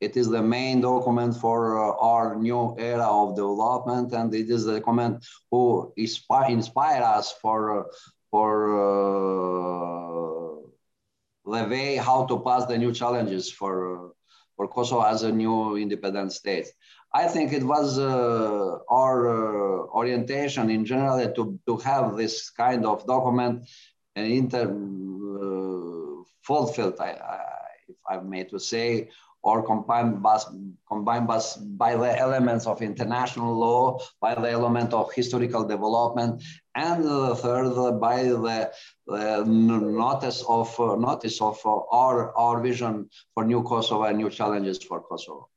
It 0.00 0.16
is 0.16 0.28
the 0.28 0.42
main 0.42 0.80
document 0.80 1.34
for 1.36 1.76
uh, 1.76 1.96
our 1.98 2.36
new 2.36 2.76
era 2.78 3.06
of 3.06 3.34
development, 3.34 4.12
and 4.12 4.32
it 4.32 4.48
is 4.48 4.64
the 4.64 4.78
document 4.78 5.26
who 5.50 5.92
inspire, 5.96 6.50
inspire 6.50 7.02
us 7.02 7.32
for 7.42 7.80
uh, 7.80 7.84
for 8.30 8.52
uh, 8.78 9.88
the 11.46 11.64
way 11.68 11.96
how 11.96 12.26
to 12.26 12.38
pass 12.46 12.66
the 12.66 12.78
new 12.78 12.92
challenges 12.92 13.50
for 13.50 13.74
uh, 13.96 14.08
for 14.56 14.68
Kosovo 14.68 15.02
as 15.02 15.22
a 15.24 15.32
new 15.32 15.76
independent 15.76 16.32
state. 16.32 16.66
I 17.12 17.26
think 17.26 17.52
it 17.52 17.64
was 17.64 17.98
uh, 17.98 18.78
our 18.90 19.28
uh, 19.28 19.86
orientation 19.96 20.70
in 20.70 20.84
general 20.84 21.32
to, 21.32 21.58
to 21.66 21.76
have 21.78 22.16
this 22.16 22.50
kind 22.50 22.84
of 22.84 23.06
document 23.06 23.66
and 24.14 24.26
inter 24.26 24.64
uh, 24.64 26.22
fulfilled, 26.42 26.96
I, 27.00 27.10
I, 27.12 27.40
if 27.88 27.96
I 28.08 28.20
may 28.20 28.44
to 28.44 28.58
say, 28.58 29.08
or 29.42 29.62
combined 29.64 30.22
by, 30.22 30.38
combined 30.86 31.28
by 31.28 31.96
the 31.96 32.18
elements 32.18 32.66
of 32.66 32.82
international 32.82 33.56
law, 33.56 33.98
by 34.20 34.34
the 34.34 34.50
element 34.50 34.92
of 34.92 35.12
historical 35.12 35.64
development, 35.64 36.42
and 36.74 37.04
the 37.04 37.36
third 37.36 37.98
by 38.00 38.24
the, 38.24 38.70
the 39.06 39.44
notice 39.46 40.44
of 40.48 40.78
uh, 40.80 40.96
notice 40.96 41.40
of 41.40 41.58
uh, 41.64 41.78
our 41.90 42.36
our 42.36 42.60
vision 42.60 43.08
for 43.34 43.44
new 43.44 43.62
Kosovo 43.62 44.04
and 44.04 44.18
new 44.18 44.30
challenges 44.30 44.82
for 44.82 45.00
Kosovo. 45.00 45.48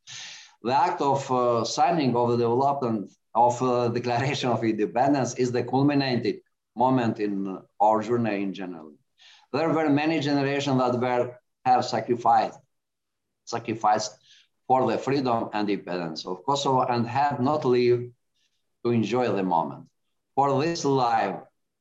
The 0.63 0.73
act 0.73 1.01
of 1.01 1.29
uh, 1.31 1.63
signing 1.65 2.15
of 2.15 2.29
the 2.31 2.37
development 2.37 3.11
of 3.33 3.61
uh, 3.61 3.87
Declaration 3.97 4.49
of 4.49 4.63
Independence 4.63 5.35
is 5.35 5.51
the 5.51 5.63
culminating 5.63 6.41
moment 6.75 7.19
in 7.19 7.59
our 7.79 8.01
journey 8.01 8.43
in 8.43 8.53
general. 8.53 8.93
There 9.51 9.69
were 9.69 9.89
many 9.89 10.19
generations 10.19 10.77
that 10.77 10.99
were 10.99 11.35
have 11.65 11.85
sacrificed 11.85 12.59
sacrificed 13.45 14.11
for 14.67 14.89
the 14.89 14.97
freedom 14.97 15.49
and 15.53 15.69
independence 15.69 16.25
of 16.25 16.43
Kosovo 16.45 16.81
and 16.83 17.05
have 17.07 17.39
not 17.39 17.65
lived 17.65 18.13
to 18.83 18.91
enjoy 18.91 19.27
the 19.31 19.43
moment. 19.43 19.85
For 20.35 20.63
this 20.63 20.85
life 20.85 21.35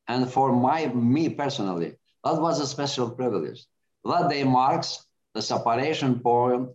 and 0.09 0.29
for 0.29 0.53
my 0.53 0.89
me 0.89 1.29
personally, 1.29 1.97
that 2.25 2.41
was 2.41 2.59
a 2.61 2.67
special 2.67 3.11
privilege. 3.11 3.65
That 4.05 4.29
day 4.29 4.45
marks 4.45 5.07
the 5.35 5.43
separation 5.43 6.21
point 6.21 6.71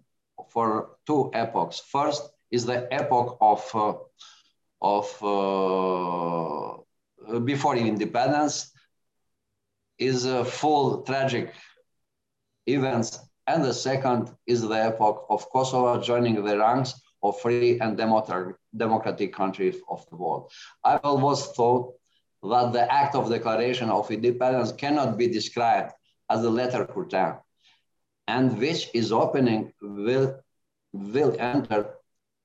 for 0.56 0.96
two 1.06 1.30
epochs. 1.34 1.82
First 1.92 2.24
is 2.50 2.66
the 2.66 2.88
epoch 2.92 3.38
of, 3.42 3.70
uh, 3.76 3.94
of 4.82 5.08
uh, 5.22 6.78
before 7.40 7.76
independence, 7.76 8.72
is 10.00 10.26
a 10.26 10.44
full 10.46 11.04
tragic 11.04 11.54
events 12.68 13.20
and 13.48 13.64
the 13.64 13.74
second 13.74 14.32
is 14.48 14.62
the 14.62 14.76
epoch 14.76 15.26
of 15.30 15.50
Kosovo 15.52 16.02
joining 16.02 16.44
the 16.44 16.58
ranks 16.58 17.00
of 17.22 17.40
free 17.42 17.80
and 17.80 17.98
democratic 17.98 19.34
countries 19.34 19.76
of 19.90 20.06
the 20.10 20.16
world. 20.16 20.52
I've 20.84 21.02
always 21.04 21.46
thought 21.48 21.94
that 22.44 22.74
the 22.74 22.92
act 22.92 23.16
of 23.16 23.30
declaration 23.30 23.90
of 23.90 24.12
independence 24.12 24.72
cannot 24.72 25.18
be 25.18 25.28
described 25.28 25.94
as 26.30 26.44
a 26.44 26.50
letter 26.50 26.86
curtain. 26.86 27.36
and 28.28 28.58
which 28.60 28.90
is 28.94 29.12
opening 29.12 29.72
will, 29.82 30.40
will 30.96 31.36
enter 31.40 31.96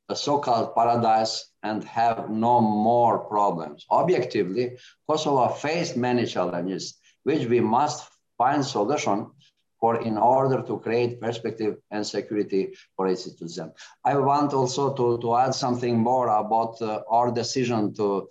a 0.09 0.16
so-called 0.16 0.74
paradise 0.74 1.53
and 1.62 1.84
have 1.84 2.30
no 2.30 2.61
more 2.61 3.18
problems. 3.18 3.86
Objectively, 3.90 4.76
Kosovo 5.09 5.48
faced 5.48 5.96
many 5.96 6.26
challenges, 6.26 6.98
which 7.22 7.46
we 7.46 7.61
must 7.61 8.09
find 8.36 8.64
solution 8.64 9.30
for 9.78 10.03
in 10.03 10.18
order 10.18 10.62
to 10.62 10.78
create 10.78 11.20
perspective 11.20 11.76
and 11.90 12.07
security 12.07 12.74
for 12.96 13.07
its 13.07 13.24
citizens. 13.24 13.72
I 14.05 14.16
want 14.18 14.53
also 14.53 14.92
to, 14.94 15.18
to 15.22 15.36
add 15.36 15.55
something 15.55 15.98
more 15.98 16.28
about 16.28 16.80
uh, 16.82 17.01
our 17.09 17.30
decision 17.30 17.94
to 17.94 18.28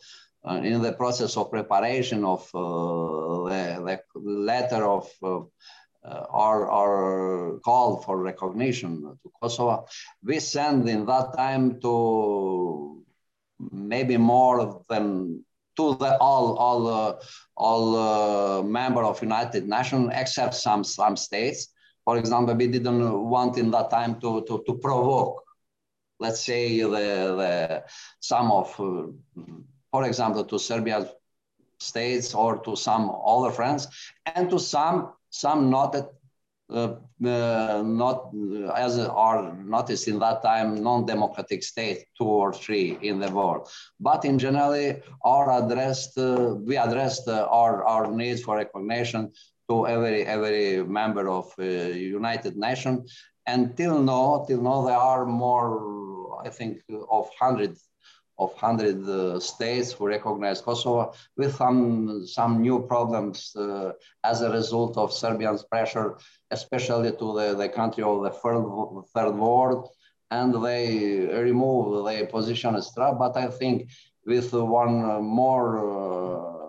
uh, 0.48 0.62
in 0.64 0.82
the 0.82 0.94
process 0.94 1.36
of 1.36 1.52
preparation 1.52 2.24
of 2.24 2.42
uh, 2.56 3.50
the, 3.50 4.02
the, 4.16 4.22
letter 4.22 4.86
of 4.86 5.10
uh, 5.22 5.42
our, 6.04 6.70
our 6.70 7.60
call 7.60 8.02
for 8.02 8.18
recognition 8.18 9.02
to 9.02 9.32
Kosovo, 9.42 9.86
we 10.24 10.40
sent 10.40 10.88
in 10.88 11.06
that 11.06 11.34
time 11.36 11.80
to 11.82 13.04
maybe 13.72 14.18
more 14.18 14.84
than 14.90 15.44
to 15.76 15.96
the 15.96 16.18
all 16.18 16.58
all 16.58 16.88
uh, 16.88 17.16
all 17.56 17.96
uh, 17.96 18.64
member 18.64 19.04
of 19.04 19.22
United 19.22 19.68
Nations 19.68 20.12
except 20.14 20.56
some 20.56 20.84
some 20.84 21.16
states. 21.16 21.70
For 22.06 22.18
example, 22.18 22.56
we 22.56 22.68
didn't 22.68 23.30
want 23.30 23.58
in 23.58 23.72
that 23.72 23.90
time 23.90 24.20
to 24.22 24.42
to, 24.48 24.64
to 24.66 24.74
provoke, 24.76 25.44
let's 26.20 26.42
say 26.44 26.80
the 26.80 26.88
the 27.42 27.84
some 28.20 28.52
of, 28.52 28.68
uh, 28.80 29.08
for 29.92 30.06
example, 30.06 30.44
to 30.46 30.60
Serbia 30.60 31.10
states 31.80 32.34
or 32.34 32.58
to 32.64 32.76
some 32.76 33.10
other 33.26 33.52
friends 33.52 33.88
and 34.26 34.50
to 34.50 34.60
some 34.60 35.14
some 35.30 35.70
not 35.70 35.96
uh, 36.72 36.96
uh, 37.26 37.82
not 37.84 38.32
uh, 38.34 38.72
as 38.76 39.00
are 39.00 39.56
noticed 39.56 40.08
in 40.08 40.20
that 40.20 40.42
time 40.44 40.84
non-democratic 40.84 41.64
state 41.64 42.06
two 42.18 42.26
or 42.26 42.54
three 42.54 42.98
in 43.02 43.20
the 43.20 43.32
world. 43.32 43.68
But 44.00 44.24
in 44.24 44.38
generally 44.38 45.02
our 45.26 45.52
addressed 45.52 46.18
uh, 46.18 46.56
we 46.62 46.78
addressed 46.78 47.28
uh, 47.28 47.48
our 47.50 47.84
our 47.84 48.12
needs 48.12 48.44
for 48.44 48.58
recognition 48.58 49.32
to 49.70 49.88
every 49.88 50.26
every 50.26 50.84
member 50.84 51.28
of 51.28 51.52
uh, 51.58 51.64
united 51.64 52.56
nations. 52.56 53.18
And 53.48 53.76
till 53.76 54.02
now 54.04 54.46
till 54.48 54.62
now 54.62 54.82
there 54.86 54.98
are 54.98 55.26
more 55.26 56.40
i 56.46 56.50
think 56.50 56.82
of 57.10 57.30
hundreds 57.40 57.89
of 58.40 58.52
100 58.54 59.08
uh, 59.08 59.40
states 59.40 59.92
who 59.92 60.08
recognize 60.08 60.62
Kosovo 60.62 61.14
with 61.36 61.56
some, 61.56 62.26
some 62.26 62.62
new 62.62 62.80
problems 62.82 63.54
uh, 63.56 63.92
as 64.24 64.42
a 64.42 64.50
result 64.50 64.98
of 64.98 65.14
Serbia's 65.14 65.64
pressure, 65.64 66.18
especially 66.50 67.12
to 67.12 67.34
the, 67.38 67.56
the 67.56 67.70
country 67.70 68.04
of 68.04 68.24
the 68.24 68.32
third, 68.32 68.64
third 69.14 69.36
world. 69.36 69.90
And 70.32 70.54
they 70.64 71.28
remove 71.28 72.06
their 72.06 72.28
position 72.28 72.76
as 72.76 72.94
trap. 72.94 73.16
But 73.18 73.36
I 73.36 73.48
think 73.48 73.90
with 74.26 74.54
one 74.54 75.24
more 75.24 75.68
uh, 75.80 76.60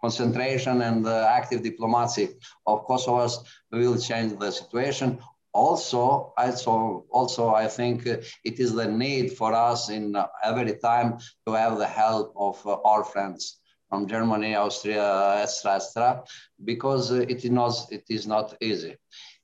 concentration 0.00 0.80
and 0.82 1.06
uh, 1.06 1.28
active 1.28 1.62
diplomacy 1.62 2.28
of 2.66 2.86
Kosovo's 2.86 3.44
will 3.72 3.98
change 3.98 4.38
the 4.38 4.50
situation 4.52 5.18
also, 5.56 6.34
also, 6.36 7.06
also, 7.10 7.54
I 7.54 7.66
think 7.66 8.06
uh, 8.06 8.18
it 8.44 8.60
is 8.60 8.74
the 8.74 8.86
need 8.86 9.32
for 9.32 9.54
us 9.54 9.88
in 9.88 10.14
uh, 10.14 10.26
every 10.44 10.76
time 10.76 11.18
to 11.46 11.52
have 11.54 11.78
the 11.78 11.86
help 11.86 12.34
of 12.36 12.64
uh, 12.66 12.76
our 12.84 13.02
friends 13.02 13.58
from 13.88 14.06
Germany, 14.06 14.54
Austria, 14.54 15.42
etc., 15.42 15.76
etc., 15.76 16.24
because 16.64 17.10
it 17.10 17.44
is 17.44 17.50
not 17.50 17.74
it 17.90 18.04
is 18.10 18.26
not 18.26 18.54
easy. 18.60 18.96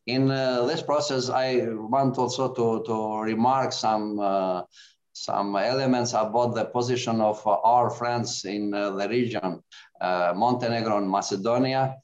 In 0.07 0.31
uh, 0.31 0.67
this 0.67 0.83
process, 0.83 1.31
I 1.31 1.47
want 1.95 2.19
also 2.19 2.53
to, 2.59 2.83
to 2.89 2.97
remark 3.33 3.73
some 3.73 4.21
uh, 4.21 4.63
some 5.15 5.57
elements 5.57 6.13
about 6.13 6.55
the 6.55 6.65
position 6.65 7.21
of 7.21 7.47
uh, 7.47 7.57
our 7.75 7.89
friends 7.91 8.45
in 8.45 8.71
the 8.71 9.07
region, 9.09 9.63
Montenegro 10.35 10.99
and 10.99 11.09
Macedonia 11.09 11.97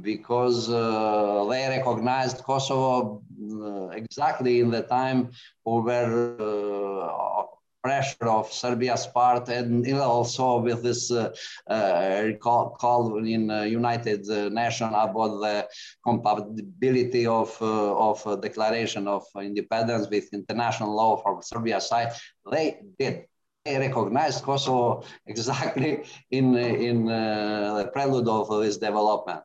because 0.00 0.68
uh, 0.70 1.46
they 1.50 1.68
recognized 1.68 2.42
Kosovo 2.44 3.22
uh, 3.62 3.88
exactly 3.88 4.60
in 4.60 4.70
the 4.70 4.82
time 4.82 5.30
where 5.64 6.40
uh, 6.40 7.42
pressure 7.86 8.28
of 8.28 8.52
Serbia's 8.52 9.06
part 9.06 9.48
and 9.48 9.86
also 10.00 10.58
with 10.58 10.82
this 10.82 11.12
uh, 11.12 11.30
uh, 11.68 12.32
call, 12.40 13.24
in 13.24 13.48
uh, 13.48 13.62
United 13.62 14.26
Nations 14.52 14.94
about 15.06 15.32
the 15.44 15.68
compatibility 16.04 17.26
of, 17.26 17.50
of 17.60 18.18
declaration 18.42 19.06
of 19.06 19.22
independence 19.40 20.08
with 20.10 20.34
international 20.34 20.94
law 20.96 21.16
from 21.16 21.42
Serbia's 21.42 21.88
side, 21.88 22.12
they 22.50 22.80
did 22.98 23.26
they 23.64 23.78
recognized 23.78 24.44
Kosovo 24.44 25.02
exactly 25.26 26.04
in, 26.30 26.56
in 26.56 27.06
the 27.06 27.90
prelude 27.92 28.28
of 28.28 28.48
this 28.62 28.76
development. 28.78 29.42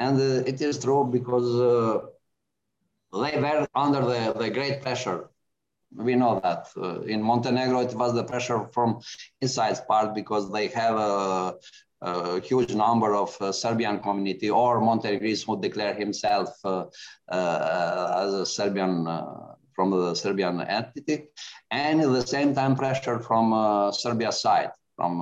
And 0.00 0.20
uh, 0.20 0.44
it 0.46 0.60
is 0.60 0.78
true 0.78 1.08
because 1.10 1.48
uh, 1.58 3.20
they 3.20 3.40
were 3.40 3.66
under 3.74 4.00
the, 4.00 4.34
the 4.38 4.50
great 4.50 4.80
pressure. 4.82 5.28
We 5.94 6.14
know 6.14 6.40
that 6.40 6.68
uh, 6.76 7.00
in 7.00 7.22
Montenegro, 7.22 7.80
it 7.80 7.94
was 7.94 8.14
the 8.14 8.24
pressure 8.24 8.68
from 8.72 9.00
inside 9.40 9.78
part 9.88 10.14
because 10.14 10.52
they 10.52 10.68
have 10.68 10.96
a, 10.96 11.54
a 12.02 12.40
huge 12.40 12.74
number 12.74 13.14
of 13.14 13.36
uh, 13.40 13.50
Serbian 13.50 13.98
community 14.00 14.50
or 14.50 14.80
Montenegrins 14.80 15.42
who 15.42 15.60
declare 15.60 15.94
himself 15.94 16.50
uh, 16.64 16.84
uh, 17.28 18.24
as 18.26 18.34
a 18.34 18.46
Serbian 18.46 19.06
from 19.74 19.90
the 19.90 20.14
Serbian 20.14 20.60
entity, 20.60 21.28
and 21.70 22.00
at 22.00 22.10
the 22.10 22.26
same 22.26 22.52
time 22.52 22.74
pressure 22.74 23.20
from 23.20 23.92
Serbia 23.92 24.32
side, 24.32 24.72
from 24.96 25.20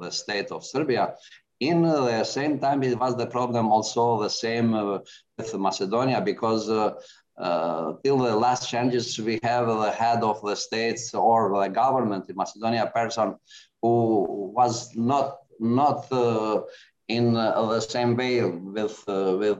the 0.00 0.10
state 0.10 0.50
of 0.50 0.64
Serbia, 0.64 1.14
in 1.60 1.82
the 1.82 2.24
same 2.24 2.58
time, 2.58 2.82
it 2.82 2.98
was 2.98 3.16
the 3.16 3.26
problem 3.26 3.70
also 3.70 4.22
the 4.22 4.30
same 4.30 4.74
uh, 4.74 4.98
with 5.36 5.54
Macedonia 5.54 6.20
because 6.20 6.70
uh, 6.70 6.94
uh, 7.38 7.94
till 8.04 8.18
the 8.18 8.34
last 8.34 8.68
changes, 8.70 9.18
we 9.18 9.38
have 9.42 9.66
the 9.66 9.90
head 9.90 10.22
of 10.22 10.40
the 10.42 10.54
states 10.54 11.14
or 11.14 11.60
the 11.60 11.68
government 11.68 12.28
in 12.28 12.36
Macedonia, 12.36 12.90
person 12.94 13.36
who 13.82 14.52
was 14.54 14.94
not 14.96 15.38
not 15.60 16.10
uh, 16.12 16.62
in 17.08 17.36
uh, 17.36 17.66
the 17.66 17.80
same 17.80 18.16
way 18.16 18.44
with 18.44 19.02
uh, 19.08 19.36
with 19.38 19.58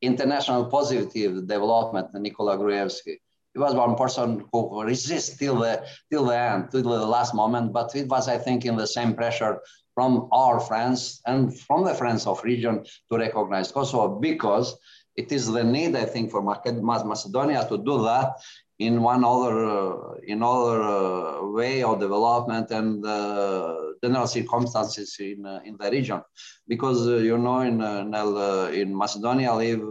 international 0.00 0.66
positive 0.66 1.46
development, 1.46 2.08
Nikola 2.14 2.56
Gruevski. 2.56 3.16
He 3.54 3.58
was 3.58 3.74
one 3.74 3.96
person 3.96 4.44
who 4.52 4.82
resisted 4.82 5.38
till 5.38 5.56
the 5.56 5.84
till 6.10 6.26
the 6.26 6.38
end, 6.38 6.70
till 6.70 6.82
the 6.82 7.06
last 7.06 7.34
moment. 7.34 7.72
But 7.72 7.94
it 7.96 8.06
was, 8.06 8.28
I 8.28 8.38
think, 8.38 8.64
in 8.64 8.76
the 8.76 8.86
same 8.86 9.14
pressure 9.14 9.60
from 9.98 10.28
our 10.30 10.60
friends 10.60 11.20
and 11.26 11.52
from 11.66 11.84
the 11.84 11.92
friends 11.92 12.24
of 12.24 12.44
region 12.44 12.84
to 13.10 13.18
recognize 13.18 13.72
Kosovo 13.72 14.20
because 14.20 14.76
it 15.16 15.32
is 15.32 15.50
the 15.50 15.64
need, 15.64 15.96
I 15.96 16.04
think, 16.04 16.30
for 16.30 16.40
Macedonia 16.40 17.66
to 17.68 17.76
do 17.78 18.04
that 18.04 18.28
in 18.78 19.02
one 19.02 19.24
other 19.24 19.54
uh, 19.66 20.14
in 20.32 20.38
other 20.40 20.80
uh, 20.82 21.48
way 21.58 21.82
of 21.82 21.98
development 21.98 22.70
and 22.70 23.04
uh, 23.04 23.74
general 24.00 24.28
circumstances 24.28 25.16
in 25.18 25.44
uh, 25.44 25.58
in 25.64 25.76
the 25.80 25.90
region, 25.90 26.20
because 26.68 27.00
uh, 27.08 27.16
you 27.16 27.36
know 27.36 27.62
in 27.62 27.82
uh, 27.82 28.70
in 28.72 28.96
Macedonia 28.96 29.52
live 29.52 29.82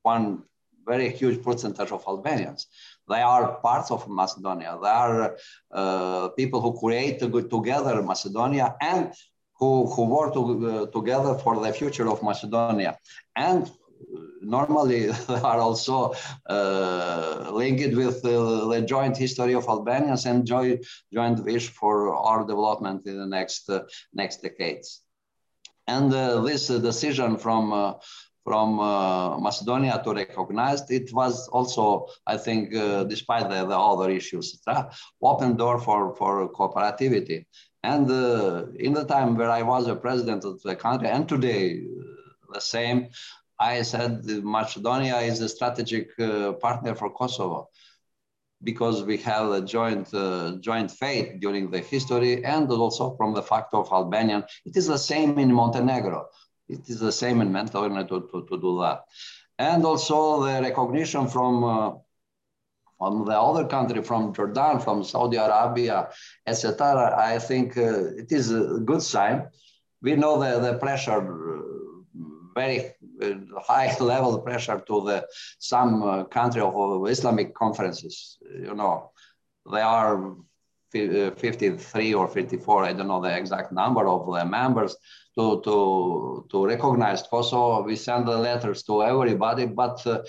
one 0.00 0.42
very 0.86 1.10
huge 1.10 1.42
percentage 1.42 1.92
of 1.92 2.02
Albanians. 2.06 2.66
They 3.08 3.22
are 3.22 3.54
parts 3.60 3.90
of 3.90 4.08
Macedonia. 4.08 4.78
They 4.82 4.88
are 4.88 5.36
uh, 5.70 6.28
people 6.30 6.60
who 6.60 6.78
create 6.78 7.20
together 7.20 8.02
Macedonia 8.02 8.76
and 8.80 9.12
who, 9.58 9.86
who 9.86 10.04
work 10.06 10.34
to, 10.34 10.42
uh, 10.42 10.86
together 10.86 11.34
for 11.34 11.60
the 11.60 11.72
future 11.72 12.08
of 12.08 12.22
Macedonia. 12.22 12.98
And 13.34 13.70
normally 14.40 15.06
they 15.28 15.34
are 15.34 15.60
also 15.60 16.14
uh, 16.48 17.50
linked 17.52 17.94
with 17.96 18.22
the 18.22 18.84
joint 18.86 19.16
history 19.16 19.54
of 19.54 19.68
Albanians 19.68 20.26
and 20.26 20.46
joint, 20.46 20.84
joint 21.12 21.44
wish 21.44 21.68
for 21.68 22.14
our 22.14 22.46
development 22.46 23.06
in 23.06 23.18
the 23.18 23.26
next, 23.26 23.68
uh, 23.70 23.82
next 24.12 24.42
decades. 24.42 25.02
And 25.86 26.12
uh, 26.12 26.40
this 26.40 26.66
decision 26.66 27.36
from 27.38 27.72
uh, 27.72 27.94
from 28.46 28.78
uh, 28.78 29.36
Macedonia 29.40 30.00
to 30.04 30.14
recognize 30.14 30.88
it 30.88 31.12
was 31.12 31.48
also, 31.48 32.06
I 32.34 32.36
think, 32.36 32.72
uh, 32.72 33.02
despite 33.02 33.48
the, 33.50 33.66
the, 33.66 33.76
other 33.76 34.08
issues, 34.08 34.46
open 35.22 35.56
door 35.56 35.80
for, 35.80 36.14
for 36.14 36.48
cooperativity. 36.52 37.44
And 37.82 38.08
uh, 38.08 38.66
in 38.78 38.92
the 38.92 39.04
time 39.04 39.36
where 39.36 39.50
I 39.50 39.62
was 39.62 39.88
a 39.88 39.96
president 39.96 40.44
of 40.44 40.62
the 40.62 40.76
country, 40.76 41.08
and 41.08 41.28
today 41.28 41.80
uh, 41.80 42.54
the 42.54 42.60
same, 42.60 43.08
I 43.58 43.82
said 43.82 44.24
Macedonia 44.56 45.18
is 45.30 45.40
a 45.40 45.48
strategic 45.48 46.06
uh, 46.20 46.52
partner 46.52 46.94
for 46.94 47.10
Kosovo 47.10 47.68
because 48.62 49.02
we 49.02 49.16
have 49.18 49.50
a 49.50 49.60
joint 49.60 50.12
uh, 50.14 50.56
joint 50.60 50.90
faith 50.90 51.28
during 51.40 51.70
the 51.70 51.80
history 51.80 52.44
and 52.44 52.70
also 52.70 53.14
from 53.16 53.34
the 53.34 53.42
fact 53.42 53.74
of 53.74 53.88
Albanian. 53.92 54.44
It 54.64 54.76
is 54.76 54.86
the 54.86 54.98
same 54.98 55.38
in 55.38 55.52
Montenegro 55.52 56.26
it 56.68 56.88
is 56.88 57.00
the 57.00 57.12
same 57.12 57.40
in 57.40 57.52
Montenegro 57.52 58.02
to, 58.04 58.28
to, 58.30 58.46
to 58.48 58.60
do 58.60 58.80
that. 58.80 59.04
and 59.58 59.84
also 59.84 60.42
the 60.44 60.60
recognition 60.60 61.28
from 61.28 61.64
uh, 61.64 61.92
from 62.98 63.26
the 63.26 63.38
other 63.38 63.66
country, 63.66 64.02
from 64.02 64.32
Jordan, 64.32 64.80
from 64.80 65.04
Saudi 65.04 65.36
Arabia, 65.36 66.08
etc. 66.46 67.14
I 67.18 67.38
think 67.38 67.76
uh, 67.76 68.04
it 68.16 68.32
is 68.32 68.50
a 68.50 68.80
good 68.84 69.02
sign. 69.02 69.48
We 70.00 70.16
know 70.16 70.40
the, 70.40 70.60
the 70.60 70.78
pressure, 70.78 71.20
uh, 71.20 71.62
very 72.54 72.94
uh, 73.22 73.34
high 73.60 73.94
level 74.00 74.38
pressure 74.40 74.82
to 74.86 75.04
the 75.04 75.26
some 75.58 76.02
uh, 76.02 76.24
country 76.24 76.62
of 76.62 77.06
Islamic 77.08 77.54
conferences. 77.54 78.38
You 78.50 78.74
know, 78.74 79.10
they 79.70 79.82
are 79.82 80.34
53 81.36 82.14
or 82.14 82.28
54, 82.28 82.84
I 82.84 82.92
don't 82.92 83.08
know 83.08 83.20
the 83.20 83.36
exact 83.36 83.72
number 83.72 84.06
of 84.08 84.26
the 84.26 84.44
members 84.44 84.96
to, 85.38 85.60
to, 85.62 86.46
to 86.50 86.66
recognize 86.66 87.22
Kosovo. 87.22 87.82
We 87.82 87.96
send 87.96 88.26
the 88.26 88.36
letters 88.36 88.82
to 88.84 89.02
everybody, 89.02 89.66
but 89.66 90.06
uh, 90.06 90.22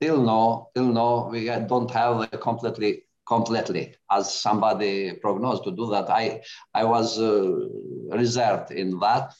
till 0.00 0.22
now, 0.22 0.68
till 0.74 0.92
now, 0.92 1.28
we 1.30 1.46
don't 1.46 1.90
have 1.90 2.30
completely 2.40 3.02
completely 3.26 3.92
as 4.10 4.32
somebody 4.32 5.12
prognosed 5.14 5.64
to 5.64 5.72
do 5.72 5.90
that. 5.90 6.08
I, 6.08 6.42
I 6.72 6.84
was 6.84 7.18
uh, 7.18 7.52
reserved 8.12 8.70
in 8.70 9.00
that 9.00 9.34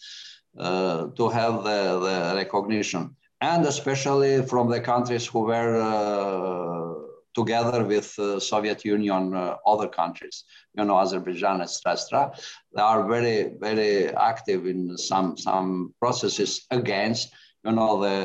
uh, 0.58 1.06
to 1.16 1.28
have 1.28 1.62
the, 1.62 2.00
the 2.00 2.32
recognition 2.34 3.14
and 3.40 3.64
especially 3.66 4.42
from 4.42 4.70
the 4.70 4.80
countries 4.80 5.26
who 5.26 5.40
were 5.40 5.76
uh, 5.80 7.05
together 7.36 7.84
with 7.84 8.18
uh, 8.18 8.40
Soviet 8.40 8.84
Union, 8.84 9.34
uh, 9.34 9.56
other 9.66 9.88
countries, 9.88 10.44
you 10.76 10.84
know, 10.84 10.98
Azerbaijan, 10.98 11.60
etc. 11.60 12.32
They 12.74 12.82
are 12.82 13.06
very, 13.06 13.52
very 13.60 14.08
active 14.32 14.66
in 14.66 14.96
some 14.96 15.36
some 15.36 15.94
processes 16.00 16.66
against, 16.70 17.34
you 17.64 17.72
know, 17.72 17.92
the 18.04 18.16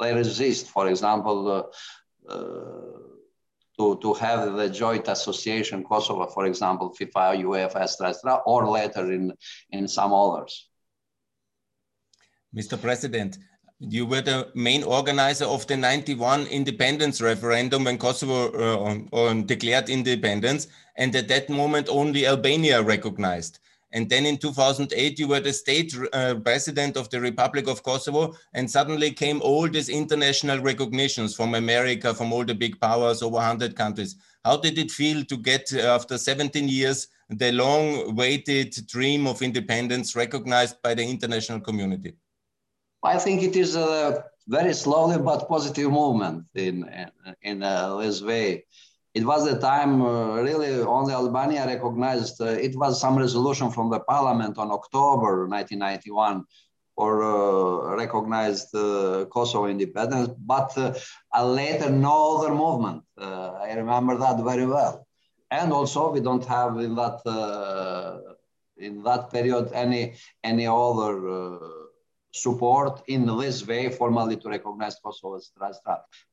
they 0.00 0.14
resist, 0.14 0.64
for 0.76 0.88
example, 0.88 1.38
uh, 1.56 2.32
uh 2.32 3.08
to, 3.78 3.96
to 4.02 4.12
have 4.14 4.54
the 4.54 4.68
joint 4.68 5.06
association 5.06 5.84
Kosovo, 5.84 6.26
for 6.26 6.46
example, 6.46 6.92
FIFA, 6.98 7.26
UEFA, 7.44 7.80
etc., 7.82 8.40
or 8.44 8.68
later 8.68 9.12
in, 9.12 9.32
in 9.70 9.86
some 9.86 10.12
others. 10.12 10.68
Mr. 12.52 12.80
President, 12.80 13.38
you 13.80 14.06
were 14.06 14.20
the 14.20 14.48
main 14.54 14.82
organizer 14.82 15.44
of 15.44 15.66
the 15.68 15.76
91 15.76 16.46
independence 16.48 17.20
referendum 17.20 17.84
when 17.84 17.96
Kosovo 17.96 18.50
uh, 19.12 19.34
declared 19.44 19.88
independence. 19.88 20.66
And 20.96 21.14
at 21.14 21.28
that 21.28 21.48
moment, 21.48 21.88
only 21.88 22.26
Albania 22.26 22.82
recognized. 22.82 23.60
And 23.92 24.10
then 24.10 24.26
in 24.26 24.36
2008, 24.36 25.18
you 25.18 25.28
were 25.28 25.40
the 25.40 25.52
state 25.52 25.96
uh, 26.12 26.34
president 26.44 26.96
of 26.96 27.08
the 27.08 27.20
Republic 27.20 27.68
of 27.68 27.84
Kosovo. 27.84 28.34
And 28.52 28.68
suddenly 28.68 29.12
came 29.12 29.40
all 29.42 29.68
these 29.68 29.88
international 29.88 30.58
recognitions 30.58 31.36
from 31.36 31.54
America, 31.54 32.12
from 32.12 32.32
all 32.32 32.44
the 32.44 32.54
big 32.54 32.80
powers, 32.80 33.22
over 33.22 33.36
100 33.36 33.76
countries. 33.76 34.16
How 34.44 34.56
did 34.56 34.76
it 34.76 34.90
feel 34.90 35.24
to 35.24 35.36
get, 35.36 35.72
uh, 35.72 35.94
after 35.94 36.18
17 36.18 36.68
years, 36.68 37.06
the 37.30 37.52
long 37.52 38.08
awaited 38.08 38.74
dream 38.88 39.26
of 39.28 39.40
independence 39.40 40.16
recognized 40.16 40.82
by 40.82 40.94
the 40.94 41.04
international 41.04 41.60
community? 41.60 42.14
I 43.02 43.18
think 43.18 43.42
it 43.42 43.56
is 43.56 43.76
a 43.76 44.24
very 44.48 44.74
slowly 44.74 45.18
but 45.18 45.48
positive 45.48 45.90
movement 45.90 46.46
in 46.54 46.84
in, 46.84 47.10
in 47.42 47.62
uh, 47.62 47.96
this 47.98 48.22
way. 48.22 48.64
It 49.14 49.24
was 49.24 49.44
the 49.44 49.58
time 49.58 50.02
uh, 50.02 50.40
really 50.42 50.80
only 50.80 51.12
Albania 51.12 51.66
recognized. 51.66 52.40
Uh, 52.40 52.46
it 52.46 52.76
was 52.76 53.00
some 53.00 53.16
resolution 53.18 53.70
from 53.70 53.90
the 53.90 54.00
parliament 54.00 54.58
on 54.58 54.70
October 54.70 55.48
1991 55.48 56.44
or 56.96 57.22
uh, 57.22 57.96
recognized 57.96 58.74
uh, 58.74 59.24
Kosovo 59.30 59.66
independence, 59.66 60.30
but 60.38 60.76
uh, 60.76 60.92
later 61.44 61.90
no 61.90 62.36
other 62.36 62.52
movement. 62.54 63.02
I 63.16 63.72
remember 63.74 64.16
that 64.18 64.42
very 64.42 64.66
well. 64.66 65.06
And 65.50 65.72
also 65.72 66.10
we 66.10 66.20
don't 66.20 66.44
have 66.46 66.78
in 66.78 66.94
that 66.96 67.18
in 68.76 69.02
that 69.02 69.30
period 69.32 69.70
any 69.72 70.14
any 70.44 70.66
other 70.66 71.58
support 72.32 73.02
in 73.08 73.26
this 73.38 73.66
way 73.66 73.88
formally 73.88 74.36
to 74.36 74.48
recognize 74.48 74.96
Kosovo 75.02 75.36
as. 75.36 75.50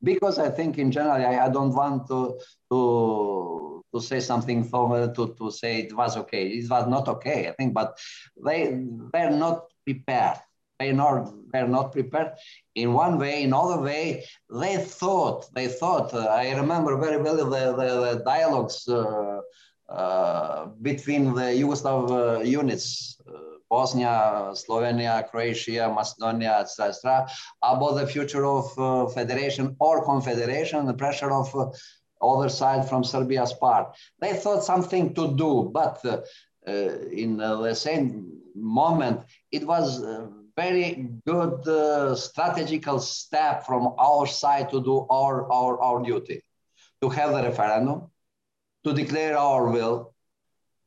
Because 0.02 0.38
I 0.38 0.50
think 0.50 0.78
in 0.78 0.90
general, 0.90 1.14
I, 1.14 1.46
I, 1.46 1.48
don't 1.48 1.74
want 1.74 2.06
to, 2.08 2.38
to, 2.70 3.84
to 3.94 4.00
say 4.00 4.20
something 4.20 4.64
formal, 4.64 5.12
to, 5.12 5.34
to 5.38 5.50
say 5.50 5.80
it 5.80 5.96
was 5.96 6.16
okay. 6.16 6.48
It 6.48 6.68
was 6.70 6.86
not 6.86 7.08
okay, 7.08 7.48
I 7.48 7.52
think, 7.52 7.74
but 7.74 7.98
they 8.44 8.72
were 9.14 9.30
not 9.30 9.64
prepared. 9.84 10.38
They 10.78 10.92
not, 10.92 11.32
were 11.54 11.66
not 11.66 11.92
prepared 11.92 12.32
in 12.76 12.92
one 12.92 13.18
way, 13.18 13.42
in 13.42 13.52
other 13.54 13.80
way, 13.80 14.24
they 14.50 14.76
thought, 14.76 15.52
they 15.54 15.66
thought, 15.66 16.12
uh, 16.12 16.26
I 16.26 16.54
remember 16.54 16.96
very 16.98 17.16
well 17.16 17.36
the, 17.36 17.44
the, 17.44 17.74
the 17.74 18.22
dialogues 18.24 18.86
uh, 18.86 19.40
uh, 19.88 20.66
between 20.82 21.32
the 21.34 21.48
Yugoslav 21.60 22.10
uh, 22.10 22.42
units 22.42 23.18
uh, 23.26 23.55
Bosnia, 23.68 24.52
Slovenia, 24.54 25.28
Croatia, 25.28 25.92
Macedonia, 25.94 26.58
etc., 26.60 27.26
about 27.62 27.94
the 27.94 28.06
future 28.06 28.46
of 28.46 28.78
uh, 28.78 29.06
federation 29.06 29.76
or 29.80 30.04
confederation, 30.04 30.86
the 30.86 30.94
pressure 30.94 31.32
of 31.32 31.54
uh, 31.54 31.66
other 32.22 32.48
side 32.48 32.88
from 32.88 33.04
Serbia's 33.04 33.52
part. 33.52 33.96
They 34.20 34.34
thought 34.34 34.64
something 34.64 35.14
to 35.14 35.36
do, 35.36 35.70
but 35.72 36.04
uh, 36.04 36.20
uh 36.66 36.72
in 37.12 37.40
uh, 37.40 37.60
the 37.60 37.74
same 37.74 38.32
moment, 38.54 39.20
it 39.52 39.66
was 39.66 40.02
a 40.02 40.28
very 40.56 41.08
good 41.26 41.68
uh, 41.68 42.14
strategical 42.14 42.98
step 42.98 43.66
from 43.66 43.94
our 43.98 44.26
side 44.26 44.70
to 44.70 44.82
do 44.82 45.06
our, 45.10 45.50
our, 45.52 45.78
our 45.80 46.02
duty, 46.02 46.40
to 47.02 47.08
have 47.10 47.32
the 47.32 47.42
referendum, 47.42 48.10
to 48.84 48.92
declare 48.94 49.36
our 49.36 49.70
will, 49.70 50.14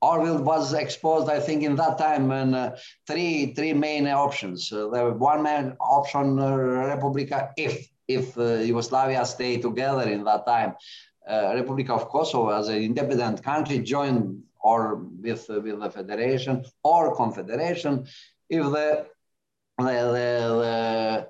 Orville 0.01 0.41
was 0.41 0.73
exposed, 0.73 1.29
I 1.29 1.39
think, 1.39 1.63
in 1.63 1.75
that 1.75 1.97
time, 1.97 2.31
and 2.31 2.55
uh, 2.55 2.75
three 3.05 3.53
three 3.53 3.73
main 3.73 4.07
options. 4.07 4.71
Uh, 4.71 4.87
the 4.89 5.11
one 5.11 5.43
main 5.43 5.75
option, 5.79 6.39
uh, 6.39 6.51
Republika, 6.95 7.51
if 7.57 7.89
if 8.07 8.37
uh, 8.37 8.55
Yugoslavia 8.69 9.25
stayed 9.25 9.61
together 9.61 10.09
in 10.09 10.23
that 10.23 10.45
time, 10.45 10.75
uh, 11.29 11.53
Republic 11.55 11.89
of 11.89 12.09
Kosovo 12.09 12.49
as 12.49 12.69
an 12.69 12.77
independent 12.77 13.43
country 13.43 13.79
joined 13.79 14.41
or 14.61 14.95
with 14.95 15.49
uh, 15.49 15.59
with 15.61 15.79
the 15.79 15.89
federation 15.89 16.63
or 16.83 17.15
confederation. 17.15 18.05
If 18.49 18.63
the 18.63 19.05
the, 19.77 19.85
the, 19.85 20.49
the 20.63 21.27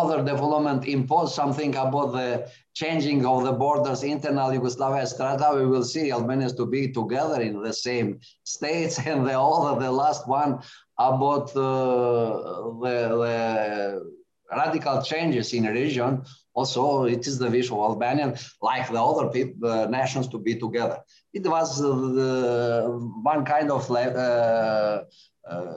other 0.00 0.24
development 0.24 0.86
impose 0.86 1.34
something 1.34 1.74
about 1.76 2.12
the 2.12 2.48
changing 2.74 3.26
of 3.26 3.44
the 3.44 3.52
borders, 3.52 4.02
internal 4.02 4.52
Yugoslavia 4.52 5.06
strata, 5.06 5.52
we 5.54 5.66
will 5.66 5.84
see 5.84 6.10
Albanians 6.10 6.54
to 6.54 6.66
be 6.66 6.90
together 6.90 7.40
in 7.42 7.62
the 7.62 7.72
same 7.72 8.20
states. 8.44 8.98
And 9.06 9.26
the 9.26 9.38
other, 9.38 9.80
the 9.80 9.90
last 9.90 10.26
one 10.26 10.60
about 10.98 11.50
uh, 11.56 12.80
the, 12.82 12.96
the 13.22 14.12
radical 14.56 15.02
changes 15.02 15.52
in 15.52 15.64
region. 15.64 16.22
Also, 16.54 17.04
it 17.04 17.26
is 17.26 17.38
the 17.38 17.50
wish 17.50 17.70
of 17.70 17.78
Albanian, 17.78 18.36
like 18.60 18.90
the 18.90 19.02
other 19.02 19.28
people, 19.28 19.68
uh, 19.68 19.86
nations, 19.86 20.28
to 20.28 20.38
be 20.38 20.54
together. 20.56 20.98
It 21.32 21.46
was 21.46 21.80
uh, 21.80 21.88
the, 21.88 23.10
one 23.22 23.44
kind 23.44 23.70
of 23.70 23.90
uh, 23.90 25.04
uh, 25.48 25.74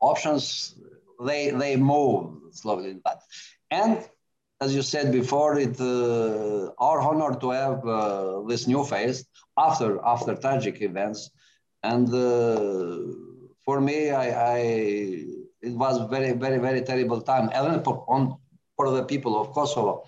options. 0.00 0.74
They 1.24 1.50
they 1.50 1.76
move 1.76 2.43
slowly 2.54 2.92
but 3.04 3.18
And 3.70 3.98
as 4.60 4.74
you 4.74 4.82
said 4.82 5.12
before, 5.12 5.58
it 5.58 5.76
uh, 5.80 6.70
our 6.78 7.00
honor 7.08 7.32
to 7.42 7.50
have 7.50 7.78
uh, 7.86 8.42
this 8.50 8.66
new 8.66 8.84
phase 8.84 9.18
after 9.66 9.88
after 10.14 10.34
tragic 10.44 10.80
events, 10.80 11.30
and 11.82 12.06
uh, 12.14 12.98
for 13.64 13.80
me, 13.80 14.10
I, 14.10 14.26
I, 14.56 14.58
it 15.68 15.74
was 15.84 15.94
very 16.10 16.32
very 16.32 16.58
very 16.58 16.82
terrible 16.82 17.20
time, 17.20 17.50
even 17.58 17.82
for, 17.82 18.04
on, 18.08 18.36
for 18.76 18.90
the 18.90 19.04
people 19.04 19.40
of 19.40 19.52
Kosovo. 19.52 20.04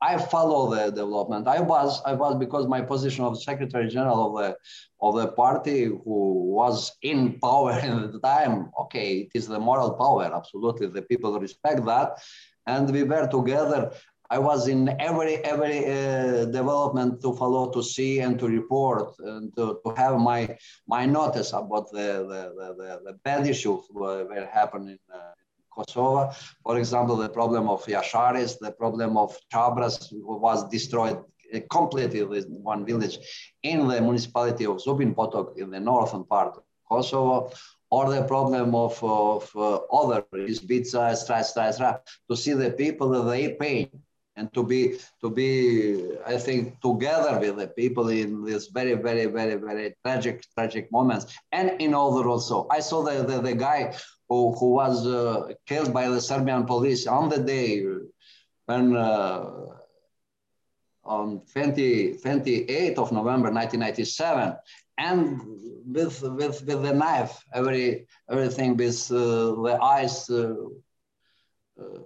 I 0.00 0.16
follow 0.16 0.70
the 0.74 0.90
development. 0.90 1.48
I 1.48 1.60
was 1.60 2.00
I 2.04 2.12
was 2.12 2.36
because 2.36 2.66
my 2.66 2.80
position 2.80 3.24
of 3.24 3.42
Secretary 3.42 3.88
General 3.88 4.28
of 4.28 4.32
the 4.42 4.56
of 5.00 5.16
the 5.16 5.28
party 5.32 5.84
who 5.84 6.52
was 6.54 6.92
in 7.02 7.38
power 7.40 7.72
at 8.04 8.12
the 8.12 8.20
time. 8.20 8.70
Okay, 8.82 9.10
it 9.18 9.30
is 9.34 9.48
the 9.48 9.58
moral 9.58 9.92
power. 9.94 10.24
Absolutely, 10.32 10.86
the 10.86 11.02
people 11.02 11.38
respect 11.40 11.84
that, 11.86 12.18
and 12.66 12.90
we 12.90 13.02
were 13.02 13.26
together. 13.26 13.92
I 14.30 14.38
was 14.38 14.68
in 14.68 14.94
every 15.00 15.36
every 15.38 15.78
uh, 15.86 16.44
development 16.44 17.22
to 17.22 17.34
follow, 17.34 17.70
to 17.70 17.82
see, 17.82 18.20
and 18.20 18.38
to 18.38 18.46
report, 18.46 19.18
and 19.20 19.54
to, 19.56 19.80
to 19.84 19.94
have 19.94 20.20
my 20.20 20.56
my 20.86 21.06
notice 21.06 21.52
about 21.52 21.90
the 21.90 22.08
the, 22.30 22.74
the, 22.78 23.00
the 23.06 23.12
bad 23.24 23.46
issues 23.46 23.84
were, 23.90 24.26
were 24.26 24.46
happening 24.52 24.98
uh, 25.12 25.32
Kosovo. 25.78 26.32
For 26.64 26.78
example, 26.78 27.16
the 27.16 27.28
problem 27.28 27.68
of 27.68 27.84
Jasharis, 27.84 28.58
the 28.58 28.72
problem 28.72 29.16
of 29.16 29.36
Chabras 29.52 30.08
was 30.12 30.68
destroyed 30.68 31.18
completely 31.70 32.22
with 32.24 32.46
one 32.48 32.84
village 32.84 33.18
in 33.62 33.86
the 33.88 34.00
municipality 34.00 34.66
of 34.66 34.80
Zubin 34.80 35.14
Potok 35.14 35.56
in 35.56 35.70
the 35.70 35.80
northern 35.80 36.24
part 36.24 36.56
of 36.56 36.62
Kosovo. 36.88 37.50
or 37.90 38.10
the 38.10 38.22
problem 38.24 38.74
of, 38.74 39.02
of 39.02 39.50
uh, 39.56 39.76
other 40.00 40.22
Izbica, 40.34 41.10
etc., 41.10 41.38
etc., 41.38 42.00
to 42.28 42.36
see 42.36 42.52
the 42.52 42.70
people 42.72 43.08
that 43.10 43.22
they 43.30 43.54
pain 43.54 43.88
and 44.38 44.52
to 44.54 44.62
be 44.62 44.80
to 45.20 45.28
be 45.30 45.50
i 46.24 46.36
think 46.38 46.80
together 46.80 47.32
with 47.40 47.56
the 47.56 47.66
people 47.80 48.08
in 48.08 48.44
this 48.44 48.68
very 48.78 48.94
very 48.94 49.26
very 49.26 49.56
very 49.56 49.94
tragic 50.04 50.44
tragic 50.54 50.90
moments 50.92 51.24
and 51.50 51.66
in 51.84 51.92
other 51.92 52.28
also 52.28 52.66
i 52.70 52.80
saw 52.88 53.02
the 53.02 53.16
the, 53.30 53.40
the 53.48 53.54
guy 53.54 53.80
who, 54.28 54.54
who 54.54 54.70
was 54.70 55.06
uh, 55.06 55.52
killed 55.66 55.92
by 55.92 56.08
the 56.08 56.20
serbian 56.20 56.64
police 56.64 57.06
on 57.06 57.28
the 57.28 57.38
day 57.38 57.84
when 58.66 58.96
uh, 58.96 59.50
on 61.04 61.40
20, 61.52 62.14
28th 62.24 62.98
of 62.98 63.12
november 63.12 63.50
1997 63.50 64.54
and 64.98 65.40
with 65.86 66.20
with 66.22 66.62
with 66.66 66.82
the 66.82 66.92
knife 66.92 67.42
every 67.54 68.06
everything 68.30 68.76
with 68.76 69.10
uh, 69.10 69.54
the 69.66 69.78
eyes 69.80 70.28
uh, 70.28 70.54
uh, 71.80 71.98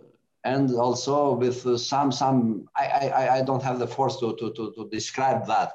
and 0.44 0.74
also 0.74 1.34
with 1.34 1.78
some 1.78 2.12
some 2.12 2.66
I, 2.76 2.86
I 2.86 3.36
I 3.38 3.42
don't 3.42 3.62
have 3.62 3.78
the 3.78 3.86
force 3.86 4.18
to, 4.20 4.36
to 4.36 4.52
to 4.52 4.72
to 4.76 4.88
describe 4.90 5.46
that. 5.46 5.72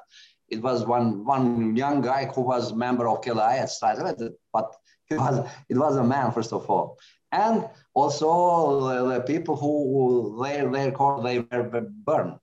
It 0.49 0.61
was 0.61 0.85
one 0.85 1.25
one 1.25 1.75
young 1.75 2.01
guy 2.01 2.25
who 2.25 2.41
was 2.41 2.73
member 2.73 3.07
of 3.07 3.21
Kelayat, 3.21 3.69
but 4.53 4.75
it 5.09 5.17
was 5.17 5.49
it 5.69 5.77
was 5.77 5.95
a 5.95 6.03
man 6.03 6.31
first 6.31 6.53
of 6.53 6.69
all, 6.69 6.97
and 7.31 7.67
also 7.93 8.87
the, 8.87 9.13
the 9.13 9.21
people 9.21 9.55
who 9.55 10.41
they 10.43 10.65
they 10.65 10.91
called 10.91 11.25
they 11.25 11.39
were 11.39 11.87
burned 11.89 12.39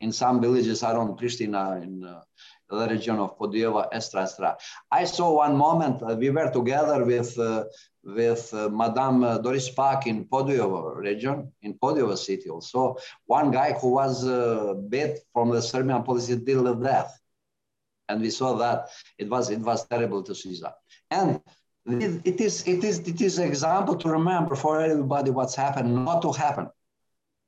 in 0.00 0.12
some 0.12 0.40
villages 0.40 0.82
around 0.82 1.16
Pristina 1.18 1.82
in 1.82 2.04
uh, 2.04 2.20
the 2.70 2.88
region 2.88 3.18
of 3.18 3.38
Podujeva, 3.38 3.88
Estra, 3.92 4.22
Estra. 4.22 4.56
I 4.90 5.04
saw 5.04 5.36
one 5.36 5.56
moment 5.56 6.02
uh, 6.02 6.16
we 6.18 6.30
were 6.30 6.50
together 6.50 7.04
with 7.04 7.38
uh, 7.38 7.64
with 8.02 8.52
uh, 8.52 8.68
Madame 8.68 9.24
uh, 9.24 9.38
Doris 9.38 9.70
Pack 9.70 10.06
in 10.06 10.26
Podujevo 10.26 10.96
region, 10.96 11.52
in 11.62 11.74
Podujevo 11.74 12.16
city 12.16 12.50
also. 12.50 12.96
One 13.26 13.50
guy 13.50 13.72
who 13.72 13.92
was 13.92 14.26
uh, 14.26 14.74
beat 14.88 15.18
from 15.32 15.50
the 15.50 15.62
Serbian 15.62 16.02
police 16.02 16.26
till 16.26 16.64
the 16.64 16.74
death. 16.74 17.18
And 18.08 18.20
we 18.20 18.30
saw 18.30 18.54
that 18.58 18.90
it 19.16 19.30
was 19.30 19.48
it 19.48 19.60
was 19.60 19.86
terrible 19.86 20.22
to 20.24 20.34
see 20.34 20.58
that. 20.60 20.74
And 21.10 21.40
it, 21.86 22.40
is 22.40 22.66
it 22.66 22.82
is 22.82 22.98
it 23.00 23.20
is 23.20 23.38
example 23.38 23.96
to 23.96 24.08
remember 24.08 24.54
for 24.54 24.80
everybody 24.80 25.30
what's 25.30 25.54
happened, 25.54 26.04
not 26.04 26.22
to 26.22 26.32
happen 26.32 26.68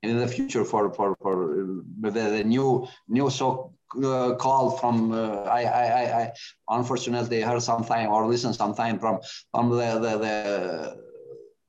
in 0.03 0.19
the 0.19 0.29
future 0.29 0.65
for 0.65 0.93
for 0.93 1.17
for 1.23 1.63
uh, 1.63 2.11
the, 2.11 2.11
the 2.11 2.45
new 2.45 2.87
new 3.09 3.31
so 3.31 3.73
uh, 4.05 4.35
call 4.35 4.71
from 4.73 5.13
uh, 5.13 5.43
I, 5.43 5.63
I, 5.63 6.23
I 6.23 6.33
unfortunately 6.69 7.41
heard 7.41 7.63
sometime 7.63 8.11
or 8.11 8.27
listened 8.27 8.57
sometime 8.57 8.99
from 8.99 9.21
from 9.53 9.71
the 9.71 9.99
the, 9.99 10.19
the, 10.19 10.97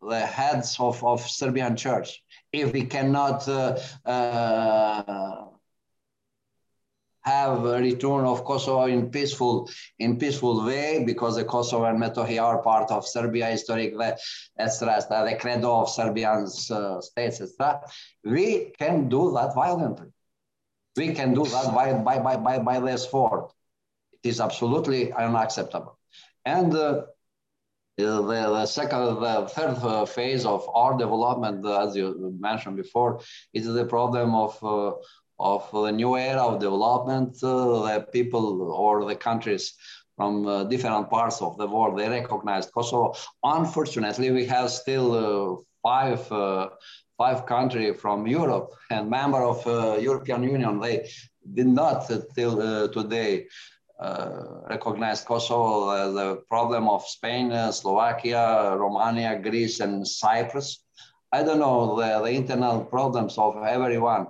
the 0.10 0.20
heads 0.20 0.78
of, 0.80 1.04
of 1.04 1.22
Serbian 1.22 1.76
church. 1.76 2.22
If 2.52 2.74
we 2.74 2.84
cannot 2.86 3.48
uh, 3.48 3.78
uh, 4.06 5.47
have 7.28 7.66
a 7.66 7.78
return 7.80 8.24
of 8.26 8.46
Kosovo 8.46 8.86
in 8.86 9.10
peaceful 9.10 9.70
in 10.00 10.18
peaceful 10.18 10.66
way 10.66 11.04
because 11.06 11.36
the 11.36 11.44
Kosovo 11.44 11.86
and 11.86 12.02
Metohija 12.02 12.44
are 12.44 12.62
part 12.62 12.90
of 12.92 13.08
Serbia 13.08 13.48
historic 13.48 13.94
etc. 14.58 15.26
the 15.30 15.36
credo 15.42 15.72
of 15.82 15.90
Serbian 15.90 16.48
uh, 16.72 17.02
states 17.02 17.42
etc. 17.42 17.82
We 18.24 18.72
can 18.80 19.10
do 19.10 19.34
that 19.36 19.54
violently. 19.54 20.10
We 20.96 21.14
can 21.14 21.34
do 21.34 21.44
that 21.46 21.74
by, 21.76 21.94
by, 21.94 22.20
by, 22.20 22.38
by, 22.38 22.60
by 22.60 22.80
this 22.80 23.10
sword. 23.10 23.52
It 24.24 24.30
is 24.30 24.42
absolutely 24.42 25.14
unacceptable. 25.14 26.00
And 26.44 26.74
uh, 26.74 27.04
the, 27.98 28.22
the 28.22 28.66
second, 28.66 29.22
the 29.22 29.48
third 29.54 29.78
uh, 29.82 30.06
phase 30.06 30.46
of 30.46 30.68
our 30.74 30.98
development, 30.98 31.66
as 31.66 31.96
you 31.96 32.36
mentioned 32.40 32.78
before, 32.78 33.22
is 33.54 33.66
the 33.66 33.86
problem 33.86 34.34
of 34.34 34.64
uh, 34.64 34.94
of 35.40 35.70
the 35.72 35.92
new 35.92 36.18
era 36.18 36.42
of 36.42 36.60
development. 36.60 37.38
Uh, 37.44 37.84
the 37.88 38.08
people 38.12 38.72
or 38.72 39.06
the 39.06 39.16
countries 39.16 39.74
from 40.16 40.48
uh, 40.48 40.64
different 40.64 41.10
parts 41.10 41.42
of 41.42 41.58
the 41.58 41.68
world 41.68 41.98
they 41.98 42.10
recognized 42.10 42.72
Kosovo. 42.72 43.14
Unfortunately, 43.44 44.32
we 44.32 44.46
have 44.46 44.70
still 44.72 45.08
uh, 45.14 45.62
five 45.84 46.22
five 47.18 47.46
countries 47.46 48.00
from 48.00 48.28
Europe 48.28 48.74
and 48.92 49.10
member 49.10 49.44
of 49.44 49.66
uh, 49.66 49.98
European 49.98 50.44
Union, 50.44 50.80
they 50.80 51.10
did 51.54 51.68
not 51.68 52.10
uh, 52.12 52.20
till 52.36 52.62
uh, 52.62 52.88
today 52.90 53.48
uh, 54.00 54.62
recognize 54.70 55.22
Kosovo 55.22 56.14
the 56.14 56.42
problem 56.48 56.88
of 56.88 57.08
Spain, 57.08 57.52
uh, 57.52 57.72
Slovakia, 57.72 58.76
Romania, 58.78 59.40
Greece, 59.40 59.80
and 59.80 60.08
Cyprus. 60.08 60.84
I 61.34 61.44
don't 61.44 61.60
know 61.60 61.98
the, 61.98 62.22
the 62.22 62.30
internal 62.30 62.86
problems 62.86 63.38
of 63.38 63.58
everyone. 63.64 64.28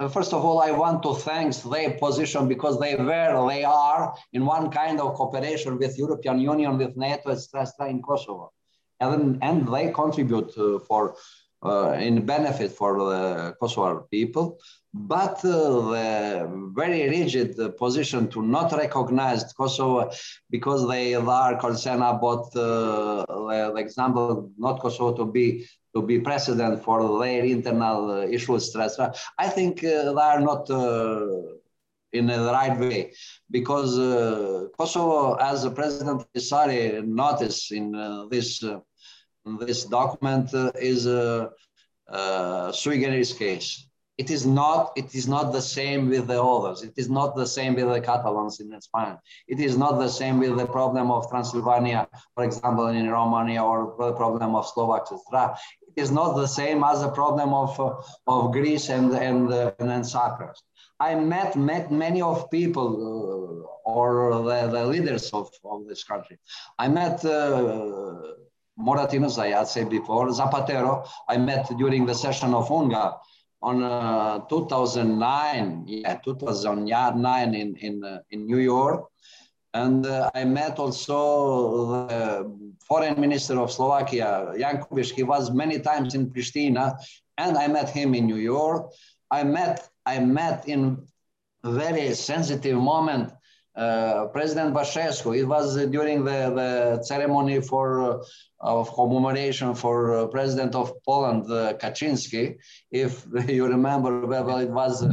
Uh, 0.00 0.08
first 0.08 0.32
of 0.32 0.42
all, 0.46 0.60
I 0.60 0.70
want 0.70 1.02
to 1.02 1.14
thank 1.14 1.54
their 1.56 1.90
position 1.90 2.48
because 2.48 2.80
they 2.80 2.96
were, 2.96 3.46
they 3.50 3.64
are 3.64 4.14
in 4.32 4.46
one 4.46 4.70
kind 4.70 4.98
of 4.98 5.12
cooperation 5.12 5.76
with 5.76 5.98
European 5.98 6.40
Union, 6.40 6.78
with 6.78 6.96
NATO, 6.96 7.30
etc., 7.30 7.90
in 7.90 8.00
Kosovo. 8.00 8.50
And, 8.98 9.38
and 9.42 9.68
they 9.68 9.92
contribute 9.92 10.52
for 10.88 11.16
uh, 11.62 11.92
in 12.00 12.24
benefit 12.24 12.72
for 12.72 12.98
the 12.98 13.54
Kosovar 13.60 14.10
people, 14.10 14.58
but 14.94 15.44
uh, 15.44 15.90
the 15.92 16.70
very 16.74 17.10
rigid 17.10 17.76
position 17.76 18.28
to 18.28 18.40
not 18.40 18.72
recognize 18.72 19.52
Kosovo 19.52 20.10
because 20.48 20.88
they 20.88 21.14
are 21.14 21.60
concerned 21.60 22.02
about 22.02 22.56
uh, 22.56 23.26
the 23.26 23.74
example 23.76 24.50
not 24.56 24.80
Kosovo 24.80 25.14
to 25.18 25.30
be 25.30 25.66
to 25.94 26.02
be 26.02 26.20
president 26.20 26.82
for 26.82 27.20
their 27.20 27.44
internal 27.44 28.22
issues, 28.22 28.74
etc. 28.74 29.12
I 29.38 29.48
think 29.48 29.84
uh, 29.84 30.12
they 30.12 30.22
are 30.34 30.40
not 30.40 30.70
uh, 30.70 31.26
in 32.12 32.26
the 32.26 32.50
right 32.52 32.78
way 32.78 33.12
because 33.50 33.98
uh, 33.98 34.66
Kosovo, 34.76 35.34
as 35.34 35.62
the 35.62 35.70
President 35.70 36.26
Ahtisaari 36.34 37.04
noticed 37.06 37.72
in 37.72 37.92
this 38.30 38.62
this 39.58 39.84
document 39.84 40.52
uh, 40.54 40.70
is 40.80 41.06
a, 41.06 41.50
a 42.08 42.70
sui 42.74 43.00
generis 43.00 43.32
case. 43.32 43.86
It 44.18 44.30
is 44.30 44.44
not. 44.44 44.92
It 44.96 45.14
is 45.14 45.26
not 45.26 45.50
the 45.50 45.62
same 45.62 46.10
with 46.10 46.26
the 46.26 46.42
others. 46.42 46.82
It 46.82 46.92
is 46.98 47.08
not 47.08 47.36
the 47.36 47.46
same 47.46 47.74
with 47.74 47.88
the 47.88 48.02
Catalans 48.02 48.60
in 48.60 48.78
Spain. 48.82 49.16
It 49.48 49.60
is 49.60 49.78
not 49.78 49.98
the 49.98 50.10
same 50.10 50.38
with 50.38 50.58
the 50.58 50.66
problem 50.66 51.10
of 51.10 51.30
Transylvania, 51.30 52.06
for 52.34 52.44
example, 52.44 52.88
in 52.88 53.08
Romania, 53.08 53.64
or 53.64 53.94
the 53.98 54.12
problem 54.12 54.54
of 54.54 54.66
Slovaks, 54.66 55.10
etc. 55.10 55.56
Is 55.96 56.10
not 56.10 56.34
the 56.34 56.46
same 56.46 56.84
as 56.84 57.00
the 57.00 57.10
problem 57.10 57.52
of 57.54 57.78
uh, 57.80 57.94
of 58.26 58.52
Greece 58.52 58.88
and 58.88 59.12
and 59.12 59.52
uh, 59.52 59.72
and 59.78 60.06
Cyprus. 60.06 60.62
I 60.98 61.14
met 61.14 61.56
met 61.56 61.90
many 61.90 62.22
of 62.22 62.50
people 62.50 62.88
uh, 63.06 63.90
or 63.90 64.42
the, 64.44 64.68
the 64.68 64.86
leaders 64.86 65.30
of, 65.30 65.50
of 65.64 65.86
this 65.88 66.04
country. 66.04 66.38
I 66.78 66.88
met 66.88 67.24
Moratinos, 68.80 69.38
I 69.38 69.48
had 69.48 69.68
said 69.68 69.90
before, 69.90 70.28
Zapatero, 70.28 71.06
I 71.28 71.36
met 71.36 71.68
during 71.76 72.06
the 72.06 72.14
session 72.14 72.54
of 72.54 72.68
UNGA 72.70 73.18
on 73.62 73.82
uh, 73.82 74.38
2009, 74.48 75.84
yeah, 75.86 76.14
2009 76.24 77.54
in, 77.54 77.76
in, 77.76 78.04
uh, 78.04 78.18
in 78.30 78.46
New 78.46 78.58
York. 78.58 79.06
And 79.72 80.06
uh, 80.06 80.30
I 80.34 80.44
met 80.44 80.78
also 80.78 82.06
the 82.08 82.76
foreign 82.86 83.20
minister 83.20 83.58
of 83.60 83.70
Slovakia, 83.70 84.52
Jan 84.58 84.82
Kubiš. 84.82 85.12
He 85.12 85.22
was 85.22 85.52
many 85.52 85.78
times 85.78 86.14
in 86.14 86.30
Pristina, 86.30 86.96
and 87.38 87.56
I 87.56 87.68
met 87.68 87.88
him 87.90 88.14
in 88.14 88.26
New 88.26 88.36
York. 88.36 88.90
I 89.30 89.44
met, 89.44 89.88
I 90.06 90.18
met 90.18 90.68
in 90.68 91.06
a 91.62 91.72
very 91.72 92.14
sensitive 92.14 92.76
moment 92.76 93.32
uh, 93.76 94.26
President 94.32 94.74
Băsescu. 94.74 95.36
It 95.38 95.46
was 95.46 95.76
during 95.86 96.24
the, 96.24 96.50
the 96.54 97.02
ceremony 97.04 97.60
for 97.60 98.02
uh, 98.02 98.24
of 98.60 98.92
commemoration 98.92 99.74
for 99.74 100.14
uh, 100.14 100.26
President 100.26 100.74
of 100.74 100.92
Poland, 101.04 101.50
uh, 101.50 101.74
Kaczynski. 101.74 102.56
If 102.90 103.26
you 103.48 103.66
remember, 103.66 104.26
well, 104.26 104.58
it 104.58 104.70
was 104.70 105.06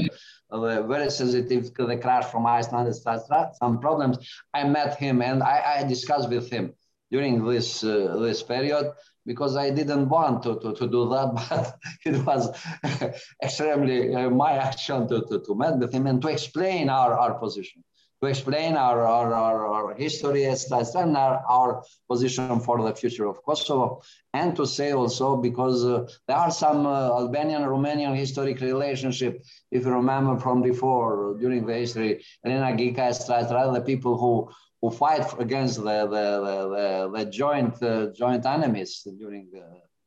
uh, 0.49 0.81
very 0.83 1.09
sensitive 1.09 1.73
to 1.75 1.85
the 1.85 1.97
crash 1.97 2.25
from 2.25 2.45
Iceland, 2.45 2.87
etc. 2.87 3.51
Some 3.59 3.79
problems. 3.79 4.17
I 4.53 4.63
met 4.63 4.97
him 4.97 5.21
and 5.21 5.43
I, 5.43 5.79
I 5.79 5.83
discussed 5.83 6.29
with 6.29 6.49
him 6.49 6.73
during 7.11 7.45
this 7.45 7.81
this 7.81 8.43
period 8.43 8.91
because 9.27 9.57
I 9.57 9.69
didn't 9.69 10.07
want 10.07 10.41
to, 10.43 10.57
to, 10.61 10.73
to 10.73 10.87
do 10.87 11.09
that, 11.09 11.33
but 11.49 11.77
it 12.05 12.25
was 12.25 12.49
extremely 13.43 14.15
uh, 14.15 14.29
my 14.29 14.53
action 14.53 15.07
to, 15.09 15.21
to, 15.27 15.39
to 15.45 15.55
meet 15.55 15.77
with 15.77 15.93
him 15.93 16.07
and 16.07 16.21
to 16.21 16.29
explain 16.29 16.89
our, 16.89 17.13
our 17.13 17.33
position 17.37 17.83
to 18.21 18.27
explain 18.27 18.75
our, 18.75 19.01
our, 19.01 19.33
our, 19.33 19.67
our 19.67 19.93
history 19.95 20.45
as 20.45 20.71
and 20.71 21.15
our, 21.15 21.43
our 21.47 21.83
position 22.09 22.59
for 22.59 22.81
the 22.81 22.95
future 22.95 23.27
of 23.27 23.43
Kosovo, 23.43 24.01
and 24.33 24.55
to 24.55 24.65
say 24.65 24.91
also 24.91 25.37
because 25.37 25.85
uh, 25.85 26.07
there 26.27 26.37
are 26.37 26.51
some 26.51 26.85
uh, 26.85 27.19
Albanian-Romanian 27.21 28.15
historic 28.15 28.59
relationship, 28.61 29.43
if 29.71 29.85
you 29.85 29.91
remember 29.91 30.39
from 30.39 30.61
before, 30.61 31.37
during 31.39 31.65
the 31.65 31.73
history, 31.73 32.23
Elena 32.45 32.75
Ghica, 32.75 33.73
the 33.73 33.81
people 33.81 34.17
who 34.17 34.49
who 34.81 34.91
fight 34.91 35.27
against 35.39 35.77
the, 35.77 35.83
the, 35.83 36.25
the, 36.45 37.09
the, 37.15 37.17
the 37.17 37.31
joint, 37.31 37.81
uh, 37.81 38.07
joint 38.15 38.45
enemies 38.45 39.07
during 39.19 39.49
uh, 39.57 39.61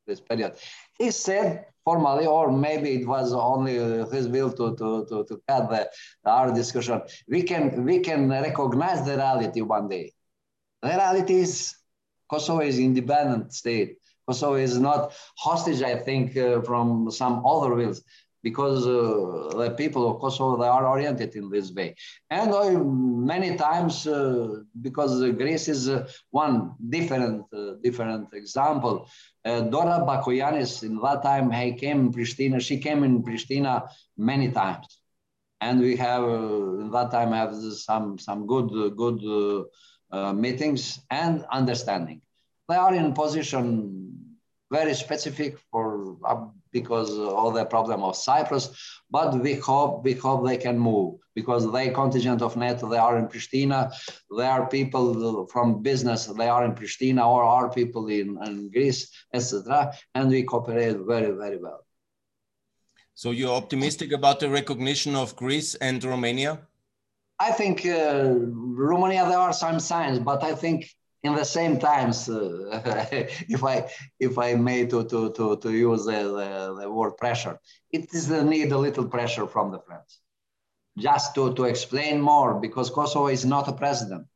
this 0.07 0.21
period. 0.21 0.53
He 0.99 1.11
said 1.11 1.67
formally, 1.91 2.26
or 2.26 2.53
maybe 2.53 2.91
it 2.99 3.07
was 3.14 3.32
only 3.32 3.74
his 4.14 4.28
will 4.34 4.51
to, 4.59 4.66
to, 4.80 4.88
to, 5.09 5.16
to 5.28 5.34
cut 5.49 5.64
the, 5.70 5.82
our 6.24 6.49
discussion, 6.55 7.01
we 7.28 7.43
can, 7.43 7.84
we 7.84 7.99
can 7.99 8.20
recognize 8.28 9.05
the 9.05 9.14
reality 9.16 9.61
one 9.61 9.88
day. 9.88 10.12
The 10.82 10.88
reality 10.88 11.36
is 11.47 11.74
Kosovo 12.30 12.61
is 12.61 12.78
independent 12.78 13.53
state. 13.53 13.91
Kosovo 14.26 14.55
is 14.55 14.78
not 14.78 15.12
hostage, 15.36 15.82
I 15.82 15.97
think, 16.07 16.36
uh, 16.36 16.61
from 16.68 17.11
some 17.11 17.34
other 17.45 17.74
wills 17.74 18.03
because 18.43 18.86
uh, 18.86 19.57
the 19.57 19.74
people 19.76 20.11
of 20.11 20.20
Kosovo 20.20 20.61
they 20.61 20.68
are 20.68 20.86
oriented 20.86 21.34
in 21.36 21.51
this 21.51 21.72
way. 21.72 21.95
And 22.30 22.53
uh, 22.53 22.70
many 22.70 23.57
times, 23.57 24.07
uh, 24.07 24.61
because 24.80 25.20
Greece 25.32 25.68
is 25.68 25.88
uh, 25.88 26.09
one 26.30 26.72
different 26.88 27.45
uh, 27.53 27.74
different 27.82 28.32
example. 28.32 29.09
Uh, 29.45 29.61
Dora 29.62 30.05
Bakoyannis, 30.07 30.82
in 30.82 31.01
that 31.01 31.22
time, 31.22 31.51
he 31.51 31.72
came 31.74 32.01
in 32.01 32.12
Pristina. 32.12 32.61
She 32.61 32.78
came 32.78 33.05
in 33.05 33.22
Pristina 33.22 33.88
many 34.16 34.51
times, 34.51 35.01
and 35.61 35.80
we 35.80 35.97
have 35.97 36.24
in 36.24 36.91
that 36.93 37.11
time 37.11 37.32
have 37.32 37.55
some 37.55 38.18
some 38.18 38.47
good 38.47 38.97
good 38.97 39.20
meetings 40.34 41.01
and 41.11 41.45
understanding. 41.51 42.20
They 42.68 42.76
are 42.76 42.95
in 42.95 43.12
position 43.14 44.20
very 44.71 44.95
specific 44.95 45.59
for 45.71 46.16
because 46.73 47.11
of 47.18 47.55
the 47.55 47.64
problem 47.64 48.03
of 48.03 48.14
Cyprus. 48.16 48.71
But 49.11 49.41
we 49.41 49.55
hope 49.55 50.05
we 50.05 50.12
hope 50.12 50.47
they 50.47 50.57
can 50.57 50.79
move 50.79 51.18
because 51.35 51.71
they 51.73 51.91
contingent 51.91 52.43
of 52.43 52.57
NATO 52.57 52.89
they 52.89 52.99
are 52.99 53.18
in 53.18 53.27
Pristina. 53.27 53.93
There 54.37 54.51
are 54.51 54.68
people 54.68 55.47
from 55.53 55.83
business 55.83 56.27
they 56.27 56.49
are 56.49 56.64
in 56.64 56.75
Pristina 56.75 57.27
or 57.27 57.43
are 57.43 57.68
people 57.71 58.07
in, 58.09 58.39
in 58.47 58.71
Greece, 58.71 59.11
etc. 59.35 59.93
And 60.14 60.31
we 60.31 60.45
cooperate 60.45 60.99
very 60.99 61.33
very 61.33 61.59
well. 61.59 61.85
So 63.14 63.33
you're 63.33 63.51
optimistic 63.62 64.12
about 64.12 64.41
the 64.41 64.49
recognition 64.49 65.14
of 65.14 65.37
Greece 65.37 65.75
and 65.75 66.03
Romania? 66.03 66.61
I 67.39 67.51
think 67.53 67.87
uh, 67.87 68.35
Romania 68.35 69.27
there 69.29 69.39
are 69.39 69.53
some 69.53 69.81
signs, 69.81 70.18
but 70.18 70.43
I 70.43 70.55
think 70.55 70.89
in 71.23 71.35
the 71.35 71.45
same 71.45 71.79
times, 71.79 72.29
uh, 72.29 72.81
if 73.49 73.62
I 73.62 73.91
if 74.18 74.39
I 74.39 74.55
may 74.55 74.87
to 74.87 75.05
to 75.05 75.33
to, 75.33 75.57
to 75.57 75.71
use 75.73 76.05
the, 76.05 76.12
the, 76.12 76.81
the, 76.81 76.91
word 76.91 77.16
pressure, 77.18 77.59
it 77.91 78.12
is 78.14 78.27
the 78.29 78.43
need 78.43 78.73
a 78.73 78.79
little 78.79 79.07
pressure 79.07 79.47
from 79.47 79.71
the 79.71 79.81
friends, 79.81 80.21
just 80.99 81.35
to 81.35 81.55
to 81.55 81.64
explain 81.64 82.21
more 82.21 82.59
because 82.59 82.91
Kosovo 82.91 83.29
is 83.29 83.45
not 83.45 83.68
a 83.68 83.73
president. 83.73 84.27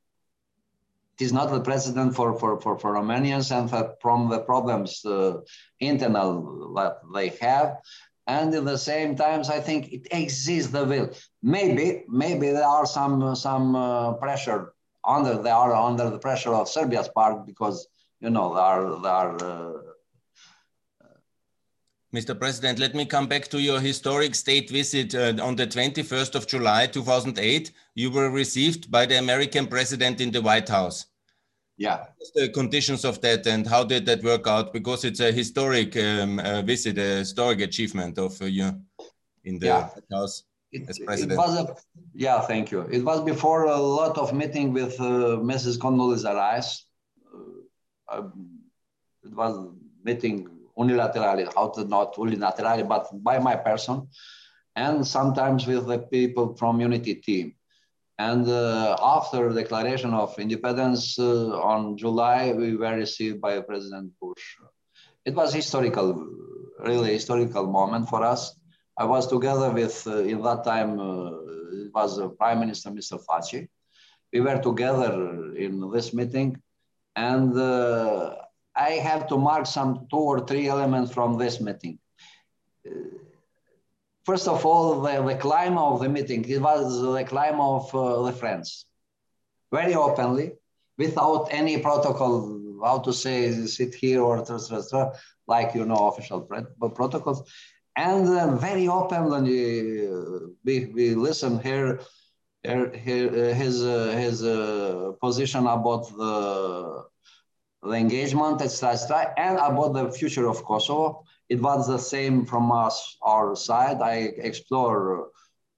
It 1.18 1.24
is 1.24 1.32
not 1.32 1.50
the 1.50 1.60
president 1.60 2.14
for 2.14 2.38
for 2.38 2.60
for, 2.60 2.78
for 2.78 2.94
Romanians 2.94 3.50
and 3.50 3.70
from 4.00 4.28
the 4.28 4.40
problems 4.40 5.04
uh, 5.04 5.40
internal 5.80 6.74
that 6.74 6.96
they 7.14 7.28
have. 7.40 7.78
And 8.26 8.54
in 8.54 8.64
the 8.64 8.78
same 8.78 9.16
times, 9.16 9.50
I 9.50 9.60
think 9.60 9.92
it 9.92 10.08
exists 10.10 10.72
the 10.72 10.86
will. 10.86 11.10
Maybe, 11.42 12.04
maybe 12.08 12.50
there 12.50 12.66
are 12.66 12.86
some 12.86 13.36
some 13.36 13.76
uh, 13.76 14.14
pressure 14.14 14.73
under 15.06 15.42
they 15.42 15.50
are 15.50 15.74
under 15.74 16.10
the 16.10 16.18
pressure 16.18 16.54
of 16.54 16.68
Serbia's 16.68 17.08
part 17.08 17.46
because 17.46 17.86
you 18.20 18.30
know 18.30 18.54
they 18.54 18.60
are 18.60 19.00
they 19.02 19.08
are. 19.08 19.44
Uh, 19.44 19.72
Mr. 22.14 22.38
President, 22.38 22.78
let 22.78 22.94
me 22.94 23.04
come 23.04 23.26
back 23.26 23.48
to 23.48 23.60
your 23.60 23.80
historic 23.80 24.36
state 24.36 24.70
visit 24.70 25.16
uh, 25.16 25.34
on 25.42 25.56
the 25.56 25.66
21st 25.66 26.36
of 26.36 26.46
July 26.46 26.86
2008. 26.86 27.72
You 27.96 28.08
were 28.12 28.30
received 28.30 28.88
by 28.88 29.04
the 29.04 29.18
American 29.18 29.66
president 29.66 30.20
in 30.20 30.30
the 30.30 30.40
White 30.40 30.68
House. 30.68 31.06
Yeah. 31.76 32.06
the 32.36 32.50
conditions 32.50 33.04
of 33.04 33.20
that 33.22 33.48
and 33.48 33.66
how 33.66 33.82
did 33.82 34.06
that 34.06 34.22
work 34.22 34.46
out? 34.46 34.72
Because 34.72 35.04
it's 35.04 35.18
a 35.18 35.32
historic 35.32 35.96
um, 35.96 36.38
uh, 36.38 36.62
visit, 36.62 36.98
a 36.98 37.18
historic 37.18 37.60
achievement 37.62 38.16
of 38.16 38.40
uh, 38.40 38.44
you 38.44 38.80
in 39.42 39.58
the 39.58 39.66
yeah. 39.66 39.88
White 39.88 40.04
House. 40.12 40.44
It, 40.74 40.90
it, 40.98 41.36
was 41.36 41.56
a 41.56 41.76
yeah 42.14 42.40
thank 42.40 42.72
you. 42.72 42.80
It 42.90 43.04
was 43.04 43.20
before 43.22 43.64
a 43.66 43.76
lot 43.76 44.18
of 44.18 44.34
meeting 44.34 44.72
with 44.72 44.94
uh, 45.00 45.38
mrs 45.52 45.78
condoleezza 45.78 46.34
rice 46.34 46.84
uh, 47.32 48.16
um, 48.16 48.58
it 49.22 49.32
was 49.32 49.54
meeting 50.02 50.36
unilaterally 50.76 51.46
how 51.54 51.68
to 51.74 51.84
not 51.84 52.16
unilaterally 52.16 52.86
but 52.88 53.04
by 53.22 53.38
my 53.38 53.54
person 53.54 54.08
and 54.74 55.06
sometimes 55.06 55.66
with 55.66 55.86
the 55.86 55.98
people 55.98 56.56
from 56.56 56.80
unity 56.80 57.14
team. 57.14 57.54
And 58.18 58.48
uh, 58.48 58.96
after 59.00 59.52
declaration 59.52 60.12
of 60.12 60.36
independence 60.40 61.18
uh, 61.20 61.72
on 61.72 61.96
july 61.96 62.52
we 62.52 62.74
were 62.74 62.96
received 62.96 63.40
by 63.40 63.60
president 63.60 64.12
bush. 64.20 64.44
It 65.24 65.34
was 65.34 65.54
historical 65.54 66.08
really 66.80 67.12
historical 67.12 67.66
moment 67.68 68.08
for 68.08 68.24
us 68.24 68.56
I 68.96 69.04
was 69.04 69.26
together 69.26 69.70
with, 69.70 70.06
uh, 70.06 70.18
in 70.18 70.40
that 70.42 70.64
time, 70.64 71.00
uh, 71.00 71.30
it 71.84 71.92
was 71.92 72.20
uh, 72.20 72.28
Prime 72.28 72.60
Minister 72.60 72.90
Mr. 72.90 73.18
Thaçi. 73.24 73.68
We 74.32 74.40
were 74.40 74.60
together 74.60 75.54
in 75.56 75.90
this 75.92 76.14
meeting, 76.14 76.60
and 77.16 77.58
I 78.76 78.90
have 78.90 79.28
to 79.28 79.36
mark 79.36 79.66
some 79.66 80.06
two 80.10 80.16
or 80.16 80.40
three 80.40 80.68
elements 80.68 81.12
from 81.12 81.38
this 81.38 81.60
meeting. 81.60 81.98
First 84.24 84.48
of 84.48 84.64
all, 84.64 85.02
the, 85.02 85.22
the 85.22 85.36
climate 85.36 85.78
of 85.78 86.00
the 86.00 86.08
meeting, 86.08 86.44
it 86.48 86.60
was 86.60 87.00
the 87.00 87.24
climate 87.24 87.60
of 87.60 87.94
uh, 87.94 88.22
the 88.22 88.32
friends. 88.32 88.86
Very 89.70 89.94
openly, 89.94 90.52
without 90.98 91.48
any 91.50 91.78
protocol, 91.78 92.80
how 92.82 92.98
to 92.98 93.12
say, 93.12 93.52
sit 93.66 93.94
here 93.94 94.22
or 94.22 94.44
like, 95.46 95.74
you 95.74 95.84
know, 95.84 96.08
official 96.08 96.40
protocols 96.94 97.42
and 97.96 98.28
uh, 98.28 98.56
very 98.56 98.88
open 98.88 99.30
when 99.30 99.46
you, 99.46 100.56
we, 100.64 100.86
we 100.86 101.14
listen 101.14 101.60
here, 101.60 102.00
here, 102.62 102.92
here 102.92 103.54
his, 103.54 103.84
uh, 103.84 104.14
his 104.18 104.42
uh, 104.42 105.12
position 105.20 105.66
about 105.66 106.08
the, 106.16 107.04
the 107.82 107.92
engagement, 107.92 108.60
etc., 108.62 109.32
and 109.36 109.58
about 109.58 109.92
the 109.92 110.10
future 110.10 110.48
of 110.48 110.64
Kosovo. 110.64 111.24
It 111.48 111.60
was 111.60 111.86
the 111.86 111.98
same 111.98 112.46
from 112.46 112.72
us, 112.72 113.16
our 113.22 113.54
side. 113.54 114.00
I 114.00 114.32
explore 114.38 115.28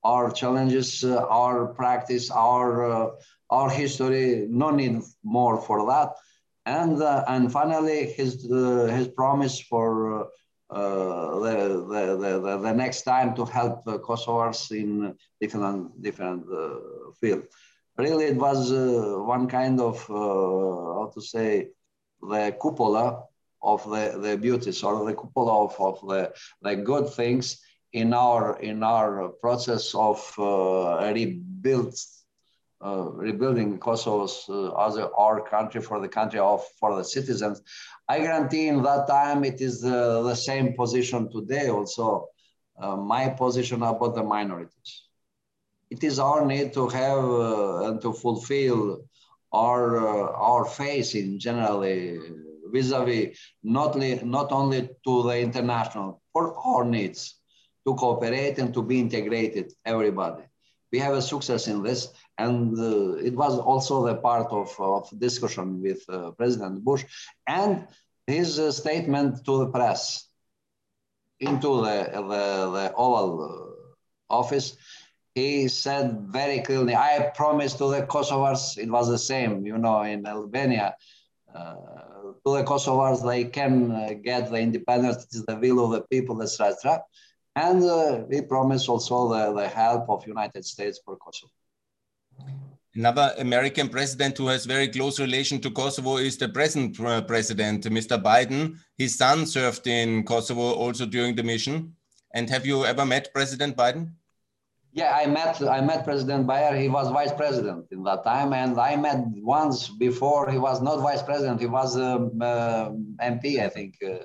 our 0.05 0.31
challenges, 0.31 1.03
uh, 1.03 1.27
our 1.29 1.67
practice, 1.75 2.31
our 2.31 2.91
uh, 2.91 3.11
our 3.51 3.69
history. 3.69 4.47
No 4.49 4.71
need 4.71 5.03
more 5.25 5.61
for 5.61 5.87
that. 5.91 6.15
And 6.65 7.03
uh, 7.03 7.25
and 7.27 7.53
finally, 7.53 8.13
his 8.13 8.45
his 8.99 9.09
promise 9.09 9.61
for 9.61 10.21
uh, 10.21 10.25
the, 10.71 11.87
the, 11.89 12.39
the, 12.41 12.59
the, 12.59 12.73
next 12.73 13.03
time 13.03 13.35
to 13.37 13.45
help 13.45 13.87
uh, 13.87 13.99
Kosovars 13.99 14.71
in 14.73 15.15
different, 15.41 16.03
different 16.03 16.45
uh, 16.53 17.13
field. 17.21 17.45
Really, 17.97 18.27
it 18.27 18.37
was 18.37 18.73
one 18.73 19.47
kind 19.49 19.81
of, 19.81 20.07
how 20.07 21.11
to 21.15 21.21
say, 21.21 21.69
the 22.21 22.55
cupola 22.61 23.25
of 23.63 23.85
the, 23.85 24.19
the 24.21 24.37
beauties 24.37 24.83
or 24.83 25.05
the 25.07 25.15
cupola 25.15 25.65
of, 25.65 25.75
of 25.81 26.01
the, 26.07 26.33
the 26.63 26.77
good 26.77 27.09
things 27.11 27.59
in 27.93 28.13
our 28.13 28.59
in 28.61 28.83
our 28.83 29.29
process 29.41 29.95
of 29.95 30.19
uh, 30.39 31.11
rebuild 31.15 31.95
uh, 31.95 32.16
rebuilding 32.87 33.79
Kosovo's 33.79 34.45
uh, 34.49 34.87
as 34.87 34.97
our 34.97 35.41
country 35.49 35.81
for 35.81 36.01
the 36.01 36.09
country 36.09 36.39
of 36.39 36.65
for 36.79 36.97
the 36.97 37.05
citizens. 37.05 37.63
I 38.09 38.19
guarantee 38.21 38.69
in 38.69 38.83
that 38.83 39.07
time 39.09 39.45
it 39.45 39.61
is 39.61 39.81
the, 39.81 40.23
the 40.23 40.35
same 40.35 40.75
position 40.75 41.31
today 41.31 41.69
also. 41.69 42.29
Uh, 42.79 42.97
my 42.97 43.31
position 43.31 43.83
about 43.83 44.15
the 44.15 44.23
minorities. 44.23 44.91
It 45.91 46.05
is 46.05 46.19
our 46.19 46.45
need 46.45 46.75
to 46.75 46.89
have 46.89 47.25
uh, 47.25 47.87
and 47.87 48.01
to 48.03 48.13
fulfill 48.13 49.05
our 49.53 49.83
uh, 49.97 50.33
our 50.51 50.65
face 50.65 51.15
in 51.15 51.39
generally 51.39 52.19
vis-a-vis 52.73 53.39
not, 53.63 53.97
not 54.25 54.53
only 54.53 54.91
to 55.05 55.23
the 55.23 55.39
international 55.39 56.21
for 56.33 56.45
our 56.59 56.85
needs 56.85 57.37
to 57.87 57.95
cooperate 57.95 58.59
and 58.59 58.75
to 58.75 58.83
be 58.83 58.99
integrated 59.01 59.73
everybody 59.85 60.43
we 60.93 60.99
have 60.99 61.15
a 61.15 61.23
success 61.23 61.69
in 61.69 61.83
this. 61.83 62.09
And 62.39 62.79
uh, 62.79 63.17
it 63.17 63.35
was 63.35 63.59
also 63.59 64.07
the 64.07 64.17
part 64.17 64.53
of, 64.53 64.75
of 64.79 65.09
discussion 65.19 65.81
with 65.83 66.03
uh, 66.09 66.33
President 66.33 66.85
Bush 66.85 67.05
and 67.47 67.87
his 68.27 68.59
uh, 68.59 68.73
statement 68.73 69.45
to 69.45 69.59
the 69.59 69.69
press 69.69 70.29
into 71.41 71.83
the, 71.83 72.11
the, 72.13 72.71
the 72.73 72.93
Oval 72.97 73.75
Office. 74.29 74.77
He 75.35 75.69
said 75.69 76.21
very 76.29 76.61
clearly, 76.61 76.95
I 76.95 77.31
promise 77.35 77.75
to 77.75 77.91
the 77.91 78.03
Kosovars, 78.07 78.79
it 78.79 78.91
was 78.91 79.09
the 79.09 79.19
same, 79.19 79.67
you 79.67 79.77
know, 79.77 80.03
in 80.03 80.27
Albania, 80.27 80.97
uh, 81.55 81.75
to 82.45 82.53
the 82.57 82.65
Kosovars, 82.65 83.27
they 83.27 83.45
can 83.45 83.93
uh, 83.93 84.15
get 84.23 84.51
the 84.51 84.59
independence, 84.59 85.25
it 85.25 85.37
is 85.37 85.45
the 85.45 85.57
will 85.57 85.85
of 85.85 85.91
the 85.91 86.03
people, 86.09 86.43
etc. 86.43 87.03
And 87.57 87.83
uh, 87.83 88.25
we 88.29 88.43
promise 88.43 88.87
also 88.87 89.31
the, 89.31 89.53
the 89.55 89.67
help 89.67 90.11
of 90.11 90.27
United 90.27 90.65
States 90.67 91.01
for 91.03 91.17
Kosovo. 91.17 91.51
Another 92.95 93.35
American 93.39 93.89
president 93.89 94.37
who 94.37 94.47
has 94.49 94.67
very 94.67 94.89
close 94.89 95.19
relation 95.19 95.59
to 95.61 95.71
Kosovo 95.71 96.19
is 96.19 96.37
the 96.37 96.51
present 96.51 96.97
president, 97.27 97.85
Mr. 97.85 98.23
Biden. 98.23 98.77
His 98.99 99.17
son 99.17 99.47
served 99.47 99.87
in 99.87 100.25
Kosovo 100.25 100.75
also 100.75 101.07
during 101.07 101.35
the 101.35 101.43
mission. 101.43 101.95
And 102.35 102.51
have 102.51 102.67
you 102.67 102.85
ever 102.85 103.07
met 103.07 103.33
President 103.33 103.75
Biden? 103.75 104.13
Yeah, 104.93 105.13
I 105.15 105.27
met 105.27 105.61
I 105.63 105.83
met 105.83 106.05
President 106.05 106.47
Bayer. 106.47 106.75
He 106.75 106.89
was 106.89 107.11
vice 107.11 107.33
president 107.33 107.87
in 107.91 108.03
that 108.05 108.25
time, 108.25 108.55
and 108.55 108.81
I 108.81 108.97
met 108.97 109.19
once 109.43 109.89
before. 109.89 110.51
He 110.51 110.57
was 110.57 110.81
not 110.81 111.01
vice 111.01 111.23
president. 111.23 111.61
He 111.61 111.67
was 111.67 111.99
um, 111.99 112.41
uh, 112.41 112.89
MP, 113.21 113.61
I 113.61 113.69
think, 113.69 113.99
uh, 114.03 114.25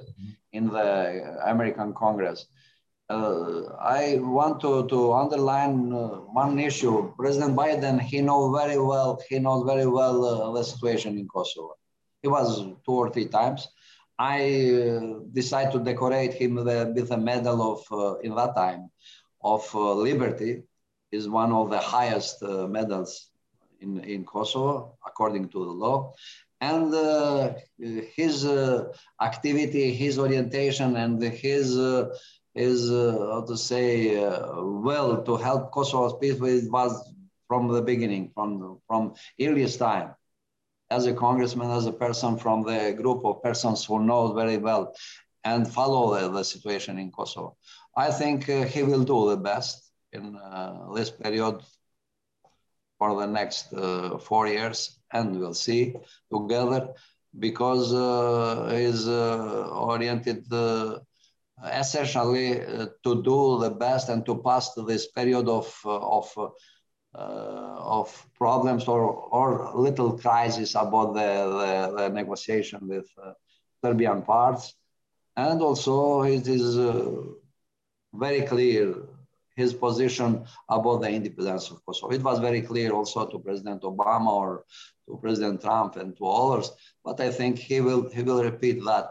in 0.53 0.67
the 0.67 1.37
American 1.45 1.93
Congress. 1.93 2.45
Uh, 3.11 3.75
I 3.77 4.19
want 4.21 4.61
to, 4.61 4.87
to 4.87 5.11
underline 5.11 5.91
uh, 5.91 6.07
one 6.41 6.57
issue. 6.59 7.13
President 7.17 7.57
Biden, 7.57 7.99
he 7.99 8.21
knows 8.21 8.57
very 8.57 8.79
well, 8.79 9.19
he 9.27 9.37
knows 9.37 9.65
very 9.65 9.85
well 9.85 10.23
uh, 10.23 10.51
the 10.53 10.63
situation 10.63 11.17
in 11.17 11.27
Kosovo. 11.27 11.75
He 12.21 12.29
was 12.29 12.61
two 12.85 12.95
or 13.03 13.09
three 13.09 13.25
times. 13.25 13.67
I 14.17 14.39
uh, 14.71 15.19
decided 15.33 15.73
to 15.73 15.79
decorate 15.79 16.33
him 16.35 16.55
with 16.55 17.11
a, 17.11 17.17
medal 17.17 17.57
of, 17.73 17.81
uh, 17.91 18.19
in 18.19 18.33
that 18.35 18.55
time, 18.55 18.89
of 19.43 19.69
uh, 19.75 19.93
liberty. 19.93 20.63
is 21.11 21.27
one 21.27 21.51
of 21.51 21.69
the 21.69 21.79
highest 21.79 22.41
medals 22.77 23.31
in, 23.81 23.99
in 24.05 24.23
Kosovo, 24.23 24.97
according 25.05 25.49
to 25.49 25.59
the 25.65 25.75
law. 25.83 26.13
And 26.61 26.93
his 28.15 28.45
activity, 29.19 29.93
his 30.03 30.17
orientation, 30.19 30.95
and 30.95 31.21
his 31.21 31.75
is 32.55 32.91
uh, 32.91 33.29
how 33.31 33.41
to 33.47 33.57
say 33.57 34.21
uh, 34.23 34.61
well 34.61 35.23
to 35.23 35.37
help 35.37 35.71
Kosovo's 35.71 36.15
people 36.19 36.47
it 36.47 36.69
was 36.71 36.91
from 37.47 37.67
the 37.67 37.81
beginning, 37.81 38.31
from 38.33 38.79
from 38.87 39.13
earliest 39.39 39.79
time. 39.79 40.15
As 40.89 41.05
a 41.05 41.13
congressman, 41.13 41.71
as 41.71 41.85
a 41.85 41.93
person 41.93 42.37
from 42.37 42.63
the 42.63 42.93
group 43.01 43.23
of 43.23 43.41
persons 43.41 43.85
who 43.85 44.03
know 44.03 44.33
very 44.33 44.57
well 44.57 44.93
and 45.43 45.65
follow 45.67 46.13
the, 46.13 46.29
the 46.29 46.43
situation 46.43 46.97
in 46.99 47.11
Kosovo, 47.11 47.55
I 47.95 48.11
think 48.11 48.49
uh, 48.49 48.63
he 48.63 48.83
will 48.83 49.03
do 49.03 49.29
the 49.29 49.37
best 49.37 49.91
in 50.11 50.35
uh, 50.35 50.91
this 50.93 51.09
period 51.09 51.61
for 52.99 53.19
the 53.19 53.25
next 53.27 53.73
uh, 53.73 54.17
four 54.17 54.47
years, 54.47 54.99
and 55.11 55.39
we'll 55.39 55.53
see 55.53 55.95
together 56.31 56.89
because 57.39 57.93
uh, 57.93 58.69
he's 58.75 59.07
oriented 59.07 60.45
essentially 61.65 62.61
uh, 62.61 62.87
to 63.03 63.21
do 63.23 63.59
the 63.59 63.69
best 63.69 64.09
and 64.09 64.25
to 64.25 64.35
pass 64.41 64.73
this 64.73 65.07
period 65.07 65.47
of, 65.47 65.73
uh, 65.85 65.97
of, 65.97 66.31
uh, 67.15 67.17
of 67.17 68.25
problems 68.37 68.87
or, 68.87 69.03
or 69.03 69.71
little 69.75 70.17
crisis 70.17 70.75
about 70.75 71.13
the, 71.13 71.91
the, 71.91 71.97
the 71.97 72.09
negotiation 72.09 72.79
with 72.87 73.07
Serbian 73.83 74.21
parts. 74.21 74.73
And 75.35 75.61
also 75.61 76.23
it 76.23 76.47
is 76.47 76.75
very 78.13 78.41
clear 78.41 78.95
his 79.55 79.73
position 79.73 80.45
about 80.69 81.01
the 81.01 81.09
independence 81.09 81.69
of 81.71 81.85
Kosovo. 81.85 82.13
It 82.13 82.23
was 82.23 82.39
very 82.39 82.61
clear 82.61 82.91
also 82.91 83.27
to 83.27 83.39
President 83.39 83.81
Obama 83.83 84.31
or 84.31 84.65
to 85.07 85.17
President 85.21 85.61
Trump 85.61 85.95
and 85.97 86.15
to 86.17 86.25
others, 86.25 86.71
but 87.03 87.19
I 87.19 87.31
think 87.31 87.59
he 87.59 87.81
will 87.81 88.09
he 88.09 88.23
will 88.23 88.43
repeat 88.43 88.83
that 88.85 89.05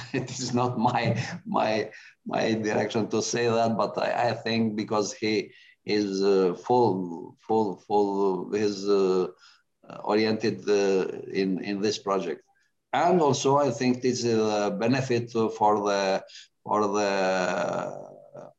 it 0.12 0.30
is 0.30 0.54
not 0.54 0.78
my 0.78 1.16
my 1.46 1.90
my 2.26 2.54
direction 2.54 3.08
to 3.08 3.22
say 3.22 3.48
that, 3.48 3.76
but 3.76 3.96
I, 3.98 4.30
I 4.30 4.32
think 4.32 4.76
because 4.76 5.12
he 5.12 5.52
is 5.84 6.22
uh, 6.22 6.54
full 6.54 7.36
full 7.46 7.76
full 7.86 8.54
is 8.54 8.88
uh, 8.88 9.28
oriented 10.04 10.68
uh, 10.68 11.08
in 11.32 11.62
in 11.64 11.80
this 11.80 11.98
project, 11.98 12.42
and 12.92 13.20
also 13.20 13.56
I 13.56 13.70
think 13.70 14.02
this 14.02 14.24
is 14.24 14.38
a 14.38 14.70
benefit 14.70 15.32
for 15.32 15.72
the 15.88 16.22
for 16.64 16.88
the 16.88 17.10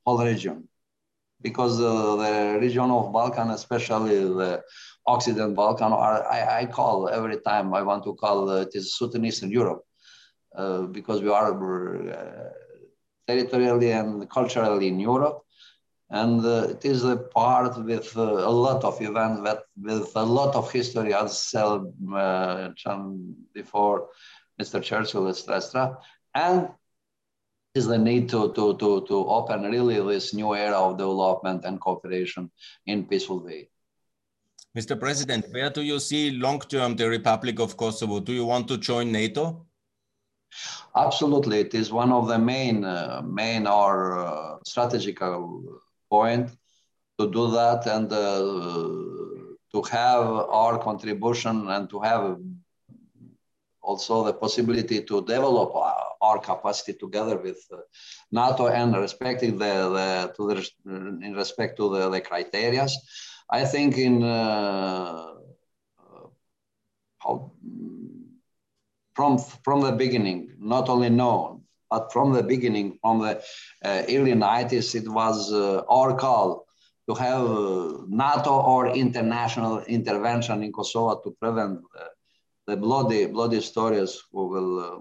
whole 0.05 0.23
region 0.23 0.67
because 1.41 1.79
uh, 1.79 2.15
the 2.15 2.59
region 2.59 2.91
of 2.91 3.13
Balkan, 3.13 3.51
especially 3.51 4.19
the 4.19 4.61
Occident 5.07 5.55
Balkan, 5.55 5.93
are, 5.93 6.25
I, 6.27 6.61
I, 6.61 6.65
call 6.65 7.07
every 7.09 7.39
time 7.39 7.73
I 7.73 7.81
want 7.81 8.03
to 8.03 8.13
call 8.15 8.49
it 8.49 8.69
is 8.73 8.97
Southern 8.97 9.25
Eastern 9.25 9.51
Europe. 9.51 9.83
Uh, 10.55 10.81
because 10.81 11.21
we 11.21 11.29
are 11.29 11.53
uh, 11.53 12.49
territorially 13.27 13.91
and 13.91 14.27
culturally 14.29 14.87
in 14.87 14.99
Europe. 14.99 15.43
And 16.09 16.43
uh, 16.43 16.69
it 16.69 16.83
is 16.85 17.03
a 17.03 17.17
part 17.17 17.77
with 17.83 18.15
a 18.15 18.49
lot 18.49 18.83
of 18.83 18.99
events, 18.99 19.41
with, 19.41 19.59
with 19.79 20.11
a 20.15 20.23
lot 20.23 20.55
of 20.55 20.71
history, 20.71 21.13
as 21.13 21.43
said 21.43 21.81
before, 23.53 24.07
Mr. 24.59 24.81
Churchill, 24.81 25.27
etc. 25.27 25.97
And 26.33 26.69
is 27.75 27.85
the 27.85 27.97
need 27.97 28.27
to, 28.29 28.51
to, 28.53 28.75
to, 28.77 29.05
to 29.07 29.15
open 29.27 29.61
really 29.61 30.01
this 30.11 30.33
new 30.33 30.55
era 30.55 30.77
of 30.77 30.97
development 30.97 31.65
and 31.65 31.79
cooperation 31.79 32.49
in 32.87 33.05
peaceful 33.05 33.43
way. 33.43 33.69
Mr. 34.75 34.99
President, 34.99 35.45
where 35.51 35.69
do 35.69 35.83
you 35.83 35.99
see 35.99 36.31
long-term 36.31 36.95
the 36.95 37.07
Republic 37.07 37.59
of 37.59 37.77
Kosovo? 37.77 38.19
Do 38.19 38.33
you 38.33 38.45
want 38.45 38.67
to 38.69 38.77
join 38.77 39.11
NATO? 39.11 39.67
Absolutely, 40.95 41.59
it 41.59 41.73
is 41.73 41.91
one 41.91 42.11
of 42.11 42.27
the 42.27 42.37
main, 42.37 42.83
uh, 42.83 43.21
main 43.23 43.67
or 43.67 44.17
uh, 44.17 44.57
strategical 44.65 45.81
point 46.09 46.49
to 47.19 47.29
do 47.29 47.51
that 47.51 47.85
and 47.85 48.11
uh, 48.11 48.39
to 49.71 49.81
have 49.91 50.25
our 50.25 50.79
contribution 50.79 51.67
and 51.69 51.89
to 51.89 51.99
have 51.99 52.37
also 53.81 54.23
the 54.23 54.33
possibility 54.33 55.03
to 55.03 55.21
develop 55.25 55.75
our, 55.75 56.15
our 56.21 56.39
capacity 56.39 56.93
together 56.93 57.37
with 57.37 57.59
uh, 57.71 57.77
NATO 58.31 58.67
and 58.67 58.95
respecting 58.95 59.57
the, 59.57 59.73
the 59.95 60.33
to 60.35 60.47
the 60.47 61.25
in 61.25 61.33
respect 61.35 61.77
to 61.77 61.89
the, 61.89 62.09
the 62.09 62.21
criteria. 62.21 62.87
I 63.49 63.65
think 63.65 63.97
in 63.97 64.23
uh, 64.23 65.33
how 67.19 67.51
from, 69.19 69.37
from 69.65 69.81
the 69.81 69.91
beginning, 69.91 70.55
not 70.57 70.87
only 70.87 71.09
known, 71.09 71.61
but 71.89 72.13
from 72.13 72.31
the 72.31 72.41
beginning, 72.41 72.97
from 73.01 73.19
the 73.19 73.35
uh, 73.83 74.03
early 74.07 74.31
90s, 74.31 74.95
it 74.95 75.09
was 75.09 75.51
uh, 75.51 75.81
our 75.89 76.15
call 76.15 76.65
to 77.09 77.15
have 77.15 77.43
uh, 77.43 77.97
NATO 78.07 78.61
or 78.61 78.87
international 78.87 79.79
intervention 79.81 80.63
in 80.63 80.71
Kosovo 80.71 81.19
to 81.21 81.31
prevent 81.31 81.81
the 82.65 82.77
bloody, 82.77 83.25
bloody 83.25 83.59
stories 83.59 84.23
who 84.31 84.47
will 84.47 84.79
uh, 84.79 84.99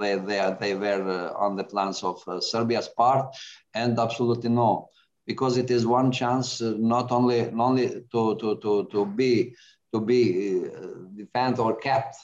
they, 0.00 0.16
they, 0.16 0.56
they 0.58 0.74
were 0.74 1.08
uh, 1.08 1.44
on 1.44 1.54
the 1.54 1.62
plans 1.62 2.02
of 2.02 2.20
uh, 2.26 2.40
Serbia's 2.40 2.88
part, 2.88 3.32
and 3.72 3.96
absolutely 4.00 4.50
no, 4.50 4.88
because 5.28 5.58
it 5.58 5.70
is 5.70 5.86
one 5.86 6.10
chance 6.10 6.60
not 6.60 7.12
only 7.12 7.52
not 7.52 7.66
only 7.68 7.88
to 8.10 8.36
to 8.40 8.56
to 8.62 8.88
to 8.90 9.06
be 9.06 9.54
to 9.94 10.00
be 10.00 10.64
defend 11.16 11.60
or 11.60 11.76
kept 11.76 12.16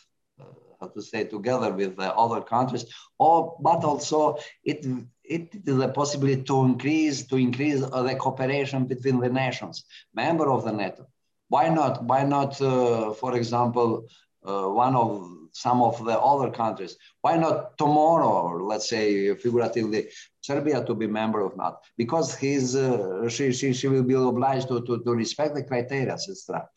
to 0.89 1.03
say, 1.03 1.25
together 1.25 1.73
with 1.73 1.97
the 1.97 2.15
other 2.15 2.41
countries, 2.41 2.85
or, 3.19 3.57
but 3.61 3.85
also 3.85 4.39
it, 4.65 4.87
it 5.25 5.49
is 5.67 5.79
a 5.79 5.89
possibility 5.89 6.43
to 6.43 6.65
increase, 6.65 7.27
to 7.27 7.37
increase 7.37 7.81
the 7.81 8.17
cooperation 8.19 8.87
between 8.87 9.21
the 9.21 9.29
nations, 9.29 9.85
member 10.15 10.51
of 10.51 10.65
the 10.65 10.73
NATO. 10.73 11.07
Why 11.49 11.69
not? 11.69 12.05
Why 12.05 12.25
not, 12.25 12.61
uh, 12.61 13.13
for 13.13 13.37
example, 13.37 14.07
uh, 14.45 14.69
one 14.69 14.97
of 14.97 15.43
some 15.53 15.83
of 15.83 16.03
the 16.05 16.19
other 16.19 16.51
countries. 16.51 16.97
Why 17.21 17.37
not 17.37 17.77
tomorrow, 17.79 18.29
or 18.29 18.63
let's 18.63 18.89
say 18.89 19.35
figuratively, 19.35 20.09
Serbia 20.41 20.85
to 20.85 20.95
be 20.95 21.07
member 21.07 21.43
of 21.43 21.57
NATO? 21.57 21.79
Because 21.97 22.35
he's, 22.35 22.75
uh, 22.75 23.29
she, 23.29 23.53
she, 23.53 23.73
she 23.73 23.89
will 23.89 24.03
be 24.03 24.15
obliged 24.15 24.69
to, 24.69 24.81
to, 24.87 25.03
to 25.05 25.13
respect 25.13 25.55
the 25.55 25.63
criteria, 25.63 26.15
etc. 26.15 26.69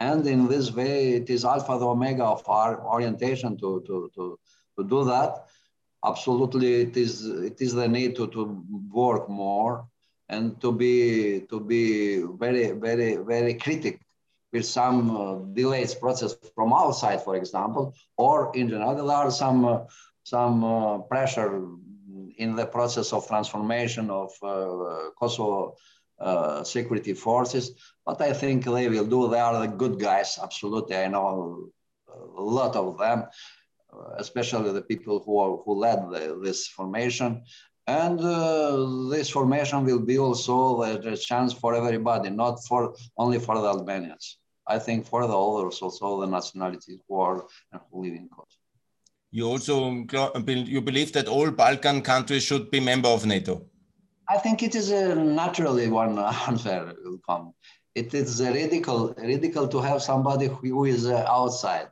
And 0.00 0.26
in 0.26 0.46
this 0.46 0.72
way, 0.72 1.14
it 1.14 1.28
is 1.28 1.44
alpha 1.44 1.76
the 1.78 1.86
omega 1.86 2.24
of 2.24 2.48
our 2.48 2.80
orientation 2.86 3.56
to, 3.58 3.82
to, 3.86 4.10
to, 4.14 4.38
to 4.76 4.84
do 4.84 5.04
that. 5.04 5.46
Absolutely, 6.04 6.82
it 6.82 6.96
is, 6.96 7.26
it 7.26 7.60
is 7.60 7.74
the 7.74 7.88
need 7.88 8.14
to, 8.16 8.28
to 8.28 8.64
work 8.92 9.28
more 9.28 9.86
and 10.28 10.60
to 10.60 10.70
be, 10.70 11.40
to 11.50 11.58
be 11.58 12.22
very, 12.38 12.70
very, 12.72 13.16
very 13.16 13.54
critical 13.54 14.00
with 14.52 14.64
some 14.64 15.16
uh, 15.16 15.34
delays 15.52 15.94
process 15.94 16.34
from 16.54 16.72
outside, 16.72 17.22
for 17.22 17.36
example, 17.36 17.94
or 18.16 18.52
in 18.54 18.68
general, 18.68 18.94
there 18.94 19.16
are 19.16 19.30
some, 19.30 19.64
uh, 19.64 19.80
some 20.22 20.64
uh, 20.64 20.98
pressure 20.98 21.68
in 22.36 22.54
the 22.54 22.66
process 22.66 23.12
of 23.12 23.26
transformation 23.26 24.10
of 24.10 24.30
uh, 24.42 25.10
Kosovo 25.18 25.74
uh, 26.20 26.64
security 26.64 27.14
forces. 27.14 27.72
But 28.04 28.20
I 28.20 28.32
think 28.32 28.64
they 28.64 28.88
will 28.88 29.06
do. 29.06 29.28
They 29.28 29.40
are 29.40 29.60
the 29.60 29.66
good 29.66 29.98
guys, 29.98 30.38
absolutely. 30.42 30.96
I 30.96 31.08
know 31.08 31.70
a 32.36 32.42
lot 32.42 32.74
of 32.76 32.98
them, 32.98 33.24
uh, 33.92 34.14
especially 34.16 34.72
the 34.72 34.82
people 34.82 35.22
who, 35.24 35.38
are, 35.38 35.56
who 35.64 35.74
led 35.74 36.10
the, 36.10 36.40
this 36.42 36.66
formation. 36.68 37.42
And 37.86 38.20
uh, 38.20 39.08
this 39.10 39.30
formation 39.30 39.84
will 39.84 40.00
be 40.00 40.18
also 40.18 40.82
a, 40.82 41.16
chance 41.16 41.52
for 41.54 41.74
everybody, 41.74 42.28
not 42.30 42.64
for 42.66 42.94
only 43.16 43.38
for 43.38 43.58
the 43.58 43.66
Albanians. 43.66 44.38
I 44.66 44.78
think 44.78 45.06
for 45.06 45.26
the 45.26 45.38
others, 45.38 45.78
also 45.80 46.20
the 46.20 46.26
nationalities 46.26 47.00
who 47.08 47.18
are 47.20 47.46
and 47.72 47.80
who 47.90 48.02
live 48.02 48.12
in 48.12 48.28
Kosovo. 48.28 48.58
You 49.30 49.46
also 49.46 50.04
you 50.46 50.80
believe 50.80 51.12
that 51.12 51.28
all 51.28 51.50
Balkan 51.50 52.02
countries 52.02 52.42
should 52.42 52.70
be 52.70 52.80
member 52.80 53.08
of 53.08 53.24
NATO. 53.24 53.62
I 54.30 54.36
think 54.38 54.62
it 54.62 54.74
is 54.74 54.90
a 54.90 55.14
naturally 55.14 55.88
one 55.88 56.18
answer 56.18 56.94
will 57.02 57.18
come. 57.26 57.54
It 57.94 58.12
is 58.12 58.42
radical, 58.42 59.14
radical 59.16 59.66
to 59.68 59.80
have 59.80 60.02
somebody 60.02 60.46
who 60.46 60.84
is 60.84 61.06
uh, 61.06 61.24
outside. 61.26 61.88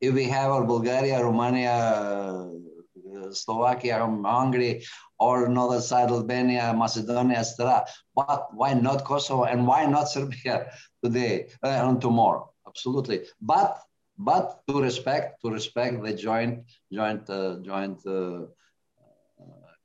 If 0.00 0.14
we 0.14 0.24
have 0.24 0.66
Bulgaria, 0.66 1.22
Romania, 1.22 1.72
uh, 1.72 3.32
Slovakia, 3.32 3.98
Hungary, 3.98 4.84
or 5.18 5.46
another 5.46 5.80
side, 5.80 6.10
Albania, 6.10 6.72
Macedonia, 6.74 7.38
etc. 7.38 7.84
But 8.14 8.54
why 8.54 8.74
not 8.74 9.04
Kosovo 9.04 9.44
and 9.44 9.66
why 9.66 9.86
not 9.86 10.08
Serbia 10.14 10.70
today 11.02 11.48
uh, 11.62 11.88
and 11.88 12.00
tomorrow? 12.00 12.52
Absolutely. 12.66 13.26
But 13.40 13.82
but 14.18 14.60
to 14.68 14.82
respect 14.82 15.40
to 15.42 15.50
respect 15.50 16.02
the 16.02 16.12
joint 16.12 16.64
joint 16.92 17.28
uh, 17.30 17.56
joint 17.62 18.04
uh, 18.06 18.46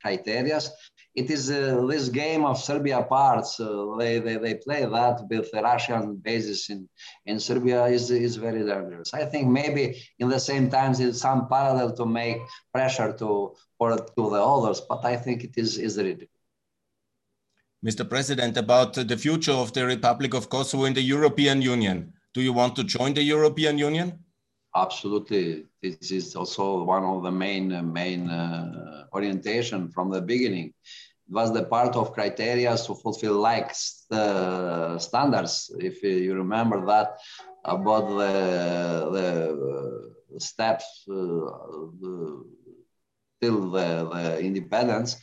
criteria. 0.01 0.59
It 1.15 1.31
is 1.31 1.49
uh, 1.49 1.85
this 1.87 2.09
game 2.09 2.43
of 2.43 2.59
Serbia 2.59 3.01
parts. 3.03 3.57
Uh, 3.57 3.95
they, 3.97 4.19
they, 4.19 4.35
they 4.35 4.55
play 4.55 4.83
that 4.83 5.21
with 5.29 5.49
the 5.51 5.61
Russian 5.61 6.17
bases 6.17 6.69
in, 6.69 6.89
in 7.25 7.39
Serbia 7.39 7.85
is, 7.85 8.11
is 8.11 8.35
very 8.35 8.65
dangerous. 8.65 9.13
I 9.13 9.23
think 9.23 9.47
maybe 9.47 10.03
in 10.19 10.27
the 10.27 10.39
same 10.39 10.69
times 10.69 10.99
it's 10.99 11.21
some 11.21 11.47
parallel 11.47 11.93
to 11.93 12.05
make 12.05 12.39
pressure 12.73 13.13
to, 13.13 13.53
for, 13.77 13.95
to 13.95 14.29
the 14.29 14.43
others, 14.43 14.81
but 14.81 15.05
I 15.05 15.15
think 15.15 15.45
it 15.45 15.53
is, 15.55 15.77
is 15.77 15.97
ridiculous. 15.97 16.29
Mr. 17.85 18.07
President, 18.09 18.57
about 18.57 18.95
the 18.95 19.17
future 19.17 19.53
of 19.53 19.71
the 19.71 19.85
Republic 19.85 20.33
of 20.33 20.49
Kosovo 20.49 20.83
in 20.85 20.93
the 20.93 21.01
European 21.01 21.61
Union. 21.61 22.11
Do 22.33 22.41
you 22.41 22.51
want 22.51 22.75
to 22.75 22.83
join 22.83 23.13
the 23.13 23.23
European 23.23 23.77
Union? 23.77 24.24
Absolutely. 24.75 25.65
This 25.81 26.11
is 26.11 26.35
also 26.35 26.83
one 26.83 27.03
of 27.03 27.23
the 27.23 27.31
main, 27.31 27.67
main 27.93 28.29
uh, 28.29 29.05
orientation 29.13 29.89
from 29.89 30.09
the 30.11 30.21
beginning. 30.21 30.73
It 31.27 31.33
was 31.33 31.53
the 31.53 31.63
part 31.63 31.95
of 31.95 32.13
criteria 32.13 32.75
to 32.77 32.95
fulfill 32.95 33.35
like 33.39 33.71
uh, 34.11 34.97
standards. 34.99 35.71
If 35.79 36.03
you 36.03 36.35
remember 36.35 36.85
that 36.87 37.17
about 37.63 38.07
the, 38.09 39.09
the 40.31 40.39
steps 40.39 41.05
uh, 41.09 41.13
the, 41.13 42.43
till 43.41 43.71
the, 43.71 44.09
the 44.13 44.39
independence, 44.39 45.15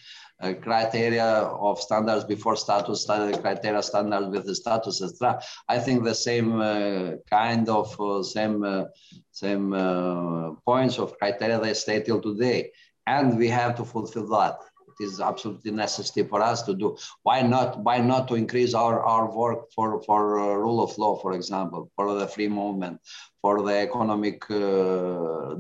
uh, 0.43 0.55
criteria 0.55 1.25
of 1.25 1.81
standards 1.81 2.25
before 2.25 2.57
status, 2.57 3.07
criteria 3.07 3.83
standards 3.83 4.29
with 4.29 4.45
the 4.47 4.55
status, 4.55 5.01
etc. 5.03 5.41
I 5.69 5.79
think 5.79 6.05
the 6.05 6.15
same 6.15 6.61
uh, 6.61 7.13
kind 7.31 7.69
of 7.69 7.99
uh, 8.01 8.23
same 8.23 8.65
uh, 8.65 8.85
same 9.31 9.73
uh, 9.73 10.53
points 10.67 10.99
of 10.99 11.17
criteria 11.19 11.61
they 11.61 11.75
stay 11.75 12.03
till 12.03 12.21
today, 12.21 12.73
and 13.07 13.39
we 13.39 13.49
have 13.49 13.77
to 13.77 13.85
fulfill 13.85 14.29
that. 14.29 14.57
It 15.01 15.05
is 15.05 15.21
absolutely 15.21 15.71
necessary 15.71 16.27
for 16.27 16.41
us 16.43 16.63
to 16.63 16.75
do. 16.75 16.97
Why 17.23 17.43
not? 17.43 17.79
Why 17.79 17.99
not 17.99 18.29
to 18.29 18.35
increase 18.35 18.75
our, 18.75 19.03
our 19.03 19.31
work 19.35 19.71
for 19.75 20.03
for 20.03 20.39
uh, 20.39 20.55
rule 20.55 20.83
of 20.83 20.97
law, 20.99 21.17
for 21.17 21.33
example, 21.33 21.91
for 21.97 22.15
the 22.19 22.27
free 22.27 22.49
movement, 22.49 23.01
for 23.41 23.63
the 23.63 23.77
economic 23.89 24.47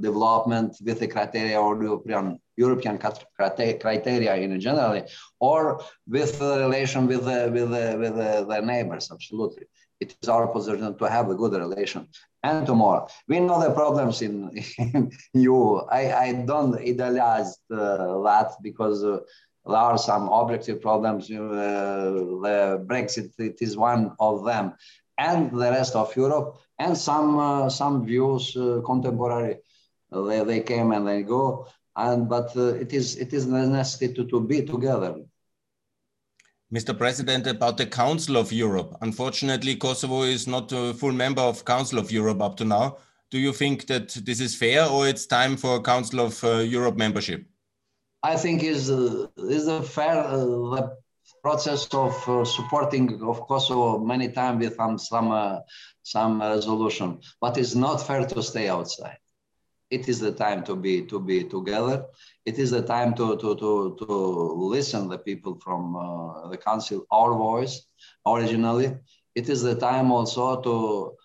development 0.00 0.76
with 0.84 0.98
the 1.00 1.08
criteria 1.08 1.60
or 1.60 1.82
European 1.82 2.40
European 2.56 2.98
criteria 2.98 4.34
in 4.36 4.60
generally, 4.60 5.02
or 5.40 5.82
with 6.06 6.38
the 6.38 6.58
relation 6.58 7.06
with 7.06 7.24
the, 7.24 7.50
with 7.52 7.70
the, 7.70 7.96
with 7.98 8.14
the, 8.16 8.44
the 8.48 8.60
neighbors, 8.60 9.10
absolutely. 9.10 9.64
It 10.02 10.16
is 10.20 10.28
our 10.28 10.46
position 10.56 10.96
to 11.00 11.04
have 11.16 11.26
a 11.30 11.34
good 11.34 11.54
relation 11.64 12.02
and 12.42 12.66
tomorrow. 12.66 13.06
We 13.28 13.40
know 13.40 13.60
the 13.60 13.72
problems 13.82 14.22
in, 14.22 14.34
in 14.78 15.10
EU. 15.34 15.76
I, 16.00 16.02
I 16.26 16.28
don't 16.50 16.74
idealize 16.78 17.50
uh, 17.70 18.20
that 18.28 18.48
because 18.62 19.04
uh, 19.04 19.18
there 19.64 19.76
are 19.76 19.98
some 19.98 20.28
objective 20.28 20.80
problems. 20.80 21.30
Uh, 21.30 21.36
the 22.46 22.84
Brexit 22.88 23.30
it 23.38 23.58
is 23.60 23.76
one 23.76 24.02
of 24.18 24.44
them, 24.44 24.74
and 25.18 25.50
the 25.52 25.70
rest 25.78 25.94
of 25.94 26.16
Europe, 26.16 26.48
and 26.78 26.96
some 26.96 27.38
uh, 27.38 27.68
some 27.68 28.04
views 28.04 28.56
uh, 28.56 28.80
contemporary. 28.84 29.56
They, 30.10 30.44
they 30.44 30.60
came 30.60 30.92
and 30.92 31.06
they 31.08 31.22
go 31.22 31.66
and 31.96 32.28
but 32.28 32.56
uh, 32.56 32.74
it 32.74 32.92
is 32.92 33.16
it 33.16 33.32
is 33.32 33.46
necessary 33.46 34.12
to, 34.14 34.24
to 34.26 34.40
be 34.40 34.62
together. 34.62 35.16
Mr. 36.72 36.96
President, 36.96 37.46
about 37.46 37.76
the 37.76 37.84
Council 37.84 38.36
of 38.36 38.50
Europe. 38.50 38.96
Unfortunately, 39.02 39.76
Kosovo 39.76 40.22
is 40.22 40.46
not 40.46 40.72
a 40.72 40.94
full 40.94 41.12
member 41.12 41.42
of 41.42 41.66
Council 41.66 41.98
of 41.98 42.10
Europe 42.10 42.40
up 42.40 42.56
to 42.56 42.64
now. 42.64 42.96
Do 43.30 43.38
you 43.38 43.52
think 43.52 43.86
that 43.88 44.08
this 44.24 44.40
is 44.40 44.54
fair, 44.54 44.86
or 44.86 45.06
it's 45.06 45.26
time 45.26 45.58
for 45.58 45.82
Council 45.82 46.20
of 46.20 46.42
uh, 46.42 46.58
Europe 46.58 46.96
membership? 46.96 47.44
I 48.22 48.36
think 48.36 48.62
is 48.62 48.90
uh, 48.90 49.26
is 49.36 49.66
a 49.66 49.82
fair 49.82 50.16
uh, 50.16 50.36
the 50.74 50.96
process 51.42 51.86
of 51.92 52.14
uh, 52.28 52.44
supporting 52.44 53.22
of 53.22 53.46
Kosovo 53.46 53.98
many 53.98 54.28
times 54.30 54.64
with 54.64 54.76
some 54.76 54.98
some 54.98 55.30
uh, 55.30 55.58
some 56.02 56.40
resolution, 56.40 57.20
but 57.40 57.58
it's 57.58 57.74
not 57.74 58.06
fair 58.06 58.24
to 58.26 58.42
stay 58.42 58.68
outside 58.68 59.18
it 59.92 60.08
is 60.08 60.18
the 60.18 60.32
time 60.32 60.64
to 60.64 60.74
be 60.74 61.02
to 61.02 61.20
be 61.20 61.44
together. 61.44 62.06
It 62.44 62.58
is 62.58 62.70
the 62.70 62.82
time 62.82 63.14
to 63.14 63.36
to 63.36 63.54
to 63.56 63.96
to 64.00 64.12
listen 64.74 65.08
the 65.08 65.18
people 65.18 65.58
from 65.64 65.96
uh, 65.96 66.48
the 66.48 66.56
council 66.56 67.06
our 67.10 67.34
voice 67.34 67.86
originally. 68.26 68.96
It 69.34 69.48
is 69.48 69.62
the 69.62 69.76
time 69.76 70.10
also 70.10 70.60
to 70.62 71.16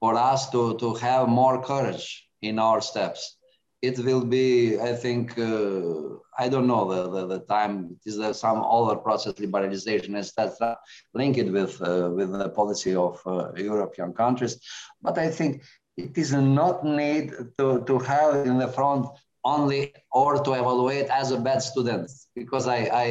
for 0.00 0.14
us 0.14 0.50
to 0.50 0.76
to 0.78 0.94
have 0.94 1.28
more 1.28 1.62
courage 1.62 2.28
in 2.42 2.58
our 2.58 2.80
steps. 2.80 3.36
It 3.82 3.98
will 3.98 4.24
be, 4.24 4.80
I 4.80 4.94
think, 4.94 5.38
uh, 5.38 6.16
I 6.38 6.48
don't 6.48 6.66
know 6.66 6.84
the, 6.92 7.10
the, 7.10 7.26
the 7.26 7.40
time. 7.40 7.90
It 7.92 8.08
is 8.10 8.16
there 8.16 8.32
some 8.32 8.62
other 8.62 8.96
process, 8.96 9.34
liberalization, 9.34 10.16
etc., 10.16 10.76
linked 11.14 11.50
with 11.52 11.80
uh, 11.80 12.10
with 12.16 12.32
the 12.32 12.48
policy 12.48 12.94
of 12.94 13.20
uh, 13.26 13.52
European 13.54 14.12
countries. 14.12 14.58
But 15.02 15.18
I 15.18 15.30
think 15.30 15.62
it 15.96 16.16
is 16.18 16.32
not 16.32 16.84
need 16.84 17.32
to, 17.58 17.82
to 17.86 17.98
have 18.00 18.46
in 18.46 18.58
the 18.58 18.68
front 18.68 19.06
only 19.46 19.94
or 20.10 20.42
to 20.42 20.50
evaluate 20.52 21.08
as 21.20 21.30
a 21.30 21.38
bad 21.38 21.62
student 21.62 22.10
because 22.34 22.66
I, 22.66 22.78
I 23.04 23.06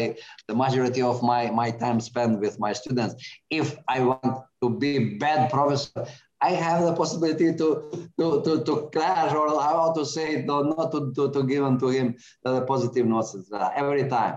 the 0.50 0.56
majority 0.56 1.02
of 1.02 1.24
my, 1.24 1.50
my 1.50 1.72
time 1.72 2.00
spent 2.02 2.40
with 2.42 2.60
my 2.60 2.74
students. 2.74 3.14
If 3.50 3.78
I 3.88 4.02
want 4.02 4.44
to 4.62 4.70
be 4.70 5.16
bad 5.18 5.50
professor, 5.50 6.06
I 6.42 6.50
have 6.50 6.84
the 6.84 6.94
possibility 6.94 7.56
to 7.62 7.68
to 8.20 8.26
to, 8.46 8.52
to 8.68 8.74
crash 8.94 9.32
or 9.34 9.48
how 9.62 9.94
to 9.98 10.04
say 10.06 10.28
it, 10.36 10.46
not 10.46 10.92
to, 10.92 11.00
to, 11.16 11.32
to 11.32 11.42
give 11.52 11.64
to 11.80 11.88
him 11.98 12.08
the 12.44 12.62
positive 12.72 13.06
notes 13.06 13.36
every 13.76 14.06
time. 14.10 14.36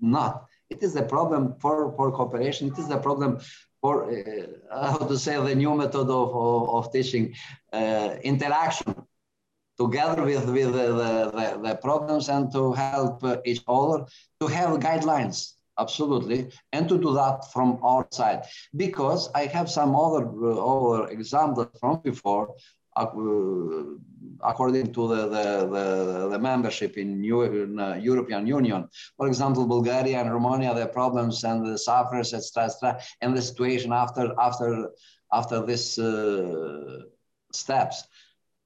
Not. 0.00 0.46
It 0.70 0.82
is 0.84 0.94
a 0.94 1.02
problem 1.02 1.56
for, 1.60 1.92
for 1.96 2.12
cooperation. 2.12 2.68
It 2.72 2.78
is 2.78 2.88
a 2.90 2.96
problem 2.96 3.40
for 3.82 3.94
uh, 4.12 4.88
how 4.88 4.98
to 4.98 5.18
say 5.18 5.34
the 5.42 5.54
new 5.54 5.74
method 5.74 6.08
of, 6.20 6.28
of, 6.46 6.60
of 6.76 6.92
teaching 6.92 7.34
uh, 7.72 8.14
interaction 8.22 8.94
together 9.80 10.22
with, 10.30 10.46
with 10.56 10.72
the, 10.78 10.86
the, 11.38 11.60
the, 11.64 11.74
problems 11.76 12.28
and 12.28 12.52
to 12.52 12.72
help 12.72 13.24
each 13.50 13.62
other 13.66 14.04
to 14.40 14.46
have 14.46 14.70
guidelines 14.78 15.38
absolutely 15.78 16.40
and 16.72 16.88
to 16.88 16.96
do 16.98 17.10
that 17.14 17.50
from 17.52 17.78
our 17.82 18.06
side 18.10 18.42
because 18.76 19.22
i 19.34 19.46
have 19.56 19.68
some 19.78 19.96
other 20.04 20.24
other 20.72 21.08
examples 21.16 21.68
from 21.80 21.94
before 22.10 22.46
uh, 22.96 23.06
according 24.42 24.92
to 24.92 25.08
the, 25.08 25.28
the, 25.28 25.46
the, 25.74 26.28
the 26.32 26.38
membership 26.38 26.96
in, 26.96 27.20
New, 27.20 27.42
in 27.42 27.78
uh, 27.78 27.94
European 27.94 28.46
Union. 28.46 28.88
For 29.16 29.26
example, 29.28 29.66
Bulgaria 29.66 30.20
and 30.20 30.32
Romania, 30.32 30.74
their 30.74 30.88
problems 30.88 31.44
and 31.44 31.64
the 31.64 31.78
sufferers, 31.78 32.34
etc., 32.34 32.64
etc., 32.64 33.00
and 33.20 33.36
the 33.36 33.42
situation 33.42 33.92
after 33.92 34.34
after 34.40 34.90
after 35.32 35.64
this 35.64 35.98
uh, 35.98 37.02
steps. 37.52 38.04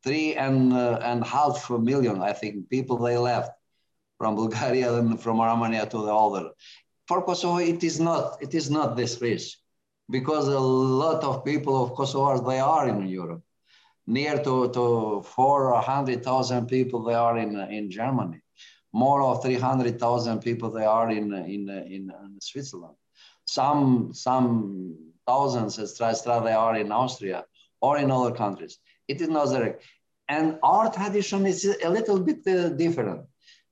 Three 0.05 0.35
and 0.35 0.73
uh, 0.73 1.01
and 1.03 1.25
half 1.25 1.71
million, 1.71 2.21
I 2.21 2.33
think, 2.33 2.69
people 2.69 2.99
they 2.99 3.17
left 3.17 3.53
from 4.19 4.37
Bulgaria 4.37 4.93
and 4.99 5.21
from 5.21 5.41
Romania 5.41 5.87
to 5.87 5.99
the 6.07 6.15
other. 6.15 6.51
For 7.09 7.23
Kosovo, 7.23 7.59
it 7.59 7.83
is 7.83 7.99
not 7.99 8.43
it 8.43 8.55
is 8.55 8.71
not 8.71 8.97
this 8.97 9.21
rich 9.21 9.59
because 10.11 10.47
a 10.49 10.61
lot 10.61 11.25
of 11.25 11.45
people 11.45 11.83
of 11.83 11.95
Kosovo 11.95 12.49
they 12.49 12.61
are 12.61 12.89
in 12.89 13.09
Europe 13.09 13.43
near 14.07 14.43
to, 14.43 14.71
to 14.71 15.23
400,000 15.23 16.67
people 16.67 17.03
they 17.03 17.15
are 17.15 17.39
in, 17.39 17.57
uh, 17.57 17.67
in 17.71 17.91
Germany. 17.91 18.41
More 18.93 19.23
of 19.23 19.43
300,000 19.43 20.41
people 20.41 20.71
they 20.71 20.85
are 20.85 21.11
in, 21.11 21.33
uh, 21.33 21.39
in, 21.39 21.71
uh, 21.71 21.85
in, 21.87 22.13
in 22.25 22.39
Switzerland. 22.41 22.97
Some, 23.47 24.13
some 24.13 24.97
thousands, 25.27 25.79
etc., 25.79 26.43
they 26.45 26.53
are 26.53 26.77
in 26.77 26.93
Austria 26.93 27.45
or 27.81 27.99
in 27.99 28.11
other 28.11 28.33
countries. 28.33 28.79
It 29.09 29.21
is 29.21 29.29
direct. 29.29 29.83
And 30.29 30.59
our 30.63 30.91
tradition 30.93 31.47
is 31.47 31.65
a 31.85 31.91
little 31.91 32.21
bit 32.21 32.47
uh, 32.47 32.71
different 32.71 33.23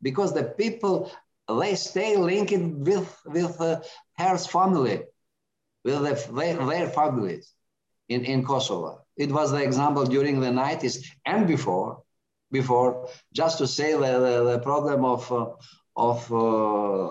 because 0.02 0.32
the 0.34 0.44
people, 0.44 1.10
they 1.48 1.74
stay 1.74 2.16
linked 2.16 2.52
with, 2.88 3.10
with 3.26 3.60
uh, 3.60 3.80
her 4.18 4.38
family, 4.38 5.02
with 5.84 6.02
the, 6.02 6.32
their, 6.34 6.56
their 6.66 6.88
families 6.88 7.52
in, 8.08 8.24
in 8.24 8.44
Kosovo 8.44 9.00
It 9.16 9.32
was 9.32 9.52
the 9.52 9.62
example 9.62 10.04
during 10.04 10.40
the 10.40 10.50
90s 10.50 10.98
and 11.26 11.46
before, 11.46 12.02
before 12.50 13.08
just 13.32 13.58
to 13.58 13.66
say 13.66 13.92
the, 13.92 14.12
the, 14.26 14.36
the 14.52 14.58
problem 14.60 15.04
of, 15.04 15.30
uh, 15.32 15.46
of 15.96 16.32
uh, 16.32 17.10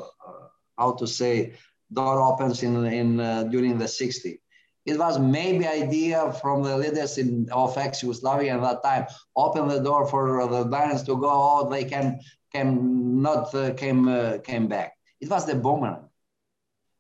how 0.78 0.94
to 1.00 1.08
say, 1.08 1.54
door 1.94 2.22
opens 2.22 2.64
in, 2.64 2.86
in 2.86 3.20
uh, 3.20 3.44
during 3.46 3.78
the 3.80 3.88
60s. 3.88 4.41
It 4.86 4.98
was 4.98 5.20
maybe 5.20 5.68
idea 5.68 6.32
from 6.42 6.64
the 6.64 6.78
leaders 6.78 7.18
in, 7.18 7.48
of 7.52 7.78
ex-Yugoslavia 7.78 8.56
at 8.56 8.62
that 8.62 8.84
time, 8.84 9.06
open 9.36 9.68
the 9.68 9.80
door 9.80 10.08
for 10.08 10.48
the 10.48 10.64
Danes 10.64 11.04
to 11.04 11.18
go 11.18 11.30
out, 11.30 11.70
they 11.70 11.84
can, 11.86 12.20
can 12.52 13.22
not 13.22 13.54
uh, 13.54 13.74
came, 13.74 14.08
uh, 14.08 14.40
came 14.44 14.68
back. 14.68 14.94
It 15.20 15.30
was 15.30 15.46
the 15.46 15.56
boomerang 15.56 16.10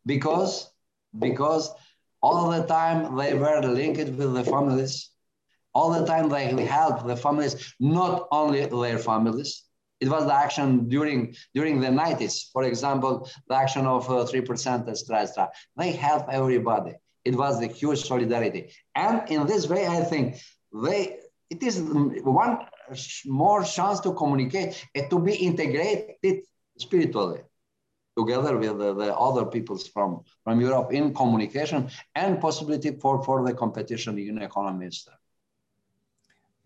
because, 0.06 0.70
because 1.18 1.72
all 2.22 2.52
the 2.52 2.64
time 2.68 3.16
they 3.18 3.34
were 3.34 3.62
linked 3.62 4.00
with 4.00 4.34
the 4.34 4.44
families. 4.44 5.10
All 5.74 5.92
the 5.92 6.06
time 6.06 6.30
they 6.30 6.66
helped 6.66 7.08
the 7.08 7.16
families, 7.16 7.74
not 7.80 8.28
only 8.32 8.66
their 8.66 8.98
families. 8.98 9.64
It 10.00 10.10
was 10.10 10.26
the 10.26 10.34
action 10.34 10.90
during 10.90 11.36
during 11.54 11.80
the 11.80 11.88
90s. 11.88 12.52
For 12.52 12.64
example, 12.64 13.30
the 13.48 13.56
action 13.56 13.86
of 13.86 14.10
uh, 14.10 14.26
3% 14.26 14.46
Strastra. 14.46 15.50
They 15.78 15.92
help 15.92 16.26
everybody. 16.30 16.94
It 17.24 17.36
was 17.36 17.60
the 17.60 17.68
huge 17.68 18.04
solidarity. 18.04 18.72
And 18.96 19.30
in 19.30 19.46
this 19.48 19.68
way, 19.68 19.88
I 19.88 20.02
think 20.02 20.42
they 20.74 21.20
it 21.52 21.62
is 21.64 21.82
one 22.24 22.60
more 23.26 23.64
chance 23.64 24.00
to 24.00 24.14
communicate 24.14 24.86
and 24.96 25.10
to 25.10 25.20
be 25.20 25.34
integrated 25.36 26.44
spiritually 26.78 27.42
together 28.18 28.58
with 28.58 28.78
the, 28.78 28.94
the, 28.94 29.16
other 29.16 29.46
peoples 29.46 29.88
from, 29.88 30.22
from 30.44 30.60
Europe 30.62 30.94
in 30.94 31.14
communication 31.14 31.90
and 32.16 32.40
possibility 32.40 32.92
for, 32.92 33.24
for 33.24 33.46
the 33.46 33.54
competition 33.54 34.18
in 34.18 34.42
economies. 34.42 35.08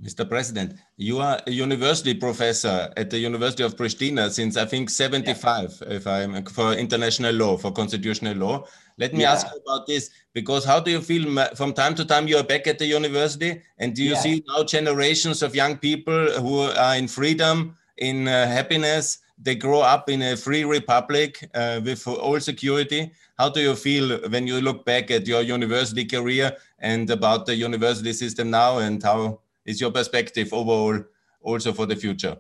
Mr. 0.04 0.28
President, 0.28 0.74
you 0.98 1.20
are 1.20 1.40
a 1.48 1.52
university 1.52 2.14
professor 2.14 2.92
at 2.98 3.10
the 3.10 3.18
University 3.18 3.64
of 3.64 3.78
Pristina 3.78 4.30
since 4.30 4.58
I 4.58 4.66
think 4.66 4.90
75, 4.90 5.82
yeah. 5.82 5.94
if 5.94 6.06
I'm 6.06 6.44
for 6.46 6.74
international 6.74 7.34
law, 7.34 7.58
for 7.58 7.72
constitutional 7.72 8.36
law. 8.36 8.68
Let 8.98 9.14
me 9.14 9.22
yeah. 9.22 9.32
ask 9.32 9.48
you 9.48 9.62
about 9.66 9.88
this 9.88 10.10
because 10.34 10.66
how 10.66 10.82
do 10.82 10.92
you 10.92 11.02
feel 11.02 11.46
from 11.56 11.74
time 11.74 11.96
to 11.96 12.06
time 12.06 12.28
you 12.28 12.38
are 12.38 12.44
back 12.44 12.68
at 12.68 12.78
the 12.78 12.86
university 12.86 13.62
and 13.78 13.96
do 13.96 14.04
you 14.04 14.12
yeah. 14.12 14.20
see 14.20 14.44
now 14.48 14.64
generations 14.64 15.42
of 15.42 15.56
young 15.56 15.78
people 15.78 16.32
who 16.42 16.62
are 16.62 16.96
in 16.96 17.08
freedom, 17.08 17.78
in 17.98 18.28
uh, 18.28 18.48
happiness, 18.48 19.20
they 19.38 19.56
grow 19.56 19.82
up 19.82 20.10
in 20.10 20.22
a 20.22 20.36
free 20.36 20.64
republic 20.64 21.50
uh, 21.54 21.82
with 21.84 22.06
all 22.08 22.40
security. 22.40 23.12
How 23.38 23.50
do 23.50 23.62
you 23.62 23.76
feel 23.76 24.18
when 24.30 24.48
you 24.48 24.62
look 24.62 24.86
back 24.86 25.12
at 25.12 25.28
your 25.28 25.42
university 25.42 26.06
career 26.06 26.56
and 26.80 27.10
about 27.10 27.46
the 27.46 27.56
university 27.56 28.14
system 28.14 28.50
now 28.50 28.80
and 28.80 29.02
how 29.04 29.40
is 29.66 29.82
your 29.82 29.92
perspective 29.92 30.54
overall 30.54 31.04
also 31.42 31.74
for 31.74 31.86
the 31.86 31.96
future? 31.96 32.38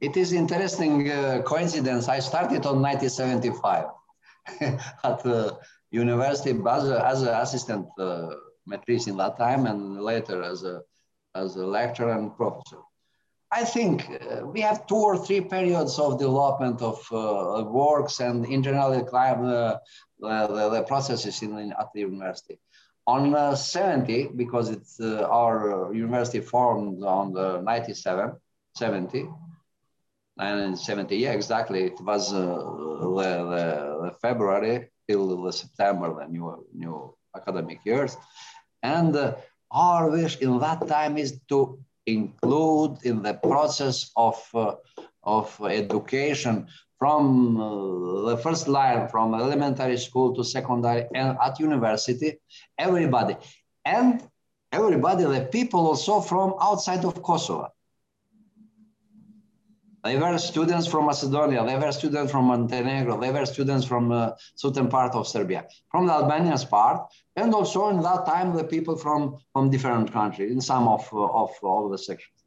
It 0.00 0.16
is 0.16 0.32
interesting 0.32 1.10
uh, 1.10 1.42
coincidence. 1.42 2.08
I 2.08 2.18
started 2.20 2.66
on 2.66 2.82
1975 2.82 3.86
at 5.04 5.22
the 5.22 5.58
university 5.90 6.50
as, 6.50 6.84
as 6.90 7.22
an 7.22 7.28
assistant 7.28 7.86
uh, 7.98 8.30
in 9.06 9.16
that 9.16 9.36
time 9.38 9.66
and 9.66 10.00
later 10.02 10.42
as 10.42 10.64
a, 10.64 10.82
as 11.34 11.56
a 11.56 11.66
lecturer 11.66 12.12
and 12.12 12.36
professor. 12.36 12.82
I 13.50 13.64
think 13.64 14.10
uh, 14.10 14.44
we 14.44 14.60
have 14.60 14.86
two 14.86 14.96
or 14.96 15.16
three 15.16 15.40
periods 15.40 15.98
of 15.98 16.18
development 16.18 16.82
of 16.82 16.98
uh, 17.12 17.64
works 17.64 18.20
and 18.20 18.44
in 18.44 18.62
general 18.62 18.92
uh, 18.92 19.76
the, 20.18 20.68
the, 20.70 20.82
processes 20.82 21.42
in, 21.42 21.56
in, 21.58 21.72
at 21.72 21.92
the 21.94 22.00
university. 22.00 22.58
On 23.06 23.34
uh, 23.34 23.54
70, 23.54 24.30
because 24.34 24.70
it's 24.70 24.98
uh, 25.00 25.28
our 25.30 25.92
university 25.94 26.40
formed 26.40 27.04
on 27.04 27.32
the 27.32 27.60
97, 27.60 28.32
70, 28.74 29.28
and 30.38 30.78
70, 30.78 31.16
yeah, 31.16 31.32
exactly. 31.32 31.84
It 31.84 32.00
was 32.00 32.32
uh, 32.32 32.36
the, 32.36 34.02
the, 34.02 34.10
February 34.20 34.88
till 35.08 35.44
the 35.44 35.52
September, 35.52 36.14
the 36.18 36.26
new, 36.26 36.66
new 36.74 37.14
academic 37.34 37.78
years. 37.84 38.16
And 38.82 39.16
our 39.70 40.10
wish 40.10 40.38
in 40.38 40.58
that 40.58 40.88
time 40.88 41.16
is 41.16 41.40
to 41.48 41.78
include 42.06 42.98
in 43.04 43.22
the 43.22 43.34
process 43.34 44.10
of, 44.16 44.42
uh, 44.54 44.74
of 45.22 45.60
education 45.68 46.66
from 46.98 47.60
uh, 47.60 48.30
the 48.30 48.36
first 48.38 48.68
line, 48.68 49.08
from 49.08 49.34
elementary 49.34 49.98
school 49.98 50.34
to 50.34 50.42
secondary 50.42 51.06
and 51.14 51.36
at 51.42 51.60
university, 51.60 52.38
everybody. 52.78 53.36
And 53.84 54.22
everybody, 54.72 55.24
the 55.24 55.48
people 55.52 55.86
also 55.86 56.20
from 56.20 56.54
outside 56.60 57.04
of 57.04 57.22
Kosovo. 57.22 57.68
They 60.04 60.16
were 60.16 60.38
students 60.38 60.86
from 60.86 61.06
Macedonia, 61.06 61.64
they 61.66 61.76
were 61.76 61.90
students 61.90 62.30
from 62.30 62.44
Montenegro, 62.44 63.20
they 63.20 63.32
were 63.32 63.44
students 63.44 63.84
from 63.84 64.12
uh, 64.12 64.32
southern 64.54 64.88
part 64.88 65.14
of 65.16 65.26
Serbia, 65.26 65.66
from 65.90 66.06
the 66.06 66.12
Albanian 66.12 66.56
part, 66.70 67.12
and 67.34 67.52
also 67.52 67.88
in 67.88 68.00
that 68.02 68.24
time 68.24 68.54
the 68.54 68.62
people 68.62 68.96
from, 68.96 69.38
from 69.52 69.68
different 69.68 70.12
countries, 70.12 70.52
in 70.52 70.60
some 70.60 70.86
of, 70.86 71.00
of 71.12 71.50
all 71.60 71.88
the 71.88 71.98
sections. 71.98 72.44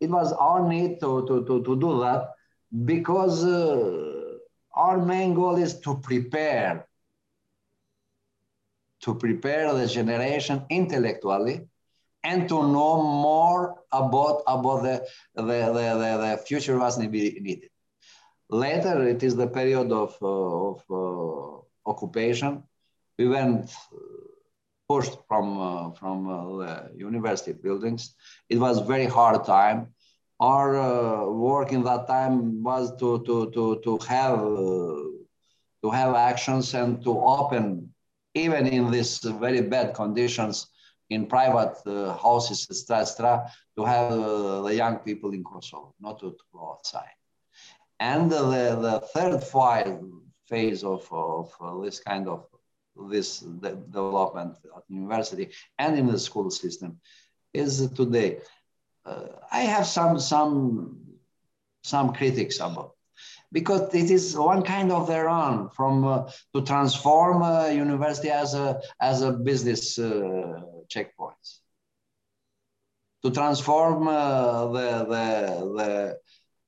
It 0.00 0.10
was 0.10 0.34
our 0.34 0.68
need 0.68 1.00
to, 1.00 1.26
to, 1.26 1.46
to, 1.46 1.64
to 1.64 1.80
do 1.80 2.00
that 2.00 2.28
because 2.72 3.44
uh, 3.44 4.38
our 4.74 4.98
main 5.04 5.34
goal 5.34 5.56
is 5.56 5.78
to 5.80 5.96
prepare, 5.98 6.86
to 9.02 9.14
prepare 9.14 9.72
the 9.74 9.86
generation 9.86 10.64
intellectually 10.70 11.68
and 12.24 12.48
to 12.48 12.54
know 12.62 13.02
more 13.02 13.80
about, 13.92 14.42
about 14.46 14.82
the, 14.82 15.06
the, 15.34 15.42
the, 15.42 15.72
the, 15.72 16.18
the 16.20 16.42
future 16.46 16.78
was 16.78 16.98
needed. 16.98 17.68
Later, 18.48 19.06
it 19.08 19.22
is 19.22 19.36
the 19.36 19.46
period 19.48 19.92
of, 19.92 20.16
uh, 20.22 20.26
of 20.26 20.82
uh, 20.90 21.90
occupation. 21.90 22.62
We 23.18 23.28
went 23.28 23.70
uh, 23.92 23.96
pushed 24.88 25.16
from, 25.28 25.58
uh, 25.58 25.90
from 25.92 26.28
uh, 26.28 26.56
the 26.58 26.90
university 26.96 27.52
buildings. 27.52 28.14
It 28.48 28.58
was 28.58 28.80
very 28.80 29.06
hard 29.06 29.44
time. 29.44 29.88
Our 30.42 30.70
uh, 30.76 31.30
work 31.30 31.70
in 31.70 31.84
that 31.84 32.08
time 32.08 32.64
was 32.64 32.96
to, 32.96 33.22
to, 33.26 33.48
to, 33.52 33.80
to, 33.84 33.98
have, 34.08 34.40
to 34.40 35.90
have 35.92 36.16
actions 36.16 36.74
and 36.74 37.00
to 37.04 37.12
open, 37.16 37.94
even 38.34 38.66
in 38.66 38.90
these 38.90 39.18
very 39.18 39.60
bad 39.60 39.94
conditions, 39.94 40.66
in 41.10 41.26
private 41.26 41.76
uh, 41.86 42.16
houses, 42.16 42.66
etc., 42.68 43.48
to 43.76 43.84
have 43.84 44.10
uh, 44.10 44.62
the 44.62 44.74
young 44.74 44.96
people 44.96 45.32
in 45.32 45.44
Kosovo, 45.44 45.94
not 46.00 46.18
to, 46.18 46.32
to 46.32 46.44
go 46.52 46.72
outside. 46.72 47.14
And 48.00 48.28
the, 48.28 48.42
the 48.42 49.00
third 49.14 49.44
phase 50.48 50.82
of, 50.82 51.06
of 51.12 51.52
uh, 51.60 51.78
this 51.84 52.00
kind 52.00 52.26
of 52.26 52.46
this 53.10 53.38
development 53.38 54.56
at 54.76 54.82
university 54.88 55.50
and 55.78 55.96
in 55.96 56.06
the 56.06 56.18
school 56.18 56.50
system 56.50 56.98
is 57.54 57.88
today. 57.90 58.40
Uh, 59.04 59.26
I 59.50 59.60
have 59.60 59.86
some 59.86 60.18
some 60.20 60.98
some 61.82 62.12
critics 62.12 62.56
about 62.60 62.92
because 63.50 63.92
it 63.94 64.10
is 64.10 64.36
one 64.36 64.62
kind 64.62 64.92
of 64.92 65.06
their 65.06 65.28
own 65.28 65.68
from 65.70 66.04
uh, 66.04 66.30
to 66.54 66.62
transform 66.62 67.42
university 67.74 68.30
as 68.30 68.54
a 68.54 68.80
as 69.00 69.22
a 69.22 69.32
business 69.32 69.98
uh, 69.98 70.62
checkpoints 70.88 71.62
to 73.22 73.30
transform 73.30 74.08
uh, 74.08 74.66
the, 74.66 75.04
the, 75.04 76.18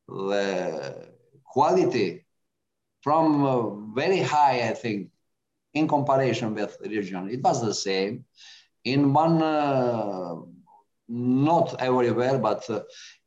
the, 0.09 0.15
the 0.29 1.09
quality 1.45 2.25
from 3.03 3.45
uh, 3.45 3.71
very 3.95 4.21
high, 4.21 4.69
I 4.69 4.73
think, 4.73 5.11
in 5.75 5.89
comparison 5.89 6.55
with 6.55 6.77
region. 6.81 7.29
It 7.29 7.43
was 7.43 7.61
the 7.61 7.75
same 7.75 8.25
in 8.85 9.13
one, 9.13 9.43
not 11.09 11.81
everywhere, 11.81 12.39
but 12.39 12.69
uh, 12.71 12.81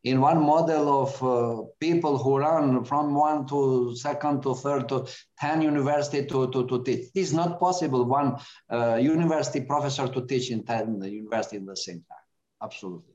in 0.04 0.22
one 0.22 0.42
model 0.42 1.04
of 1.04 1.24
uh, 1.24 1.64
people 1.80 2.18
who 2.18 2.38
run 2.38 2.84
from 2.84 3.14
one 3.14 3.46
to 3.48 3.96
second 3.96 4.42
to 4.44 4.56
third 4.56 4.90
to 4.90 5.06
10 5.40 5.62
university 5.62 6.26
to, 6.26 6.50
to, 6.52 6.68
to 6.68 6.84
teach. 6.84 7.10
It 7.14 7.20
is 7.20 7.34
not 7.34 7.60
possible 7.60 8.06
one 8.06 8.38
uh, 8.72 8.96
university 8.96 9.62
professor 9.62 10.08
to 10.08 10.26
teach 10.26 10.50
in 10.50 10.64
10 10.64 11.02
university 11.04 11.58
in 11.58 11.66
the 11.66 11.76
same 11.76 12.04
time. 12.10 12.26
Absolutely. 12.62 13.14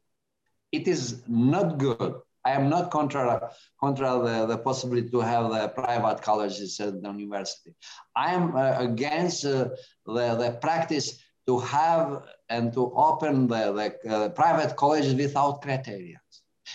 It 0.71 0.87
is 0.89 1.23
not 1.27 1.79
good. 1.79 2.15
I 2.45 2.53
am 2.53 2.69
not 2.69 2.91
contra, 2.91 3.51
contra 3.81 4.19
the, 4.19 4.47
the 4.47 4.59
possibility 4.59 5.09
to 5.11 5.21
have 5.21 5.51
the 5.51 5.69
private 5.69 6.23
colleges 6.23 6.81
at 6.81 7.01
the 7.01 7.09
university. 7.11 7.75
I 8.17 8.35
am 8.35 8.57
uh, 8.57 8.79
against 8.79 9.45
uh, 9.45 9.69
the, 10.07 10.35
the 10.35 10.59
practice 10.61 11.22
to 11.47 11.59
have 11.59 12.23
and 12.49 12.73
to 12.73 12.93
open 12.95 13.49
the, 13.49 13.97
the 14.05 14.15
uh, 14.15 14.29
private 14.31 14.77
colleges 14.77 15.15
without 15.15 15.63
criteria 15.63 16.23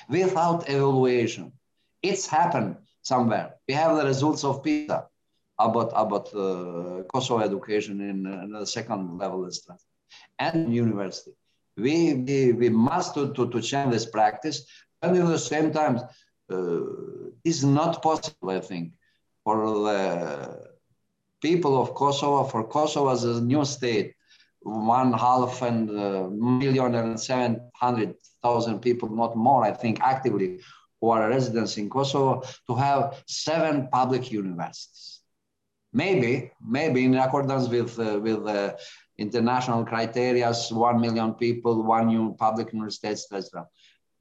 without 0.09 0.69
evaluation. 0.69 1.51
It's 2.01 2.27
happened 2.27 2.77
somewhere. 3.01 3.55
We 3.67 3.73
have 3.73 3.97
the 3.97 4.05
results 4.05 4.43
of 4.43 4.63
PISA 4.63 5.07
about, 5.59 5.91
about 5.95 6.27
uh, 6.33 7.03
Kosovo 7.11 7.39
education 7.39 8.01
in, 8.01 8.27
uh, 8.27 8.43
in 8.43 8.51
the 8.51 8.65
second 8.65 9.17
level 9.17 9.49
and 10.39 10.73
university. 10.73 11.31
We, 11.75 12.13
we, 12.13 12.53
we 12.53 12.69
must 12.69 13.13
to, 13.15 13.33
to, 13.33 13.49
to 13.49 13.61
change 13.61 13.91
this 13.91 14.05
practice. 14.05 14.65
And 15.01 15.17
at 15.17 15.27
the 15.27 15.39
same 15.39 15.71
time, 15.71 15.99
uh, 16.51 16.81
it's 17.43 17.63
not 17.63 18.01
possible, 18.01 18.49
I 18.49 18.61
think, 18.61 18.93
for 19.43 19.65
the 19.65 20.67
people 21.41 21.79
of 21.81 21.93
Kosovo, 21.93 22.43
for 22.45 22.63
Kosovo 22.67 23.09
as 23.09 23.23
a 23.23 23.41
new 23.41 23.63
state, 23.63 24.15
one 24.61 25.13
half 25.13 25.61
and 25.61 25.89
uh, 25.89 26.27
million 26.29 26.95
and 26.95 27.19
700,000 27.19 28.79
people, 28.79 29.09
not 29.09 29.35
more, 29.35 29.63
I 29.63 29.71
think, 29.71 29.99
actively 30.01 30.59
who 30.99 31.09
are 31.09 31.29
residents 31.29 31.77
in 31.77 31.89
Kosovo, 31.89 32.43
to 32.67 32.75
have 32.75 33.23
seven 33.27 33.87
public 33.91 34.31
universities. 34.31 35.21
Maybe, 35.93 36.51
maybe 36.61 37.05
in 37.05 37.15
accordance 37.15 37.67
with, 37.69 37.97
uh, 37.99 38.19
with 38.19 38.45
uh, 38.47 38.73
international 39.17 39.85
criteria, 39.85 40.51
1 40.53 41.01
million 41.01 41.33
people, 41.35 41.83
one 41.83 42.07
new 42.07 42.35
public 42.37 42.73
university, 42.73 43.07
etc. 43.07 43.67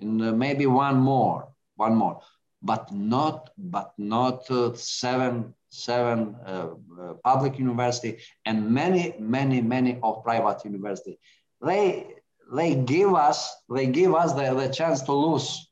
And 0.00 0.22
uh, 0.22 0.32
maybe 0.32 0.66
one 0.66 0.96
more, 0.96 1.48
one 1.76 1.94
more, 1.94 2.20
but 2.66 2.93
not, 2.93 3.51
but 3.56 3.93
not 3.97 4.51
uh, 4.51 4.74
seven, 4.74 5.55
seven 5.70 6.36
uh, 6.44 6.68
uh, 7.01 7.14
public 7.24 7.59
university 7.59 8.18
and 8.44 8.70
many, 8.70 9.14
many, 9.18 9.60
many 9.60 9.98
of 10.02 10.22
private 10.24 10.64
university. 10.64 11.18
They, 11.64 12.06
they 12.52 12.74
give 12.74 13.14
us, 13.14 13.38
they 13.74 13.86
give 13.86 14.14
us 14.14 14.32
the, 14.34 14.55
the 14.55 14.68
chance 14.68 15.02
to 15.02 15.12
lose, 15.12 15.70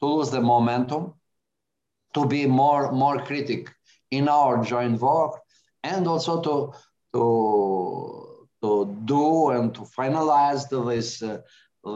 to 0.00 0.06
lose 0.06 0.30
the 0.30 0.40
momentum, 0.40 1.14
to 2.14 2.26
be 2.26 2.46
more, 2.46 2.92
more 2.92 3.18
critic 3.24 3.68
in 4.10 4.28
our 4.28 4.64
joint 4.64 5.00
work, 5.00 5.32
and 5.82 6.06
also 6.06 6.40
to, 6.40 6.72
to 7.14 8.38
to 8.60 8.98
do 9.04 9.50
and 9.50 9.74
to 9.74 9.82
finalize 9.82 10.68
this, 10.68 11.22
uh, 11.22 11.38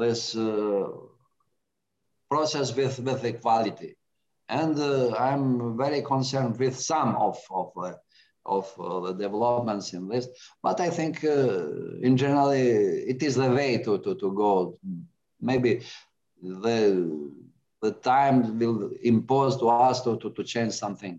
this 0.01 0.37
uh, 0.37 0.89
process 2.31 2.75
with, 2.75 3.01
with 3.01 3.25
equality. 3.25 3.97
And 4.53 4.79
uh, 4.79 5.17
I'm 5.17 5.79
very 5.79 6.03
concerned 6.03 6.59
with 6.59 6.79
some 6.79 7.17
of, 7.17 7.39
of, 7.51 7.73
uh, 7.75 7.95
of 8.45 8.71
uh, 8.79 9.01
the 9.01 9.13
developments 9.15 9.95
in 9.95 10.09
this. 10.09 10.29
But 10.63 10.79
I 10.79 10.91
think 10.91 11.25
uh, 11.25 11.97
in 12.03 12.19
general, 12.19 12.51
it 12.51 13.23
is 13.23 13.37
the 13.37 13.51
way 13.51 13.79
to, 13.79 13.99
to, 13.99 14.15
to 14.15 14.33
go. 14.35 14.79
Maybe 15.41 15.81
the, 16.43 17.33
the 17.81 17.93
time 17.93 18.59
will 18.59 18.91
impose 19.03 19.57
to 19.57 19.69
us 19.71 20.03
to, 20.03 20.19
to, 20.19 20.31
to 20.31 20.45
change 20.45 20.75
something 20.75 21.19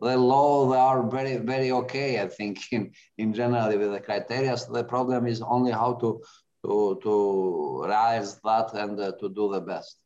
the 0.00 0.16
law 0.16 0.68
they 0.68 0.76
are 0.76 1.08
very 1.08 1.36
very 1.36 1.70
okay 1.70 2.20
i 2.20 2.26
think 2.28 2.58
in 2.72 2.90
in 3.16 3.32
general 3.32 3.68
with 3.78 3.92
the 3.92 4.00
criteria 4.00 4.56
so 4.56 4.72
the 4.72 4.84
problem 4.84 5.26
is 5.26 5.40
only 5.40 5.72
how 5.72 5.94
to 5.94 6.20
to 6.64 6.98
to 7.02 7.82
realize 7.84 8.40
that 8.40 8.74
and 8.74 8.98
uh, 9.00 9.12
to 9.20 9.28
do 9.28 9.52
the 9.52 9.60
best 9.60 10.03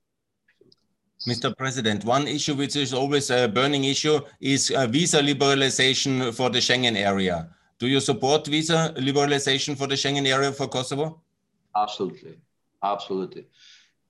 Mr. 1.27 1.57
President, 1.57 2.05
one 2.05 2.29
issue 2.29 2.55
which 2.55 2.77
is 2.77 2.95
always 2.95 3.31
a 3.31 3.49
burning 3.49 3.85
issue 3.85 4.21
is 4.41 4.71
uh, 4.71 4.87
visa 4.87 5.21
liberalization 5.21 6.33
for 6.33 6.49
the 6.49 6.59
Schengen 6.59 6.97
area. 6.97 7.49
Do 7.79 7.89
you 7.89 8.01
support 8.01 8.47
visa 8.47 8.95
liberalization 8.97 9.77
for 9.77 9.87
the 9.87 9.95
Schengen 9.95 10.27
area 10.27 10.53
for 10.53 10.69
Kosovo? 10.69 11.21
Absolutely, 11.75 12.39
absolutely 12.83 13.47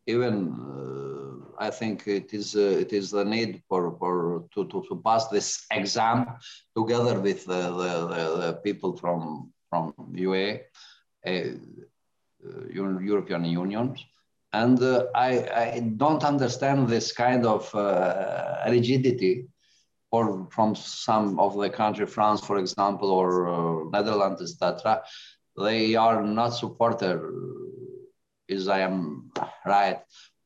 even 0.08 0.34
uh, 0.56 1.64
I 1.66 1.70
think 1.70 2.06
it 2.08 2.32
is 2.32 2.56
uh, 2.56 2.84
it 2.84 2.92
is 2.92 3.10
the 3.10 3.24
need 3.24 3.62
for, 3.68 3.96
for 3.98 4.44
to, 4.54 4.64
to, 4.64 4.84
to 4.88 5.02
pass 5.04 5.28
this 5.28 5.66
exam 5.70 6.26
together 6.76 7.20
with 7.20 7.44
the, 7.44 7.62
the, 7.80 7.94
the 8.40 8.52
people 8.64 8.96
from 8.96 9.52
from 9.68 9.92
UA, 10.14 10.60
uh, 11.26 11.42
European 12.72 13.44
Union, 13.44 13.96
and 14.52 14.82
uh, 14.82 15.06
I, 15.14 15.30
I 15.64 15.92
don't 15.96 16.24
understand 16.24 16.88
this 16.88 17.12
kind 17.12 17.44
of 17.46 17.72
uh, 17.74 18.64
rigidity 18.66 19.46
or 20.10 20.48
from 20.50 20.74
some 20.74 21.38
of 21.38 21.56
the 21.58 21.68
country, 21.68 22.06
France, 22.06 22.40
for 22.40 22.56
example, 22.58 23.10
or 23.10 23.48
uh, 23.48 23.90
Netherlands, 23.90 24.40
etc. 24.40 25.02
They 25.56 25.96
are 25.96 26.22
not 26.22 26.50
supported 26.50 27.20
is 28.48 28.68
I 28.68 28.80
am 28.80 29.30
right 29.66 30.00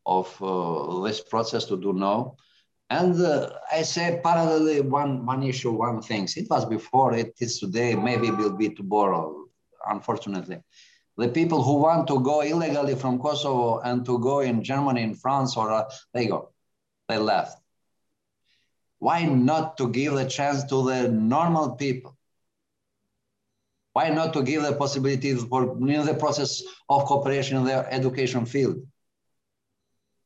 of 0.04 0.26
uh, 0.42 1.00
this 1.02 1.20
process 1.20 1.64
to 1.66 1.76
do 1.76 1.92
now. 1.92 2.36
And 2.90 3.18
uh, 3.22 3.50
I 3.70 3.82
say 3.82 4.20
parallelly 4.22 4.82
one, 4.82 5.24
one 5.24 5.42
issue, 5.44 5.72
one 5.72 6.02
thing. 6.02 6.28
It 6.36 6.48
was 6.50 6.66
before, 6.66 7.14
it 7.14 7.34
is 7.38 7.58
today, 7.58 7.94
maybe 7.94 8.28
it 8.28 8.36
will 8.36 8.56
be 8.56 8.68
tomorrow, 8.68 9.46
unfortunately. 9.88 10.60
The 11.16 11.28
people 11.28 11.62
who 11.62 11.74
want 11.74 12.08
to 12.08 12.20
go 12.20 12.40
illegally 12.40 12.94
from 12.94 13.18
Kosovo 13.18 13.80
and 13.80 14.04
to 14.06 14.18
go 14.18 14.40
in 14.40 14.64
Germany, 14.64 15.02
in 15.02 15.14
France, 15.14 15.56
or 15.56 15.70
uh, 15.70 15.90
they 16.14 16.26
go, 16.26 16.50
they 17.08 17.18
left. 17.18 17.60
Why 18.98 19.24
not 19.24 19.76
to 19.78 19.88
give 19.88 20.14
the 20.14 20.24
chance 20.24 20.64
to 20.64 20.84
the 20.84 21.08
normal 21.08 21.76
people 21.76 22.16
why 23.92 24.08
not 24.08 24.32
to 24.32 24.42
give 24.42 24.62
the 24.62 24.72
possibility 24.72 25.34
for 25.34 25.76
in 25.76 26.06
the 26.06 26.14
process 26.14 26.62
of 26.88 27.04
cooperation 27.04 27.58
in 27.58 27.64
the 27.64 27.92
education 27.92 28.46
field? 28.46 28.76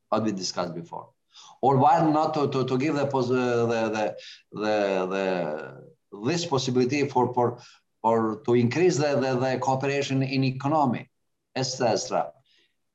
What 0.09 0.23
we 0.23 0.33
discussed 0.33 0.75
before. 0.75 1.11
Or 1.61 1.77
why 1.77 2.01
not 2.09 2.35
to, 2.35 2.49
to, 2.49 2.65
to 2.65 2.79
give 2.79 2.95
the, 2.95 3.07
the, 3.07 3.67
the, 3.67 4.17
the, 4.53 5.07
the, 5.07 6.21
this 6.25 6.47
possibility 6.47 7.09
for, 7.09 7.35
for, 7.35 7.59
for 8.03 8.43
to 8.45 8.55
increase 8.55 8.97
the, 8.97 9.17
the, 9.17 9.39
the 9.39 9.59
cooperation 9.59 10.23
in 10.23 10.45
economy, 10.45 11.09
etc. 11.55 12.31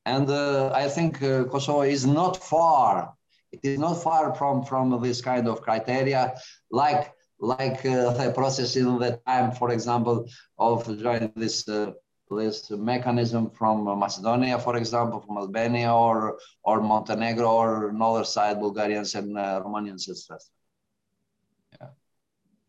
And 0.05 0.29
uh, 0.29 0.71
I 0.73 0.87
think 0.87 1.21
uh, 1.21 1.45
Kosovo 1.45 1.81
is 1.81 2.05
not 2.05 2.37
far. 2.37 3.13
It 3.51 3.59
is 3.63 3.79
not 3.79 3.95
far 3.95 4.33
from, 4.35 4.63
from 4.63 5.01
this 5.01 5.21
kind 5.21 5.47
of 5.47 5.61
criteria, 5.61 6.33
like 6.71 7.11
like 7.41 7.83
uh, 7.85 8.13
the 8.13 8.31
process 8.31 8.75
in 8.75 8.99
the 8.99 9.19
time, 9.25 9.51
for 9.51 9.71
example, 9.71 10.27
of 10.59 10.85
joining 10.99 11.33
this 11.35 11.67
uh, 11.67 11.91
this 12.29 12.71
mechanism 12.71 13.49
from 13.49 13.83
Macedonia, 13.99 14.57
for 14.57 14.77
example, 14.77 15.19
from 15.19 15.37
Albania 15.37 15.93
or 15.93 16.37
or 16.63 16.81
Montenegro 16.81 17.49
or 17.49 17.89
another 17.89 18.23
side, 18.23 18.59
Bulgarians 18.59 19.15
and 19.15 19.37
uh, 19.37 19.61
Romanians, 19.65 20.07
etc. 20.09 20.39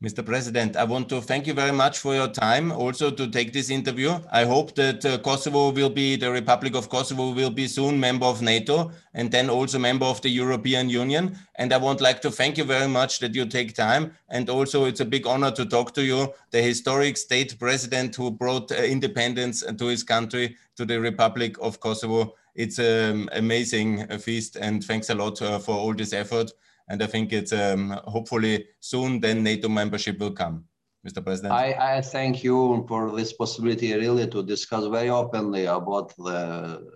Mr. 0.03 0.27
President, 0.27 0.75
I 0.75 0.83
want 0.83 1.09
to 1.11 1.21
thank 1.21 1.47
you 1.47 1.55
very 1.55 1.71
much 1.71 1.99
for 2.01 2.13
your 2.13 2.27
time 2.27 2.73
also 2.73 3.09
to 3.09 3.29
take 3.29 3.53
this 3.53 3.71
interview. 3.71 4.19
I 4.33 4.45
hope 4.45 4.75
that 4.75 5.05
uh, 5.05 5.19
Kosovo 5.19 5.71
will 5.71 5.91
be, 5.91 6.17
the 6.17 6.33
Republic 6.33 6.75
of 6.75 6.89
Kosovo 6.89 7.31
will 7.31 7.51
be 7.51 7.69
soon 7.69 8.01
member 8.01 8.27
of 8.27 8.43
NATO 8.43 8.91
and 9.15 9.31
then 9.31 9.49
also 9.49 9.79
member 9.79 10.05
of 10.05 10.21
the 10.21 10.29
European 10.29 10.91
Union. 10.91 11.39
And 11.55 11.73
I 11.73 11.77
would 11.77 12.01
like 12.01 12.21
to 12.23 12.33
thank 12.33 12.59
you 12.59 12.65
very 12.65 12.89
much 12.89 13.21
that 13.21 13.37
you 13.37 13.47
take 13.47 13.77
time. 13.77 14.13
And 14.29 14.51
also 14.51 14.87
it's 14.87 14.99
a 14.99 15.05
big 15.05 15.25
honor 15.25 15.53
to 15.53 15.65
talk 15.65 15.95
to 15.95 16.03
you, 16.03 16.35
the 16.51 16.61
historic 16.61 17.17
state 17.17 17.57
president 17.61 18.17
who 18.17 18.33
brought 18.33 18.73
uh, 18.73 18.83
independence 18.83 19.63
to 19.63 19.87
his 19.87 20.03
country, 20.03 20.57
to 20.75 20.85
the 20.85 21.01
Republic 21.01 21.55
of 21.61 21.79
Kosovo. 21.79 22.35
It's 22.57 22.81
an 22.81 23.29
amazing 23.35 24.09
feast 24.19 24.57
and 24.57 24.83
thanks 24.83 25.11
a 25.11 25.15
lot 25.15 25.41
uh, 25.41 25.61
for 25.61 25.77
all 25.77 25.95
this 25.95 26.13
effort. 26.13 26.51
And 26.89 27.03
I 27.03 27.07
think 27.07 27.33
it's 27.33 27.53
um, 27.53 28.01
hopefully 28.05 28.67
soon 28.81 29.21
then 29.21 29.43
NATO 29.43 29.69
membership 29.69 30.19
will 30.19 30.33
come. 30.33 30.65
Mr. 31.07 31.25
President. 31.25 31.53
I, 31.53 31.97
I 31.97 32.01
thank 32.01 32.45
you 32.45 32.85
for 32.87 33.11
this 33.11 33.33
possibility 33.33 33.93
really 33.93 34.29
to 34.29 34.43
discuss 34.43 34.87
very 34.87 35.11
openly 35.11 35.65
about 35.65 36.15
the 36.17 36.93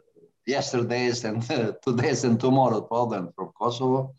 yesterday's 0.46 1.24
and 1.24 1.42
today's 1.82 2.22
and 2.22 2.38
tomorrow 2.38 2.80
problem 2.80 3.32
for 3.34 3.52
Kosovo. 3.52 4.14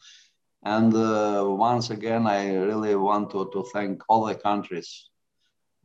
And 0.63 0.93
uh, 0.93 1.45
once 1.47 1.89
again, 1.89 2.27
I 2.27 2.53
really 2.55 2.95
want 2.95 3.31
to, 3.31 3.49
to 3.53 3.63
thank 3.71 4.03
all 4.09 4.25
the 4.25 4.35
countries 4.35 5.09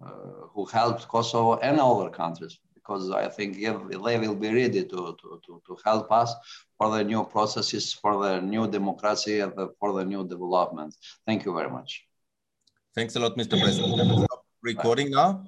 uh, 0.05 0.11
who 0.53 0.65
helped 0.65 1.07
Kosovo 1.07 1.59
and 1.59 1.79
other 1.79 2.11
countries 2.11 2.59
because 2.83 3.11
I 3.11 3.29
think 3.29 3.61
they 3.61 3.71
will 3.71 4.35
be 4.35 4.49
ready 4.49 4.83
to, 4.85 5.17
to, 5.21 5.41
to, 5.47 5.63
to 5.67 5.77
help 5.85 6.11
us 6.11 6.35
for 6.79 6.91
the 6.97 7.05
new 7.05 7.25
processes, 7.25 7.93
for 7.93 8.23
the 8.25 8.41
new 8.41 8.69
democracy, 8.69 9.41
and 9.41 9.53
the, 9.57 9.69
for 9.79 9.93
the 9.93 10.05
new 10.05 10.27
development. 10.27 10.95
Thank 11.27 11.45
you 11.45 11.55
very 11.55 11.71
much. 11.71 12.05
Thanks 12.95 13.17
a 13.17 13.21
lot, 13.21 13.37
Mr. 13.37 13.61
President. 13.61 14.27
Recording 14.63 15.11
now. 15.11 15.41